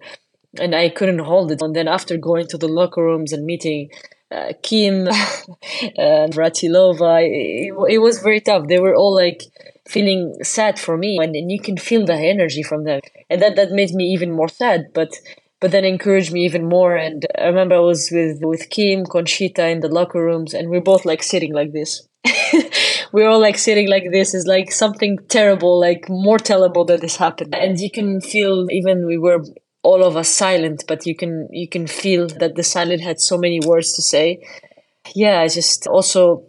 and 0.59 0.75
I 0.75 0.89
couldn't 0.89 1.21
hold 1.21 1.53
it. 1.53 1.63
And 1.63 1.75
then 1.75 1.89
after 1.89 2.17
going 2.17 2.47
to 2.49 2.59
the 2.59 2.69
locker 2.69 3.03
rooms 3.03 3.33
and 3.33 3.45
meeting 3.45 3.91
uh, 4.31 4.53
Kim 4.63 5.09
and 5.99 6.33
Navratilova, 6.33 7.23
it, 7.23 7.75
it 7.89 7.99
was 7.99 8.21
very 8.21 8.41
tough. 8.41 8.67
They 8.69 8.79
were 8.79 8.95
all 8.95 9.15
like 9.15 9.43
feeling 9.87 10.35
sad 10.43 10.79
for 10.79 10.97
me, 10.97 11.19
and, 11.21 11.35
and 11.37 11.51
you 11.51 11.61
can 11.61 11.77
feel 11.77 12.05
the 12.05 12.15
energy 12.15 12.63
from 12.63 12.85
them, 12.85 13.01
and 13.31 13.41
that 13.41 13.57
that 13.57 13.71
made 13.71 13.93
me 13.93 14.05
even 14.07 14.33
more 14.33 14.49
sad. 14.49 14.87
But 14.93 15.13
but 15.61 15.71
then 15.71 15.85
encouraged 15.85 16.33
me 16.33 16.45
even 16.45 16.69
more. 16.69 16.97
And 16.97 17.27
I 17.39 17.47
remember 17.47 17.77
I 17.77 17.81
was 17.81 18.11
with 18.13 18.39
with 18.43 18.69
Kim, 18.71 19.05
Conchita 19.05 19.67
in 19.69 19.81
the 19.81 19.89
locker 19.89 20.23
rooms, 20.23 20.55
and 20.55 20.69
we're 20.69 20.81
both 20.81 21.05
like 21.05 21.23
sitting 21.23 21.53
like 21.53 21.73
this. 21.73 22.07
we're 23.13 23.29
all 23.29 23.41
like 23.41 23.59
sitting 23.59 23.89
like 23.89 24.05
this 24.13 24.35
is 24.35 24.47
like 24.47 24.71
something 24.73 25.19
terrible, 25.29 25.81
like 25.81 26.07
more 26.09 26.39
terrible 26.39 26.85
that 26.87 27.01
this 27.01 27.17
happened. 27.17 27.55
And 27.55 27.79
you 27.79 27.91
can 27.91 28.21
feel 28.21 28.67
even 28.71 29.07
we 29.07 29.19
were 29.19 29.45
all 29.83 30.03
of 30.03 30.17
us 30.17 30.29
silent, 30.29 30.85
but 30.89 31.07
you 31.07 31.17
can 31.17 31.49
you 31.51 31.69
can 31.69 31.87
feel 31.87 32.29
that 32.29 32.57
the 32.57 32.63
silent 32.63 33.03
had 33.03 33.21
so 33.21 33.39
many 33.39 33.61
words 33.65 33.93
to 33.95 34.03
say. 34.03 34.45
Yeah, 35.15 35.41
I 35.41 35.49
just 35.49 35.87
also 35.87 36.47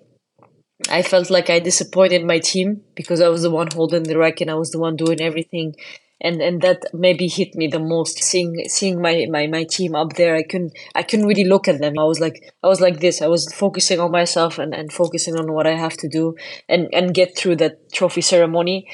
I 0.89 1.01
felt 1.01 1.30
like 1.30 1.49
I 1.49 1.60
disappointed 1.60 2.26
my 2.26 2.39
team 2.39 2.82
because 2.95 3.22
I 3.22 3.30
was 3.30 3.41
the 3.41 3.51
one 3.51 3.68
holding 3.74 4.03
the 4.03 4.18
rack 4.18 4.41
and 4.41 4.51
I 4.51 4.55
was 4.55 4.72
the 4.72 4.80
one 4.80 4.95
doing 4.95 5.22
everything 5.22 5.76
and 6.20 6.41
and 6.41 6.61
that 6.61 6.84
maybe 6.93 7.28
hit 7.28 7.55
me 7.55 7.68
the 7.68 7.80
most 7.80 8.24
seeing 8.24 8.63
seeing 8.68 9.01
my, 9.01 9.26
my 9.30 9.47
my 9.47 9.63
team 9.63 9.95
up 9.95 10.13
there. 10.13 10.36
I 10.36 10.43
couldn't 10.43 10.74
i 10.95 11.03
couldn't 11.03 11.28
really 11.28 11.43
look 11.43 11.68
at 11.68 11.80
them. 11.80 11.99
I 11.99 12.03
was 12.03 12.20
like 12.20 12.53
i 12.63 12.68
was 12.68 12.82
like 12.82 12.99
this. 12.99 13.22
I 13.22 13.28
was 13.28 13.51
focusing 13.53 13.99
on 13.99 14.11
myself 14.11 14.57
and, 14.57 14.74
and 14.74 14.91
focusing 14.91 15.38
on 15.38 15.53
what 15.53 15.68
i 15.68 15.76
have 15.76 15.97
to 15.97 16.09
do 16.09 16.36
and 16.68 16.88
and 16.93 17.13
get 17.13 17.38
through 17.38 17.57
that 17.57 17.91
trophy 17.93 18.22
ceremony. 18.22 18.88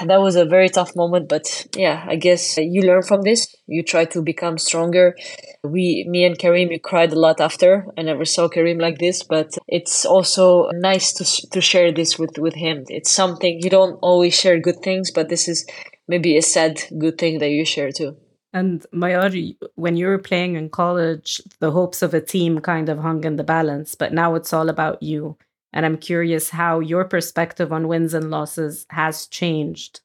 And 0.00 0.10
that 0.10 0.20
was 0.20 0.36
a 0.36 0.44
very 0.44 0.68
tough 0.68 0.94
moment 0.94 1.28
but 1.28 1.66
yeah 1.76 2.04
i 2.08 2.14
guess 2.14 2.56
you 2.56 2.82
learn 2.82 3.02
from 3.02 3.22
this. 3.22 3.54
You 3.66 3.82
try 3.82 4.04
to 4.06 4.22
become 4.22 4.56
stronger. 4.58 5.16
We 5.64 6.06
me 6.08 6.24
and 6.24 6.38
karim 6.38 6.68
we 6.68 6.78
cried 6.78 7.12
a 7.12 7.18
lot 7.18 7.40
after. 7.40 7.86
I 7.98 8.02
never 8.02 8.24
saw 8.24 8.48
karim 8.48 8.78
like 8.78 8.98
this 8.98 9.22
but 9.22 9.58
it's 9.66 10.04
also 10.04 10.70
nice 10.70 11.12
to 11.14 11.24
to 11.50 11.60
share 11.60 11.90
this 11.92 12.18
with 12.18 12.38
with 12.38 12.54
him. 12.54 12.84
It's 12.88 13.10
something 13.10 13.60
you 13.62 13.70
don't 13.70 13.98
always 14.02 14.34
share 14.38 14.58
good 14.60 14.80
things 14.82 15.10
but 15.10 15.28
this 15.28 15.48
is 15.48 15.66
maybe 16.08 16.36
a 16.36 16.42
sad 16.42 16.80
good 16.98 17.18
thing 17.18 17.38
that 17.38 17.50
you 17.50 17.64
share 17.64 17.92
too. 17.92 18.16
And 18.52 18.84
Mayar, 18.94 19.56
when 19.74 19.96
you 19.96 20.06
were 20.06 20.18
playing 20.18 20.56
in 20.56 20.70
college, 20.70 21.42
the 21.60 21.70
hopes 21.70 22.00
of 22.00 22.14
a 22.14 22.20
team 22.20 22.60
kind 22.60 22.88
of 22.88 22.98
hung 22.98 23.22
in 23.24 23.36
the 23.36 23.44
balance, 23.44 23.94
but 23.94 24.14
now 24.14 24.34
it's 24.34 24.54
all 24.54 24.70
about 24.70 25.02
you. 25.02 25.36
And 25.70 25.84
I'm 25.84 25.98
curious 25.98 26.48
how 26.48 26.80
your 26.80 27.04
perspective 27.04 27.72
on 27.74 27.88
wins 27.88 28.14
and 28.14 28.30
losses 28.30 28.86
has 28.88 29.26
changed, 29.26 30.00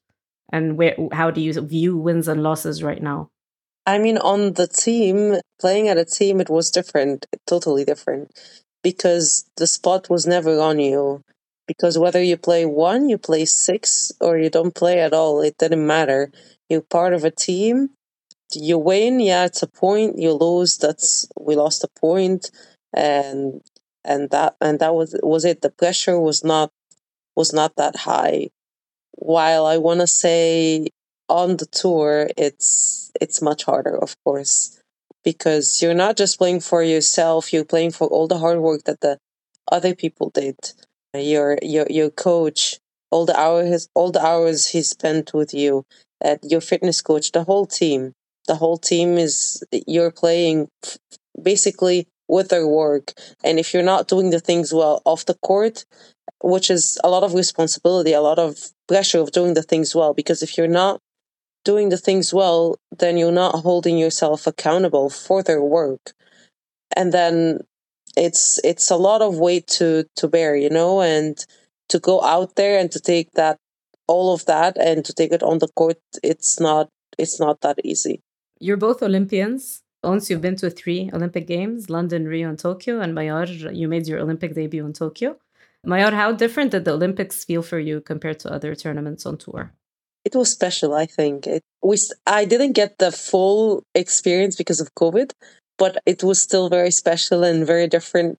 and 0.52 0.76
where 0.76 0.94
how 1.12 1.30
do 1.30 1.40
you 1.40 1.58
view 1.62 1.96
wins 1.96 2.28
and 2.28 2.42
losses 2.42 2.82
right 2.82 3.02
now? 3.02 3.30
I 3.86 3.98
mean, 3.98 4.18
on 4.18 4.52
the 4.52 4.66
team, 4.66 5.36
playing 5.58 5.88
at 5.88 5.96
a 5.96 6.04
team, 6.04 6.38
it 6.40 6.50
was 6.50 6.70
different, 6.70 7.24
totally 7.46 7.84
different, 7.84 8.30
because 8.82 9.46
the 9.56 9.66
spot 9.66 10.10
was 10.10 10.26
never 10.26 10.60
on 10.60 10.78
you 10.78 11.24
because 11.66 11.98
whether 11.98 12.22
you 12.22 12.36
play 12.36 12.66
one, 12.66 13.08
you 13.08 13.18
play 13.18 13.44
six, 13.44 14.12
or 14.20 14.38
you 14.38 14.50
don't 14.50 14.74
play 14.74 15.00
at 15.00 15.12
all, 15.12 15.40
it 15.40 15.56
didn't 15.58 15.86
matter. 15.86 16.30
You're 16.68 16.82
part 16.82 17.12
of 17.14 17.24
a 17.24 17.30
team. 17.30 17.90
You 18.52 18.78
win, 18.78 19.20
yeah, 19.20 19.46
it's 19.46 19.62
a 19.62 19.66
point. 19.66 20.18
You 20.18 20.32
lose, 20.32 20.78
that's 20.78 21.26
we 21.40 21.56
lost 21.56 21.84
a 21.84 21.88
point, 22.00 22.50
and 22.92 23.60
and 24.04 24.30
that 24.30 24.56
and 24.60 24.78
that 24.80 24.94
was 24.94 25.18
was 25.22 25.44
it. 25.44 25.62
The 25.62 25.70
pressure 25.70 26.20
was 26.20 26.44
not 26.44 26.70
was 27.36 27.52
not 27.52 27.76
that 27.76 27.96
high. 27.96 28.50
While 29.12 29.66
I 29.66 29.78
want 29.78 30.00
to 30.00 30.06
say 30.06 30.88
on 31.28 31.56
the 31.56 31.66
tour, 31.66 32.30
it's 32.36 33.10
it's 33.20 33.42
much 33.42 33.64
harder, 33.64 33.96
of 33.96 34.16
course, 34.24 34.80
because 35.24 35.80
you're 35.82 35.94
not 35.94 36.16
just 36.16 36.38
playing 36.38 36.60
for 36.60 36.82
yourself. 36.82 37.52
You're 37.52 37.64
playing 37.64 37.92
for 37.92 38.08
all 38.08 38.28
the 38.28 38.38
hard 38.38 38.58
work 38.58 38.84
that 38.84 39.00
the 39.00 39.18
other 39.70 39.94
people 39.94 40.30
did 40.30 40.56
your 41.14 41.58
your 41.62 41.86
your 41.90 42.10
coach, 42.10 42.78
all 43.10 43.26
the 43.26 43.38
hours 43.38 43.88
all 43.94 44.10
the 44.10 44.24
hours 44.24 44.68
he 44.68 44.82
spent 44.82 45.32
with 45.34 45.54
you, 45.54 45.84
at 46.22 46.40
your 46.42 46.60
fitness 46.60 47.00
coach, 47.02 47.32
the 47.32 47.44
whole 47.44 47.66
team. 47.66 48.12
The 48.46 48.56
whole 48.56 48.76
team 48.76 49.16
is 49.16 49.62
you're 49.86 50.10
playing 50.10 50.68
basically 51.40 52.06
with 52.28 52.48
their 52.48 52.66
work. 52.66 53.12
And 53.42 53.58
if 53.58 53.72
you're 53.72 53.82
not 53.82 54.08
doing 54.08 54.30
the 54.30 54.40
things 54.40 54.72
well 54.72 55.02
off 55.04 55.26
the 55.26 55.38
court, 55.42 55.84
which 56.42 56.70
is 56.70 56.98
a 57.04 57.08
lot 57.08 57.22
of 57.22 57.34
responsibility, 57.34 58.12
a 58.12 58.20
lot 58.20 58.38
of 58.38 58.70
pressure 58.88 59.20
of 59.20 59.32
doing 59.32 59.54
the 59.54 59.62
things 59.62 59.94
well, 59.94 60.14
because 60.14 60.42
if 60.42 60.58
you're 60.58 60.68
not 60.68 61.00
doing 61.64 61.88
the 61.88 61.96
things 61.96 62.34
well, 62.34 62.76
then 62.98 63.16
you're 63.16 63.32
not 63.32 63.60
holding 63.60 63.98
yourself 63.98 64.46
accountable 64.46 65.08
for 65.08 65.42
their 65.42 65.62
work. 65.62 66.12
And 66.94 67.12
then 67.12 67.60
it's 68.16 68.58
it's 68.64 68.90
a 68.90 68.96
lot 68.96 69.22
of 69.22 69.38
weight 69.38 69.66
to 69.66 70.04
to 70.16 70.28
bear 70.28 70.56
you 70.56 70.70
know 70.70 71.00
and 71.00 71.44
to 71.88 71.98
go 71.98 72.22
out 72.22 72.56
there 72.56 72.78
and 72.78 72.90
to 72.90 73.00
take 73.00 73.30
that 73.32 73.58
all 74.06 74.34
of 74.34 74.44
that 74.46 74.76
and 74.76 75.04
to 75.04 75.12
take 75.12 75.32
it 75.32 75.42
on 75.42 75.58
the 75.58 75.68
court 75.76 75.98
it's 76.22 76.60
not 76.60 76.88
it's 77.18 77.40
not 77.40 77.60
that 77.60 77.78
easy 77.84 78.20
you're 78.60 78.76
both 78.76 79.02
olympians 79.02 79.82
Ons 80.04 80.30
you've 80.30 80.40
been 80.40 80.56
to 80.56 80.70
three 80.70 81.10
Olympic 81.12 81.46
Games, 81.46 81.90
London, 81.90 82.26
Rio, 82.26 82.48
and 82.48 82.58
Tokyo. 82.58 83.00
And 83.00 83.14
Mayar, 83.14 83.74
you 83.74 83.88
made 83.88 84.06
your 84.06 84.20
Olympic 84.20 84.54
debut 84.54 84.84
in 84.84 84.92
Tokyo. 84.92 85.36
Mayar, 85.86 86.12
how 86.12 86.32
different 86.32 86.70
did 86.70 86.84
the 86.84 86.92
Olympics 86.92 87.44
feel 87.44 87.62
for 87.62 87.78
you 87.78 88.00
compared 88.00 88.38
to 88.40 88.52
other 88.52 88.74
tournaments 88.74 89.26
on 89.26 89.38
tour? 89.38 89.72
It 90.24 90.34
was 90.34 90.50
special, 90.50 90.94
I 90.94 91.06
think. 91.06 91.46
It, 91.46 91.62
we, 91.82 91.96
I 92.26 92.44
didn't 92.44 92.72
get 92.72 92.98
the 92.98 93.12
full 93.12 93.82
experience 93.94 94.56
because 94.56 94.80
of 94.80 94.94
COVID, 94.94 95.32
but 95.78 96.02
it 96.06 96.22
was 96.22 96.40
still 96.40 96.68
very 96.68 96.90
special 96.90 97.44
and 97.44 97.66
very 97.66 97.86
different. 97.86 98.38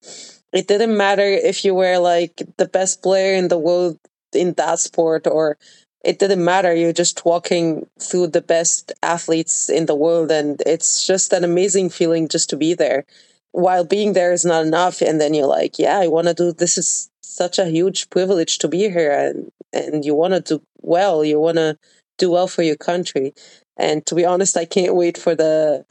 It 0.53 0.67
didn't 0.67 0.95
matter 0.95 1.23
if 1.23 1.65
you 1.65 1.75
were 1.75 1.97
like 1.97 2.41
the 2.57 2.67
best 2.67 3.01
player 3.01 3.35
in 3.35 3.49
the 3.49 3.57
world 3.57 3.99
in 4.33 4.53
that 4.53 4.79
sport 4.79 5.27
or 5.27 5.57
it 6.03 6.19
didn't 6.19 6.45
matter. 6.45 6.73
You're 6.73 6.93
just 6.93 7.25
walking 7.25 7.87
through 7.99 8.27
the 8.27 8.41
best 8.41 8.93
athletes 9.01 9.69
in 9.69 9.87
the 9.87 9.95
world, 9.95 10.31
and 10.31 10.61
it's 10.65 11.05
just 11.05 11.33
an 11.33 11.43
amazing 11.43 11.89
feeling 11.89 12.27
just 12.27 12.49
to 12.51 12.55
be 12.57 12.75
there. 12.75 13.05
While 13.51 13.85
being 13.85 14.13
there 14.13 14.31
is 14.31 14.45
not 14.45 14.65
enough, 14.65 15.01
and 15.01 15.19
then 15.19 15.33
you're 15.33 15.47
like, 15.47 15.79
yeah, 15.79 15.97
I 15.97 16.07
want 16.07 16.27
to 16.27 16.33
do 16.35 16.51
this. 16.53 16.77
Is 16.77 17.09
such 17.21 17.57
a 17.57 17.65
huge 17.65 18.09
privilege 18.11 18.59
to 18.59 18.67
be 18.67 18.87
here, 18.89 19.11
and 19.11 19.51
and 19.73 20.05
you 20.05 20.13
want 20.13 20.33
to 20.35 20.41
do 20.41 20.61
well. 20.81 21.25
You 21.25 21.39
want 21.39 21.57
to 21.57 21.77
do 22.19 22.29
well 22.29 22.47
for 22.47 22.61
your 22.61 22.77
country. 22.77 23.33
And 23.77 24.05
to 24.05 24.15
be 24.15 24.25
honest, 24.25 24.55
I 24.55 24.65
can't 24.65 24.95
wait 24.95 25.17
for 25.17 25.35
the 25.35 25.85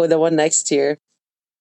for 0.00 0.08
the 0.08 0.18
one 0.18 0.34
next 0.34 0.70
year. 0.70 0.96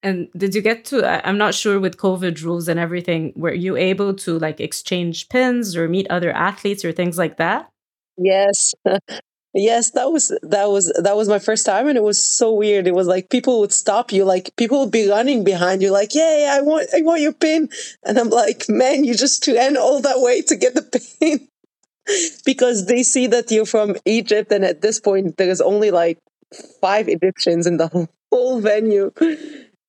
And 0.01 0.29
did 0.31 0.55
you 0.55 0.61
get 0.61 0.85
to? 0.85 1.05
I'm 1.27 1.37
not 1.37 1.53
sure 1.53 1.77
with 1.77 1.97
COVID 1.97 2.41
rules 2.41 2.69
and 2.69 2.79
everything. 2.79 3.33
Were 3.35 3.53
you 3.53 3.75
able 3.75 4.13
to 4.23 4.39
like 4.39 4.61
exchange 4.61 5.27
pins 5.27 5.75
or 5.75 5.89
meet 5.89 6.07
other 6.09 6.31
athletes 6.31 6.85
or 6.85 6.93
things 6.93 7.17
like 7.17 7.35
that? 7.35 7.69
Yes, 8.17 8.73
yes. 9.53 9.91
That 9.91 10.09
was 10.09 10.31
that 10.41 10.69
was 10.69 10.85
that 11.03 11.17
was 11.17 11.27
my 11.27 11.39
first 11.39 11.65
time, 11.65 11.89
and 11.89 11.97
it 11.97 12.03
was 12.03 12.23
so 12.23 12.53
weird. 12.53 12.87
It 12.87 12.95
was 12.95 13.07
like 13.07 13.29
people 13.29 13.59
would 13.59 13.73
stop 13.73 14.13
you, 14.13 14.23
like 14.23 14.55
people 14.55 14.79
would 14.79 14.91
be 14.91 15.09
running 15.09 15.43
behind 15.43 15.81
you, 15.81 15.91
like, 15.91 16.15
"Yeah, 16.15 16.45
yeah 16.45 16.55
I 16.57 16.61
want, 16.61 16.87
I 16.95 17.01
want 17.01 17.19
your 17.19 17.33
pin," 17.33 17.67
and 18.05 18.17
I'm 18.17 18.29
like, 18.29 18.69
"Man, 18.69 19.03
you 19.03 19.15
just 19.15 19.45
ran 19.47 19.75
all 19.75 19.99
that 19.99 20.21
way 20.21 20.41
to 20.43 20.55
get 20.55 20.75
the 20.75 20.83
pin." 21.19 21.49
because 22.45 22.85
they 22.87 23.03
see 23.03 23.27
that 23.27 23.51
you're 23.51 23.65
from 23.65 23.97
Egypt, 24.05 24.49
and 24.53 24.63
at 24.63 24.81
this 24.81 25.01
point, 25.01 25.35
there's 25.35 25.59
only 25.59 25.91
like 25.91 26.17
five 26.79 27.09
Egyptians 27.09 27.67
in 27.67 27.75
the 27.75 27.89
whole 27.89 28.07
venue. 28.33 29.11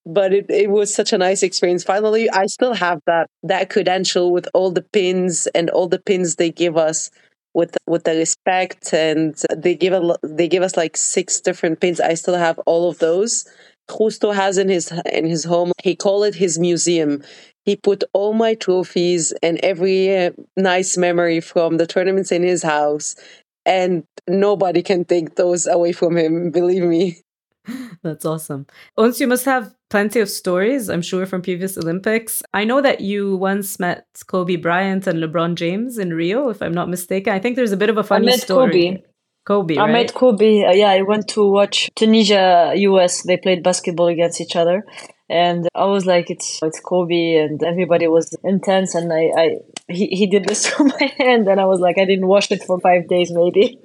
But 0.07 0.33
it, 0.33 0.47
it 0.49 0.71
was 0.71 0.95
such 0.95 1.13
a 1.13 1.19
nice 1.19 1.43
experience. 1.43 1.85
Finally, 1.85 2.31
I 2.31 2.47
still 2.47 2.73
have 2.73 3.01
that 3.07 3.29
that 3.43 3.69
credential 3.69 4.33
with 4.33 4.49
all 4.55 4.71
the 4.71 4.83
pins 4.83 5.47
and 5.55 5.69
all 5.71 5.89
the 5.89 6.01
pins 6.01 6.37
they 6.37 6.51
give 6.51 6.77
us 6.77 7.11
with 7.53 7.77
with 7.87 8.05
the 8.05 8.17
respect 8.17 8.95
and 8.95 9.37
they 9.55 9.75
give 9.75 9.93
a, 9.93 10.17
they 10.23 10.49
give 10.49 10.63
us 10.63 10.77
like 10.77 10.97
six 10.97 11.41
different 11.41 11.81
pins. 11.81 12.01
I 12.01 12.15
still 12.15 12.37
have 12.37 12.59
all 12.61 12.89
of 12.89 12.99
those. 12.99 13.47
Justo 13.91 14.33
has 14.33 14.57
in 14.57 14.71
his 14.71 14.91
in 15.13 15.27
his 15.27 15.45
home. 15.45 15.73
He 15.83 15.95
called 15.95 16.25
it 16.25 16.35
his 16.37 16.59
museum. 16.59 17.23
He 17.67 17.77
put 17.77 18.03
all 18.15 18.33
my 18.33 18.55
trophies 18.55 19.33
and 19.43 19.59
every 19.63 20.17
uh, 20.17 20.31
nice 20.57 20.97
memory 20.97 21.41
from 21.41 21.77
the 21.77 21.87
tournaments 21.87 22.33
in 22.33 22.43
his 22.43 22.63
house 22.63 23.15
and 23.67 24.05
nobody 24.27 24.83
can 24.83 25.05
take 25.05 25.35
those 25.35 25.67
away 25.67 25.93
from 25.93 26.17
him. 26.17 26.51
Believe 26.51 26.85
me. 26.85 27.21
That's 28.03 28.25
awesome. 28.25 28.67
Ons 28.97 29.21
you 29.21 29.27
must 29.27 29.45
have 29.45 29.75
plenty 29.89 30.21
of 30.21 30.29
stories, 30.29 30.89
I'm 30.89 31.03
sure, 31.03 31.27
from 31.27 31.43
previous 31.43 31.77
Olympics. 31.77 32.43
I 32.55 32.65
know 32.65 32.81
that 32.81 33.01
you 33.01 33.37
once 33.37 33.79
met 33.79 34.07
Kobe 34.27 34.57
Bryant 34.57 35.07
and 35.07 35.23
LeBron 35.23 35.55
James 35.55 35.99
in 35.99 36.15
Rio, 36.15 36.49
if 36.49 36.63
I'm 36.63 36.73
not 36.73 36.89
mistaken. 36.89 37.33
I 37.33 37.39
think 37.39 37.57
there's 37.57 37.73
a 37.73 37.77
bit 37.77 37.91
of 37.91 37.99
a 37.99 38.05
funny 38.05 38.31
story. 38.33 38.63
I 38.63 38.67
met 38.69 38.73
story. 38.73 38.89
Kobe. 38.97 39.11
Kobe, 39.47 39.77
I 39.77 39.85
right? 39.85 39.93
met 39.93 40.15
Kobe. 40.15 40.65
Uh, 40.65 40.73
yeah, 40.73 40.91
I 40.91 41.03
went 41.03 41.29
to 41.29 41.51
watch 41.51 41.91
Tunisia, 41.97 42.73
US. 42.77 43.23
They 43.23 43.37
played 43.37 43.63
basketball 43.63 44.09
against 44.09 44.41
each 44.41 44.55
other, 44.55 44.85
and 45.29 45.67
I 45.75 45.87
was 45.87 46.05
like, 46.05 46.31
"It's 46.31 46.61
it's 46.63 46.79
Kobe," 46.79 47.37
and 47.37 47.63
everybody 47.63 48.07
was 48.07 48.37
intense. 48.45 48.95
And 48.95 49.13
I, 49.13 49.31
I 49.37 49.57
he, 49.89 50.07
he 50.09 50.27
did 50.27 50.45
this 50.45 50.65
to 50.77 50.85
my 50.85 51.13
hand, 51.19 51.49
and 51.49 51.59
I 51.61 51.65
was 51.65 51.81
like, 51.81 51.99
I 51.99 52.05
didn't 52.05 52.27
wash 52.27 52.51
it 52.51 52.63
for 52.65 52.79
five 52.81 53.09
days, 53.09 53.33
maybe. 53.33 53.79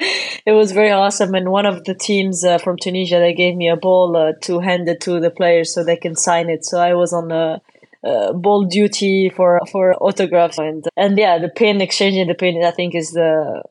it 0.46 0.52
was 0.52 0.72
very 0.72 0.90
awesome. 0.90 1.34
And 1.34 1.50
one 1.50 1.66
of 1.66 1.84
the 1.84 1.94
teams 1.94 2.44
uh, 2.44 2.58
from 2.58 2.76
Tunisia, 2.76 3.18
they 3.18 3.34
gave 3.34 3.56
me 3.56 3.68
a 3.68 3.76
ball 3.76 4.16
uh, 4.16 4.32
to 4.42 4.60
hand 4.60 4.88
it 4.88 5.00
to 5.02 5.20
the 5.20 5.30
players 5.30 5.74
so 5.74 5.84
they 5.84 5.96
can 5.96 6.16
sign 6.16 6.48
it. 6.48 6.64
So 6.64 6.78
I 6.78 6.94
was 6.94 7.12
on 7.12 7.30
a 7.30 7.60
uh, 8.02 8.32
ball 8.32 8.64
duty 8.64 9.28
for 9.28 9.60
for 9.70 9.94
autographs 9.96 10.58
and 10.58 10.86
and 10.96 11.18
yeah, 11.18 11.38
the 11.38 11.50
pin 11.50 11.80
exchanging 11.82 12.28
the 12.28 12.34
pin. 12.34 12.62
I 12.64 12.70
think 12.70 12.94
is 12.94 13.10
the 13.10 13.62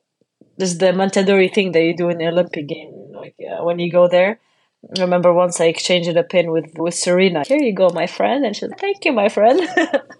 is 0.58 0.78
the 0.78 0.92
mandatory 0.92 1.48
thing 1.48 1.72
that 1.72 1.82
you 1.82 1.96
do 1.96 2.10
in 2.10 2.18
the 2.18 2.28
Olympic 2.28 2.68
game. 2.68 2.92
Like 3.12 3.34
uh, 3.40 3.64
when 3.64 3.78
you 3.78 3.90
go 3.90 4.08
there. 4.08 4.38
I 4.84 5.02
remember 5.02 5.32
once 5.32 5.60
I 5.60 5.66
exchanged 5.66 6.16
a 6.16 6.22
pin 6.22 6.50
with 6.50 6.72
with 6.78 6.94
Serena. 6.94 7.42
Here 7.46 7.58
you 7.58 7.74
go, 7.74 7.90
my 7.90 8.06
friend, 8.06 8.44
and 8.44 8.56
she 8.56 8.60
said, 8.60 8.78
"Thank 8.78 9.04
you, 9.04 9.12
my 9.12 9.28
friend." 9.28 9.60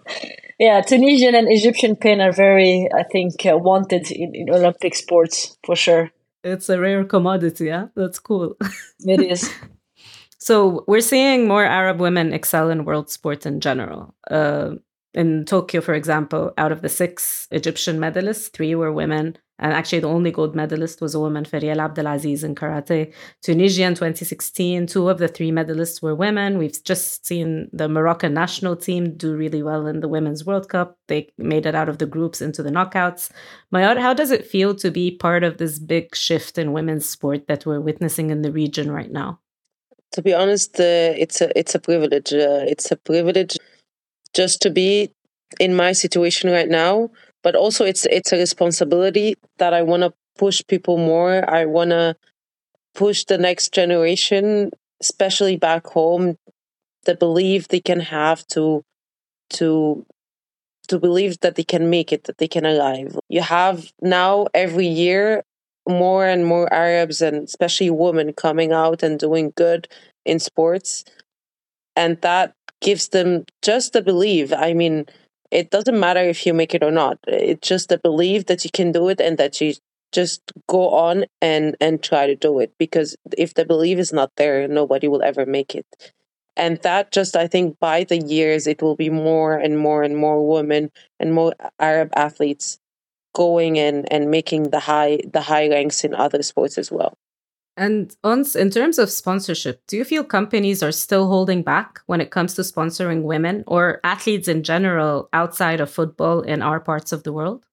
yeah, 0.59 0.81
Tunisian 0.81 1.33
and 1.33 1.47
Egyptian 1.49 1.95
pin 1.95 2.21
are 2.21 2.31
very, 2.31 2.87
I 2.95 3.03
think, 3.03 3.45
uh, 3.45 3.57
wanted 3.57 4.11
in, 4.11 4.35
in 4.35 4.49
Olympic 4.49 4.95
sports 4.95 5.57
for 5.65 5.75
sure. 5.75 6.11
It's 6.43 6.69
a 6.69 6.79
rare 6.79 7.03
commodity, 7.03 7.65
yeah? 7.65 7.87
That's 7.95 8.19
cool. 8.19 8.57
It 9.05 9.21
is. 9.21 9.51
so 10.37 10.83
we're 10.87 11.01
seeing 11.01 11.47
more 11.47 11.65
Arab 11.65 11.99
women 11.99 12.33
excel 12.33 12.69
in 12.69 12.85
world 12.85 13.09
sports 13.09 13.45
in 13.45 13.61
general. 13.61 14.15
Uh, 14.29 14.75
in 15.13 15.45
Tokyo, 15.45 15.81
for 15.81 15.93
example, 15.93 16.53
out 16.57 16.71
of 16.71 16.81
the 16.81 16.89
six 16.89 17.47
Egyptian 17.51 17.99
medalists, 17.99 18.51
three 18.51 18.75
were 18.75 18.91
women. 18.91 19.37
And 19.61 19.73
actually, 19.73 19.99
the 19.99 20.07
only 20.07 20.31
gold 20.31 20.55
medalist 20.55 21.01
was 21.01 21.13
a 21.13 21.19
woman, 21.19 21.45
Ferial 21.45 21.79
Abdelaziz, 21.79 22.43
in 22.43 22.55
karate. 22.55 23.13
Tunisia 23.43 23.83
in 23.83 23.93
2016, 23.93 24.87
two 24.87 25.07
of 25.07 25.19
the 25.19 25.27
three 25.27 25.51
medalists 25.51 26.01
were 26.01 26.15
women. 26.15 26.57
We've 26.57 26.83
just 26.83 27.27
seen 27.27 27.69
the 27.71 27.87
Moroccan 27.87 28.33
national 28.33 28.75
team 28.75 29.15
do 29.15 29.35
really 29.35 29.61
well 29.61 29.85
in 29.85 29.99
the 29.99 30.07
Women's 30.07 30.43
World 30.45 30.67
Cup. 30.67 30.97
They 31.07 31.29
made 31.37 31.67
it 31.67 31.75
out 31.75 31.89
of 31.89 31.99
the 31.99 32.07
groups 32.07 32.41
into 32.41 32.63
the 32.63 32.71
knockouts. 32.71 33.29
Mayar, 33.71 33.99
how 34.01 34.15
does 34.15 34.31
it 34.31 34.47
feel 34.47 34.73
to 34.75 34.89
be 34.89 35.11
part 35.11 35.43
of 35.43 35.59
this 35.59 35.77
big 35.77 36.15
shift 36.15 36.57
in 36.57 36.73
women's 36.73 37.07
sport 37.07 37.45
that 37.47 37.63
we're 37.63 37.79
witnessing 37.79 38.31
in 38.31 38.41
the 38.41 38.51
region 38.51 38.91
right 38.91 39.11
now? 39.11 39.39
To 40.13 40.23
be 40.23 40.33
honest, 40.33 40.79
uh, 40.79 41.13
it's 41.23 41.39
a 41.39 41.57
it's 41.57 41.75
a 41.75 41.79
privilege. 41.79 42.33
Uh, 42.33 42.65
it's 42.67 42.91
a 42.91 42.97
privilege 42.97 43.57
just 44.33 44.59
to 44.63 44.71
be 44.71 45.13
in 45.59 45.75
my 45.75 45.91
situation 45.91 46.49
right 46.49 46.67
now 46.69 47.11
but 47.43 47.55
also 47.55 47.85
it's 47.85 48.05
it's 48.07 48.31
a 48.31 48.37
responsibility 48.37 49.35
that 49.57 49.73
I 49.73 49.81
want 49.81 50.03
to 50.03 50.13
push 50.37 50.61
people 50.67 50.97
more. 50.97 51.49
I 51.49 51.65
want 51.65 51.91
to 51.91 52.15
push 52.95 53.25
the 53.25 53.37
next 53.37 53.73
generation, 53.73 54.71
especially 55.01 55.57
back 55.57 55.87
home, 55.87 56.37
the 57.05 57.15
belief 57.15 57.67
they 57.67 57.79
can 57.81 57.99
have 57.99 58.45
to 58.47 58.83
to 59.51 60.05
to 60.87 60.99
believe 60.99 61.39
that 61.41 61.55
they 61.55 61.63
can 61.63 61.89
make 61.89 62.11
it, 62.11 62.25
that 62.25 62.37
they 62.37 62.47
can 62.47 62.65
arrive. 62.65 63.17
You 63.29 63.41
have 63.41 63.91
now 64.01 64.47
every 64.53 64.87
year 64.87 65.43
more 65.87 66.25
and 66.25 66.45
more 66.45 66.71
Arabs 66.73 67.21
and 67.21 67.47
especially 67.47 67.89
women 67.89 68.33
coming 68.33 68.71
out 68.71 69.03
and 69.03 69.19
doing 69.19 69.53
good 69.55 69.87
in 70.25 70.39
sports. 70.39 71.03
And 71.95 72.19
that 72.21 72.53
gives 72.81 73.09
them 73.09 73.45
just 73.61 73.93
the 73.93 74.01
belief. 74.01 74.53
I 74.53 74.73
mean, 74.73 75.05
it 75.51 75.69
doesn't 75.69 75.99
matter 75.99 76.21
if 76.21 76.45
you 76.45 76.53
make 76.53 76.73
it 76.73 76.83
or 76.83 76.91
not. 76.91 77.19
It's 77.27 77.67
just 77.67 77.91
a 77.91 77.97
belief 77.99 78.45
that 78.47 78.63
you 78.63 78.71
can 78.71 78.91
do 78.91 79.09
it 79.09 79.19
and 79.21 79.37
that 79.37 79.59
you 79.61 79.73
just 80.11 80.41
go 80.67 80.89
on 80.89 81.25
and 81.41 81.75
and 81.79 82.01
try 82.03 82.27
to 82.27 82.35
do 82.35 82.59
it. 82.59 82.73
Because 82.77 83.15
if 83.37 83.53
the 83.53 83.65
belief 83.65 83.97
is 83.97 84.13
not 84.13 84.31
there 84.37 84.67
nobody 84.67 85.07
will 85.07 85.23
ever 85.23 85.45
make 85.45 85.75
it. 85.75 85.85
And 86.57 86.77
that 86.83 87.11
just 87.11 87.35
i 87.35 87.47
think 87.47 87.79
by 87.79 88.03
the 88.03 88.17
years 88.17 88.67
it 88.67 88.81
will 88.81 88.95
be 88.95 89.09
more 89.09 89.57
and 89.57 89.77
more 89.79 90.03
and 90.03 90.17
more 90.17 90.45
women 90.47 90.91
and 91.19 91.33
more 91.33 91.53
arab 91.79 92.09
athletes 92.15 92.77
going 93.33 93.79
and 93.79 94.11
and 94.11 94.31
making 94.31 94.71
the 94.71 94.79
high 94.81 95.19
the 95.31 95.41
high 95.41 95.69
ranks 95.69 96.03
in 96.03 96.15
other 96.15 96.43
sports 96.43 96.77
as 96.77 96.91
well 96.91 97.17
and 97.77 98.15
Ons, 98.23 98.55
in 98.55 98.69
terms 98.69 98.99
of 98.99 99.09
sponsorship, 99.09 99.81
do 99.87 99.97
you 99.97 100.03
feel 100.03 100.23
companies 100.23 100.83
are 100.83 100.91
still 100.91 101.27
holding 101.27 101.63
back 101.63 102.01
when 102.05 102.21
it 102.21 102.31
comes 102.31 102.53
to 102.55 102.61
sponsoring 102.61 103.23
women 103.23 103.63
or 103.65 103.99
athletes 104.03 104.47
in 104.47 104.63
general 104.63 105.29
outside 105.33 105.79
of 105.79 105.89
football 105.89 106.41
in 106.41 106.61
our 106.61 106.79
parts 106.79 107.11
of 107.11 107.23
the 107.23 107.33
world? 107.33 107.65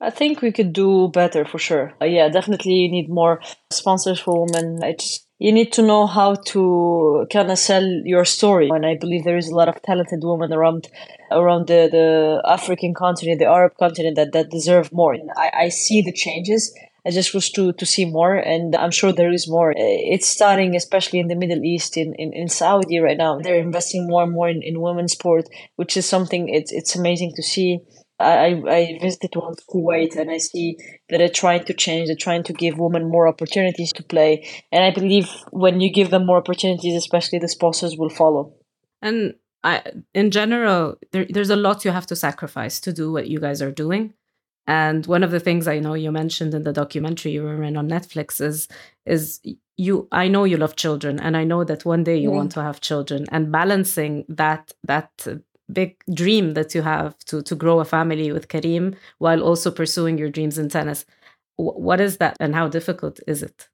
I 0.00 0.10
think 0.10 0.42
we 0.42 0.52
could 0.52 0.72
do 0.72 1.08
better 1.08 1.44
for 1.44 1.58
sure. 1.58 1.94
Uh, 2.02 2.04
yeah, 2.06 2.28
definitely 2.28 2.74
you 2.74 2.90
need 2.90 3.08
more 3.08 3.40
sponsors 3.70 4.20
for 4.20 4.44
women. 4.44 4.82
It's 4.82 5.26
you 5.38 5.52
need 5.52 5.72
to 5.72 5.82
know 5.82 6.06
how 6.06 6.34
to 6.34 7.26
kind 7.30 7.50
of 7.50 7.58
sell 7.58 7.84
your 8.04 8.24
story 8.24 8.70
and 8.72 8.86
i 8.86 8.96
believe 8.96 9.24
there 9.24 9.36
is 9.36 9.48
a 9.48 9.54
lot 9.54 9.68
of 9.68 9.80
talented 9.82 10.20
women 10.22 10.52
around 10.52 10.88
around 11.30 11.66
the, 11.66 11.88
the 11.90 12.42
african 12.50 12.94
continent 12.94 13.38
the 13.38 13.44
arab 13.44 13.72
continent 13.78 14.16
that, 14.16 14.32
that 14.32 14.50
deserve 14.50 14.92
more 14.92 15.12
and 15.12 15.30
I, 15.36 15.50
I 15.54 15.68
see 15.68 16.00
the 16.00 16.12
changes 16.12 16.74
I 17.06 17.10
just 17.10 17.32
wish 17.34 17.52
to, 17.52 17.72
to 17.72 17.86
see 17.86 18.04
more, 18.04 18.34
and 18.34 18.74
I'm 18.74 18.90
sure 18.90 19.12
there 19.12 19.32
is 19.32 19.48
more. 19.48 19.72
It's 19.76 20.26
starting, 20.26 20.74
especially 20.74 21.20
in 21.20 21.28
the 21.28 21.36
Middle 21.36 21.62
East, 21.62 21.96
in, 21.96 22.14
in, 22.14 22.32
in 22.32 22.48
Saudi 22.48 22.98
right 22.98 23.16
now. 23.16 23.38
They're 23.38 23.60
investing 23.60 24.08
more 24.08 24.24
and 24.24 24.32
more 24.32 24.48
in, 24.48 24.60
in 24.62 24.80
women's 24.80 25.12
sport, 25.12 25.44
which 25.76 25.96
is 25.96 26.04
something 26.04 26.48
it's 26.48 26.72
it's 26.72 26.96
amazing 26.96 27.32
to 27.36 27.42
see. 27.42 27.78
I, 28.18 28.62
I 28.66 28.98
visited 29.00 29.32
once 29.36 29.62
Kuwait 29.68 30.16
and 30.16 30.30
I 30.30 30.38
see 30.38 30.78
that 31.10 31.18
they're 31.18 31.28
trying 31.28 31.64
to 31.66 31.74
change, 31.74 32.08
they're 32.08 32.16
trying 32.16 32.44
to 32.44 32.54
give 32.54 32.78
women 32.78 33.10
more 33.10 33.28
opportunities 33.28 33.92
to 33.92 34.02
play. 34.02 34.48
And 34.72 34.82
I 34.82 34.90
believe 34.90 35.28
when 35.50 35.82
you 35.82 35.92
give 35.92 36.10
them 36.10 36.24
more 36.24 36.38
opportunities, 36.38 36.96
especially 36.96 37.40
the 37.40 37.48
sponsors 37.48 37.96
will 37.98 38.08
follow. 38.08 38.54
And 39.02 39.34
I, 39.62 39.82
in 40.14 40.30
general, 40.30 40.96
there, 41.12 41.26
there's 41.28 41.50
a 41.50 41.56
lot 41.56 41.84
you 41.84 41.90
have 41.90 42.06
to 42.06 42.16
sacrifice 42.16 42.80
to 42.80 42.92
do 42.92 43.12
what 43.12 43.28
you 43.28 43.38
guys 43.38 43.60
are 43.60 43.72
doing. 43.72 44.14
And 44.66 45.06
one 45.06 45.22
of 45.22 45.30
the 45.30 45.40
things 45.40 45.68
I 45.68 45.78
know 45.78 45.94
you 45.94 46.10
mentioned 46.10 46.52
in 46.54 46.64
the 46.64 46.72
documentary 46.72 47.32
you 47.32 47.42
were 47.42 47.62
in 47.62 47.76
on 47.76 47.88
Netflix 47.88 48.40
is 48.40 48.68
is 49.04 49.40
you 49.76 50.08
I 50.10 50.28
know 50.28 50.44
you 50.44 50.56
love 50.56 50.76
children 50.76 51.20
and 51.20 51.36
I 51.36 51.44
know 51.44 51.62
that 51.64 51.84
one 51.84 52.02
day 52.02 52.16
you 52.16 52.30
yeah. 52.30 52.36
want 52.36 52.50
mm-hmm. 52.50 52.60
to 52.60 52.66
have 52.66 52.80
children 52.80 53.26
and 53.30 53.52
balancing 53.52 54.24
that 54.28 54.72
that 54.84 55.26
big 55.72 55.96
dream 56.12 56.54
that 56.54 56.74
you 56.74 56.82
have 56.82 57.18
to 57.26 57.42
to 57.42 57.54
grow 57.54 57.80
a 57.80 57.84
family 57.84 58.32
with 58.32 58.48
Karim 58.48 58.96
while 59.18 59.42
also 59.42 59.70
pursuing 59.70 60.18
your 60.18 60.30
dreams 60.30 60.58
in 60.58 60.68
tennis. 60.68 61.04
What 61.56 62.00
is 62.00 62.18
that 62.18 62.36
and 62.40 62.54
how 62.54 62.68
difficult 62.68 63.20
is 63.26 63.42
it? 63.42 63.68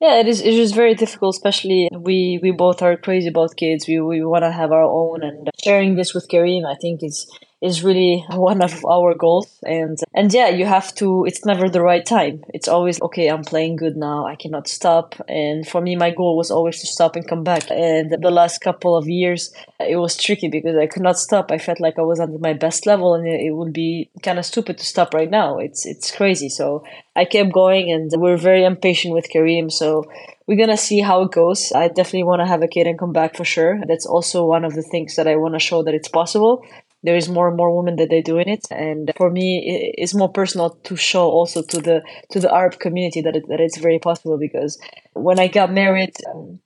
Yeah, 0.00 0.20
it 0.20 0.28
is. 0.28 0.40
It 0.40 0.54
is 0.54 0.72
very 0.72 0.94
difficult, 0.94 1.34
especially 1.34 1.88
we 1.92 2.38
we 2.42 2.52
both 2.52 2.80
are 2.82 2.96
crazy 2.96 3.28
about 3.28 3.56
kids. 3.56 3.88
We 3.88 4.00
we 4.00 4.24
want 4.24 4.44
to 4.44 4.52
have 4.52 4.70
our 4.70 4.84
own, 4.84 5.22
and 5.22 5.50
sharing 5.62 5.96
this 5.96 6.14
with 6.14 6.28
Karim, 6.28 6.64
I 6.64 6.76
think 6.80 7.02
is 7.02 7.28
is 7.60 7.82
really 7.82 8.24
one 8.30 8.62
of 8.62 8.84
our 8.84 9.14
goals. 9.14 9.58
And 9.64 9.98
and 10.14 10.32
yeah 10.32 10.48
you 10.48 10.66
have 10.66 10.94
to 10.96 11.24
it's 11.24 11.44
never 11.44 11.68
the 11.68 11.82
right 11.82 12.04
time. 12.04 12.44
It's 12.54 12.68
always 12.68 13.00
okay 13.02 13.28
i'm 13.28 13.44
playing 13.44 13.76
good 13.76 13.96
now. 13.96 14.26
I 14.26 14.36
cannot 14.36 14.68
stop. 14.68 15.14
And 15.28 15.66
for 15.66 15.80
me 15.80 15.96
my 15.96 16.10
goal 16.10 16.36
was 16.36 16.50
always 16.50 16.80
to 16.80 16.86
stop 16.86 17.16
and 17.16 17.26
come 17.26 17.44
back. 17.44 17.70
And 17.70 18.10
the 18.22 18.30
last 18.30 18.60
couple 18.60 18.96
of 18.96 19.08
years 19.08 19.52
it 19.80 19.96
was 19.96 20.16
tricky 20.16 20.48
because 20.48 20.76
i 20.76 20.86
could 20.86 21.02
not 21.02 21.18
stop. 21.18 21.50
I 21.50 21.58
felt 21.58 21.80
like 21.80 21.98
i 21.98 22.02
was 22.02 22.20
at 22.20 22.30
my 22.40 22.52
best 22.52 22.86
level 22.86 23.14
and 23.14 23.26
it, 23.26 23.54
would 23.58 23.72
be 23.72 24.10
kind 24.22 24.38
of 24.38 24.46
stupid 24.46 24.78
to 24.78 24.84
stop 24.84 25.14
right 25.14 25.30
now. 25.30 25.58
It's 25.58 25.86
it's 25.86 26.10
crazy. 26.10 26.48
So 26.48 26.84
i 27.16 27.24
kept 27.24 27.52
going 27.52 27.90
and 27.90 28.10
we're 28.14 28.36
very 28.36 28.64
impatient 28.64 29.12
with 29.14 29.28
karim 29.28 29.70
so 29.70 30.04
we're 30.46 30.56
gonna 30.56 30.78
see 30.78 31.00
how 31.00 31.22
it 31.22 31.32
goes. 31.32 31.72
I 31.74 31.88
definitely 31.88 32.22
want 32.22 32.40
to 32.40 32.46
have 32.46 32.62
a 32.62 32.68
kid 32.68 32.86
and 32.86 32.98
come 32.98 33.12
back 33.12 33.36
for 33.36 33.44
sure. 33.44 33.80
That's 33.86 34.06
also 34.06 34.46
one 34.46 34.64
of 34.64 34.74
the 34.74 34.82
things 34.82 35.16
that 35.16 35.28
i 35.28 35.36
want 35.36 35.54
to 35.54 35.58
show 35.60 35.82
that 35.82 35.94
it's 35.94 36.08
possible 36.08 36.64
there 37.02 37.16
is 37.16 37.28
more 37.28 37.48
and 37.48 37.56
more 37.56 37.74
women 37.76 37.96
that 37.96 38.08
they're 38.10 38.22
doing 38.22 38.48
it. 38.48 38.66
And 38.70 39.10
for 39.16 39.30
me 39.30 39.92
it's 39.96 40.14
more 40.14 40.28
personal 40.28 40.70
to 40.84 40.96
show 40.96 41.28
also 41.28 41.62
to 41.62 41.80
the 41.80 42.02
to 42.30 42.40
the 42.40 42.52
arab 42.52 42.78
community 42.78 43.20
that, 43.22 43.36
it, 43.36 43.44
that 43.48 43.60
it's 43.60 43.78
very 43.78 43.98
possible 43.98 44.38
because 44.38 44.80
when 45.14 45.38
i 45.38 45.46
got 45.48 45.72
married 45.72 46.14
um, 46.32 46.60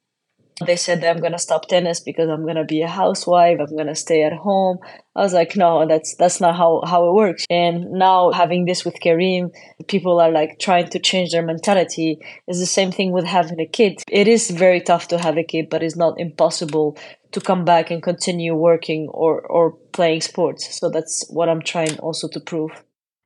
they 0.63 0.77
said 0.77 1.01
that 1.01 1.11
i'm 1.15 1.21
going 1.21 1.33
to 1.33 1.39
stop 1.39 1.67
tennis 1.69 2.01
because 2.01 2.29
i'm 2.29 2.43
going 2.43 2.57
to 2.57 2.65
be 2.65 2.83
a 2.83 2.89
housewife 2.89 3.59
i'm 3.61 3.77
going 3.77 3.87
to 3.87 3.95
stay 3.95 4.23
at 4.23 4.33
home 4.33 4.79
i 5.17 5.21
was 5.21 5.33
like 5.33 5.57
no 5.57 5.87
that's 5.87 6.15
that's 6.17 6.41
not 6.41 6.57
how 6.57 6.83
how 6.87 7.09
it 7.09 7.13
works 7.13 7.47
and 7.51 7.91
now 7.93 8.31
having 8.31 8.65
this 8.65 8.85
with 8.85 8.99
karim 9.01 9.51
people 9.89 10.21
are 10.21 10.31
like 10.31 10.59
trying 10.59 10.89
to 10.89 10.99
change 10.99 11.33
their 11.33 11.45
mentality 11.45 12.19
it's 12.47 12.61
the 12.61 12.67
same 12.67 12.93
thing 12.93 13.13
with 13.13 13.25
having 13.25 13.61
a 13.61 13.67
kid 13.67 14.03
it 14.11 14.29
is 14.29 14.51
very 14.51 14.81
tough 14.81 15.09
to 15.09 15.19
have 15.19 15.37
a 15.37 15.45
kid 15.45 15.69
but 15.69 15.83
it's 15.83 15.97
not 15.97 16.19
impossible 16.19 16.97
to 17.33 17.41
come 17.41 17.65
back 17.65 17.91
and 17.91 18.03
continue 18.03 18.55
working 18.55 19.09
or 19.09 19.41
or 19.41 19.73
playing 19.93 20.21
sports. 20.21 20.79
So 20.79 20.89
that's 20.89 21.27
what 21.29 21.49
I'm 21.49 21.63
trying 21.63 21.99
also 21.99 22.29
to 22.29 22.41
prove. 22.41 22.71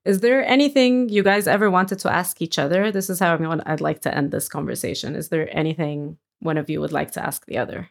Is 0.04 0.20
there 0.20 0.46
anything 0.46 1.08
you 1.08 1.22
guys 1.24 1.48
ever 1.48 1.68
wanted 1.68 1.98
to 2.00 2.12
ask 2.12 2.40
each 2.40 2.58
other? 2.58 2.92
This 2.92 3.10
is 3.10 3.18
how 3.18 3.36
I'd 3.66 3.80
like 3.80 4.00
to 4.02 4.16
end 4.16 4.30
this 4.30 4.48
conversation. 4.48 5.16
Is 5.16 5.28
there 5.30 5.48
anything 5.56 6.16
one 6.40 6.58
of 6.58 6.70
you 6.70 6.80
would 6.80 6.92
like 6.92 7.10
to 7.12 7.24
ask 7.24 7.46
the 7.46 7.58
other? 7.58 7.90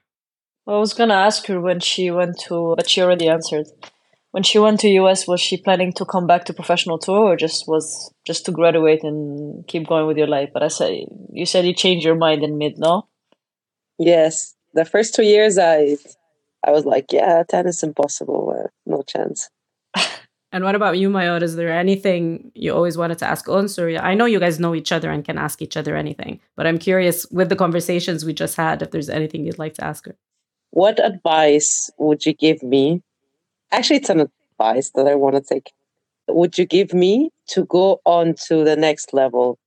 I 0.68 0.78
was 0.78 0.94
gonna 0.94 1.14
ask 1.14 1.46
her 1.48 1.62
when 1.62 1.80
she 1.80 2.10
went 2.12 2.40
to, 2.48 2.74
but 2.76 2.90
she 2.90 3.02
already 3.02 3.28
answered. 3.30 3.68
When 4.32 4.44
she 4.44 4.60
went 4.60 4.80
to 4.82 4.90
US, 4.90 5.28
was 5.28 5.40
she 5.40 5.58
planning 5.58 5.94
to 5.94 6.06
come 6.06 6.28
back 6.28 6.46
to 6.46 6.54
professional 6.54 6.98
tour, 6.98 7.20
or 7.20 7.36
just 7.36 7.68
was 7.68 8.12
just 8.26 8.46
to 8.46 8.52
graduate 8.52 9.04
and 9.04 9.66
keep 9.68 9.88
going 9.88 10.08
with 10.08 10.18
your 10.18 10.28
life? 10.28 10.50
But 10.54 10.64
I 10.64 10.68
said 10.70 11.06
you 11.32 11.46
said 11.46 11.66
you 11.66 11.74
changed 11.74 12.06
your 12.06 12.16
mind 12.16 12.44
in 12.44 12.58
mid, 12.58 12.78
no? 12.78 13.08
Yes, 13.98 14.56
the 14.74 14.86
first 14.86 15.16
two 15.16 15.24
years, 15.24 15.58
I 15.58 15.98
I 16.66 16.72
was 16.72 16.86
like, 16.86 17.12
yeah, 17.12 17.44
tennis 17.48 17.84
impossible, 17.84 18.54
uh, 18.60 18.70
no 18.86 19.04
chance. 19.04 19.50
And 20.56 20.64
what 20.64 20.74
about 20.74 20.98
you, 20.98 21.10
Mayar? 21.10 21.42
Is 21.42 21.58
there 21.58 21.70
anything 21.70 22.50
you 22.56 22.74
always 22.74 22.98
wanted 22.98 23.18
to 23.18 23.28
ask 23.28 23.50
oh, 23.50 23.58
Ons? 23.58 23.78
Or 23.78 23.90
I 23.98 24.14
know 24.14 24.24
you 24.24 24.40
guys 24.40 24.58
know 24.58 24.74
each 24.74 24.94
other 24.94 25.12
and 25.12 25.26
can 25.26 25.38
ask 25.38 25.62
each 25.62 25.76
other 25.76 25.98
anything, 25.98 26.40
but 26.56 26.66
I'm 26.66 26.78
curious 26.78 27.26
with 27.30 27.50
the 27.50 27.58
conversations 27.58 28.24
we 28.24 28.32
just 28.32 28.56
had, 28.56 28.82
if 28.82 28.92
there's 28.92 29.10
anything 29.10 29.44
you'd 29.44 29.60
like 29.60 29.74
to 29.74 29.84
ask 29.84 30.06
her. 30.06 30.16
What 30.72 31.06
advice 31.06 31.90
would 31.98 32.26
you 32.26 32.32
give 32.32 32.64
me? 32.64 33.04
Actually, 33.74 33.98
it's 33.98 34.10
an 34.10 34.22
advice 34.22 34.92
that 34.92 35.08
I 35.08 35.16
want 35.16 35.36
to 35.36 35.42
take. 35.42 35.74
Would 36.30 36.58
you 36.58 36.64
give 36.64 36.94
me 36.94 37.32
to 37.48 37.66
go 37.66 38.00
on 38.06 38.36
to 38.48 38.64
the 38.64 38.78
next 38.78 39.14
level? 39.14 39.60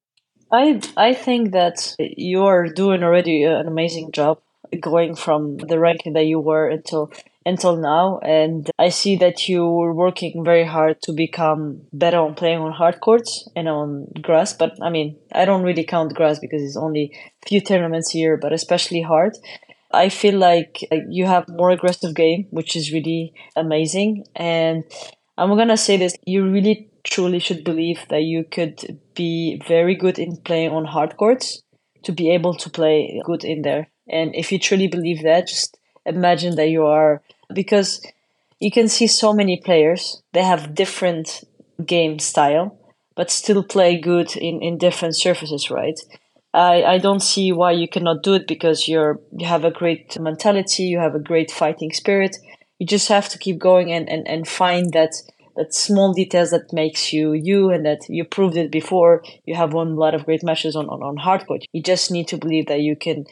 I 0.50 0.80
I 0.96 1.12
think 1.12 1.52
that 1.52 1.96
you're 1.98 2.66
doing 2.66 3.02
already 3.02 3.42
an 3.42 3.68
amazing 3.68 4.12
job 4.12 4.40
going 4.80 5.16
from 5.16 5.58
the 5.58 5.78
ranking 5.78 6.14
that 6.14 6.24
you 6.24 6.40
were 6.40 6.66
until 6.66 7.12
until 7.46 7.76
now 7.76 8.18
and 8.18 8.70
i 8.78 8.88
see 8.88 9.16
that 9.16 9.48
you 9.48 9.64
were 9.66 9.94
working 9.94 10.44
very 10.44 10.64
hard 10.64 11.00
to 11.00 11.12
become 11.12 11.80
better 11.92 12.18
on 12.18 12.34
playing 12.34 12.58
on 12.58 12.72
hard 12.72 13.00
courts 13.00 13.48
and 13.56 13.68
on 13.68 14.06
grass 14.22 14.52
but 14.52 14.76
i 14.82 14.90
mean 14.90 15.16
i 15.32 15.44
don't 15.44 15.62
really 15.62 15.84
count 15.84 16.14
grass 16.14 16.38
because 16.38 16.62
it's 16.62 16.76
only 16.76 17.16
few 17.46 17.60
tournaments 17.60 18.10
here 18.10 18.36
but 18.36 18.52
especially 18.52 19.02
hard. 19.02 19.36
I 19.90 20.10
feel 20.10 20.38
like 20.38 20.86
you 21.08 21.24
have 21.24 21.48
more 21.48 21.70
aggressive 21.70 22.14
game 22.14 22.46
which 22.50 22.76
is 22.76 22.92
really 22.92 23.32
amazing 23.56 24.26
and 24.36 24.84
i'm 25.38 25.56
gonna 25.56 25.78
say 25.78 25.96
this 25.96 26.14
you 26.26 26.46
really 26.46 26.90
truly 27.04 27.38
should 27.38 27.64
believe 27.64 28.00
that 28.10 28.22
you 28.22 28.44
could 28.44 29.00
be 29.14 29.60
very 29.66 29.94
good 29.94 30.18
in 30.18 30.36
playing 30.36 30.72
on 30.72 30.84
hard 30.84 31.16
courts 31.16 31.62
to 32.04 32.12
be 32.12 32.30
able 32.30 32.54
to 32.54 32.70
play 32.70 33.20
good 33.24 33.44
in 33.44 33.62
there. 33.62 33.88
And 34.08 34.34
if 34.34 34.52
you 34.52 34.58
truly 34.58 34.88
believe 34.88 35.22
that 35.22 35.48
just 35.48 35.77
imagine 36.08 36.56
that 36.56 36.68
you 36.68 36.84
are 36.84 37.22
because 37.52 38.04
you 38.60 38.70
can 38.70 38.88
see 38.88 39.06
so 39.06 39.32
many 39.32 39.60
players 39.64 40.22
they 40.32 40.42
have 40.42 40.74
different 40.74 41.44
game 41.84 42.18
style 42.18 42.78
but 43.14 43.30
still 43.30 43.62
play 43.62 43.98
good 43.98 44.36
in, 44.36 44.60
in 44.62 44.78
different 44.78 45.16
surfaces 45.16 45.70
right? 45.70 45.98
I, 46.54 46.82
I 46.82 46.98
don't 46.98 47.20
see 47.20 47.52
why 47.52 47.72
you 47.72 47.88
cannot 47.88 48.22
do 48.22 48.34
it 48.34 48.46
because 48.46 48.88
you're 48.88 49.20
you 49.36 49.46
have 49.46 49.64
a 49.64 49.70
great 49.70 50.18
mentality 50.18 50.84
you 50.84 50.98
have 50.98 51.14
a 51.14 51.20
great 51.20 51.50
fighting 51.50 51.92
spirit. 51.92 52.36
You 52.78 52.86
just 52.86 53.08
have 53.08 53.28
to 53.30 53.38
keep 53.38 53.58
going 53.58 53.92
and, 53.92 54.08
and, 54.08 54.26
and 54.28 54.46
find 54.46 54.92
that 54.92 55.12
that 55.56 55.74
small 55.74 56.12
details 56.14 56.50
that 56.50 56.72
makes 56.72 57.12
you 57.12 57.32
you 57.32 57.70
and 57.70 57.84
that 57.84 58.08
you 58.08 58.24
proved 58.24 58.56
it 58.56 58.70
before. 58.70 59.22
You 59.44 59.56
have 59.56 59.72
won 59.72 59.88
a 59.88 59.94
lot 59.94 60.14
of 60.14 60.24
great 60.24 60.44
matches 60.44 60.76
on, 60.76 60.88
on, 60.88 61.02
on 61.02 61.16
hardcourt. 61.16 61.64
You 61.72 61.82
just 61.82 62.10
need 62.10 62.28
to 62.28 62.38
believe 62.38 62.66
that 62.66 62.80
you 62.80 62.96
can 62.96 63.26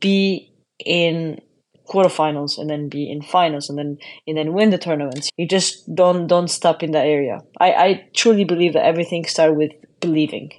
be 0.00 0.52
in 0.84 1.40
quarterfinals 1.88 2.58
and 2.58 2.68
then 2.70 2.88
be 2.88 3.10
in 3.10 3.22
finals 3.22 3.68
and 3.68 3.78
then 3.78 3.98
and 4.26 4.36
then 4.36 4.52
win 4.52 4.70
the 4.70 4.78
tournaments. 4.78 5.30
You 5.36 5.46
just 5.46 5.94
don't 5.94 6.26
don't 6.26 6.48
stop 6.48 6.82
in 6.82 6.92
that 6.92 7.06
area. 7.06 7.40
I, 7.60 7.72
I 7.72 8.08
truly 8.14 8.44
believe 8.44 8.72
that 8.74 8.84
everything 8.84 9.24
starts 9.24 9.56
with 9.56 9.72
believing. 10.00 10.52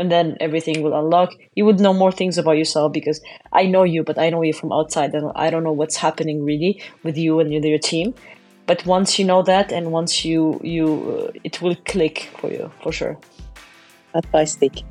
And 0.00 0.12
then 0.12 0.36
everything 0.38 0.82
will 0.82 0.96
unlock. 0.96 1.30
You 1.56 1.64
would 1.64 1.80
know 1.80 1.92
more 1.92 2.12
things 2.12 2.38
about 2.38 2.52
yourself 2.52 2.92
because 2.92 3.20
I 3.52 3.66
know 3.66 3.82
you, 3.82 4.04
but 4.04 4.16
I 4.16 4.30
know 4.30 4.42
you 4.42 4.52
from 4.52 4.70
outside, 4.72 5.12
and 5.12 5.32
I 5.34 5.50
don't 5.50 5.64
know 5.64 5.72
what's 5.72 5.96
happening 5.96 6.44
really 6.44 6.80
with 7.02 7.18
you 7.18 7.40
and 7.40 7.52
your 7.52 7.80
team. 7.80 8.14
But 8.66 8.86
once 8.86 9.18
you 9.18 9.24
know 9.24 9.42
that, 9.42 9.72
and 9.72 9.90
once 9.90 10.24
you 10.24 10.60
you, 10.62 10.86
uh, 11.34 11.40
it 11.42 11.60
will 11.60 11.74
click 11.74 12.28
for 12.38 12.48
you 12.48 12.70
for 12.80 12.92
sure. 12.92 13.18
Stick. 14.44 14.84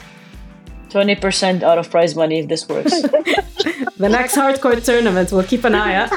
20% 0.89 1.63
out 1.63 1.77
of 1.77 1.89
prize 1.89 2.15
money 2.15 2.39
if 2.39 2.47
this 2.47 2.67
works. 2.67 3.01
the 3.01 4.09
next 4.09 4.35
hardcourt 4.35 4.83
tournament, 4.83 5.31
we'll 5.31 5.43
keep 5.43 5.63
an 5.63 5.75
eye 5.75 5.95
out. 5.95 6.11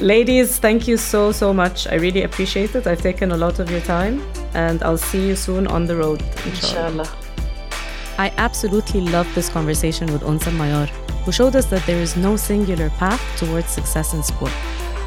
Ladies, 0.00 0.58
thank 0.58 0.88
you 0.88 0.96
so, 0.96 1.32
so 1.32 1.54
much. 1.54 1.86
I 1.86 1.94
really 1.94 2.22
appreciate 2.22 2.74
it. 2.74 2.86
I've 2.86 3.00
taken 3.00 3.32
a 3.32 3.36
lot 3.36 3.58
of 3.58 3.70
your 3.70 3.80
time, 3.80 4.20
and 4.54 4.82
I'll 4.82 4.98
see 4.98 5.26
you 5.26 5.36
soon 5.36 5.66
on 5.68 5.86
the 5.86 5.96
road, 5.96 6.22
inshallah. 6.44 7.02
inshallah. 7.02 7.16
I 8.18 8.32
absolutely 8.36 9.02
love 9.02 9.32
this 9.34 9.48
conversation 9.48 10.12
with 10.12 10.22
Ons 10.22 10.44
Mayar, 10.44 10.88
who 11.24 11.32
showed 11.32 11.54
us 11.54 11.66
that 11.66 11.84
there 11.86 12.00
is 12.00 12.16
no 12.16 12.36
singular 12.36 12.90
path 12.90 13.22
towards 13.38 13.68
success 13.68 14.12
in 14.12 14.22
sport. 14.22 14.52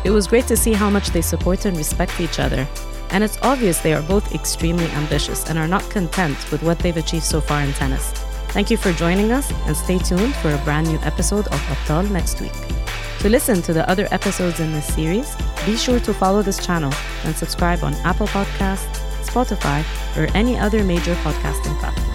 It 0.05 0.11
was 0.11 0.27
great 0.27 0.47
to 0.47 0.55
see 0.55 0.73
how 0.73 0.89
much 0.89 1.09
they 1.09 1.21
support 1.21 1.65
and 1.65 1.75
respect 1.75 2.21
each 2.21 2.39
other 2.39 2.67
and 3.11 3.23
it's 3.23 3.37
obvious 3.41 3.79
they 3.79 3.93
are 3.93 4.01
both 4.01 4.33
extremely 4.33 4.87
ambitious 4.91 5.49
and 5.49 5.57
are 5.57 5.67
not 5.67 5.89
content 5.89 6.37
with 6.51 6.63
what 6.63 6.79
they've 6.79 6.97
achieved 6.97 7.23
so 7.23 7.41
far 7.41 7.61
in 7.61 7.73
tennis. 7.73 8.11
Thank 8.49 8.71
you 8.71 8.77
for 8.77 8.91
joining 8.93 9.31
us 9.31 9.51
and 9.67 9.75
stay 9.75 9.99
tuned 9.99 10.35
for 10.35 10.51
a 10.51 10.57
brand 10.59 10.87
new 10.87 10.99
episode 10.99 11.47
of 11.47 11.59
Abtal 11.61 12.09
next 12.09 12.41
week. 12.41 12.53
To 13.19 13.29
listen 13.29 13.61
to 13.63 13.73
the 13.73 13.87
other 13.89 14.07
episodes 14.11 14.59
in 14.59 14.71
this 14.71 14.91
series, 14.93 15.35
be 15.65 15.75
sure 15.75 15.99
to 15.99 16.13
follow 16.13 16.41
this 16.41 16.65
channel 16.65 16.93
and 17.25 17.35
subscribe 17.35 17.83
on 17.83 17.93
Apple 18.05 18.27
Podcasts, 18.27 18.97
Spotify, 19.23 19.83
or 20.17 20.27
any 20.35 20.57
other 20.57 20.83
major 20.83 21.15
podcasting 21.15 21.77
platform. 21.79 22.08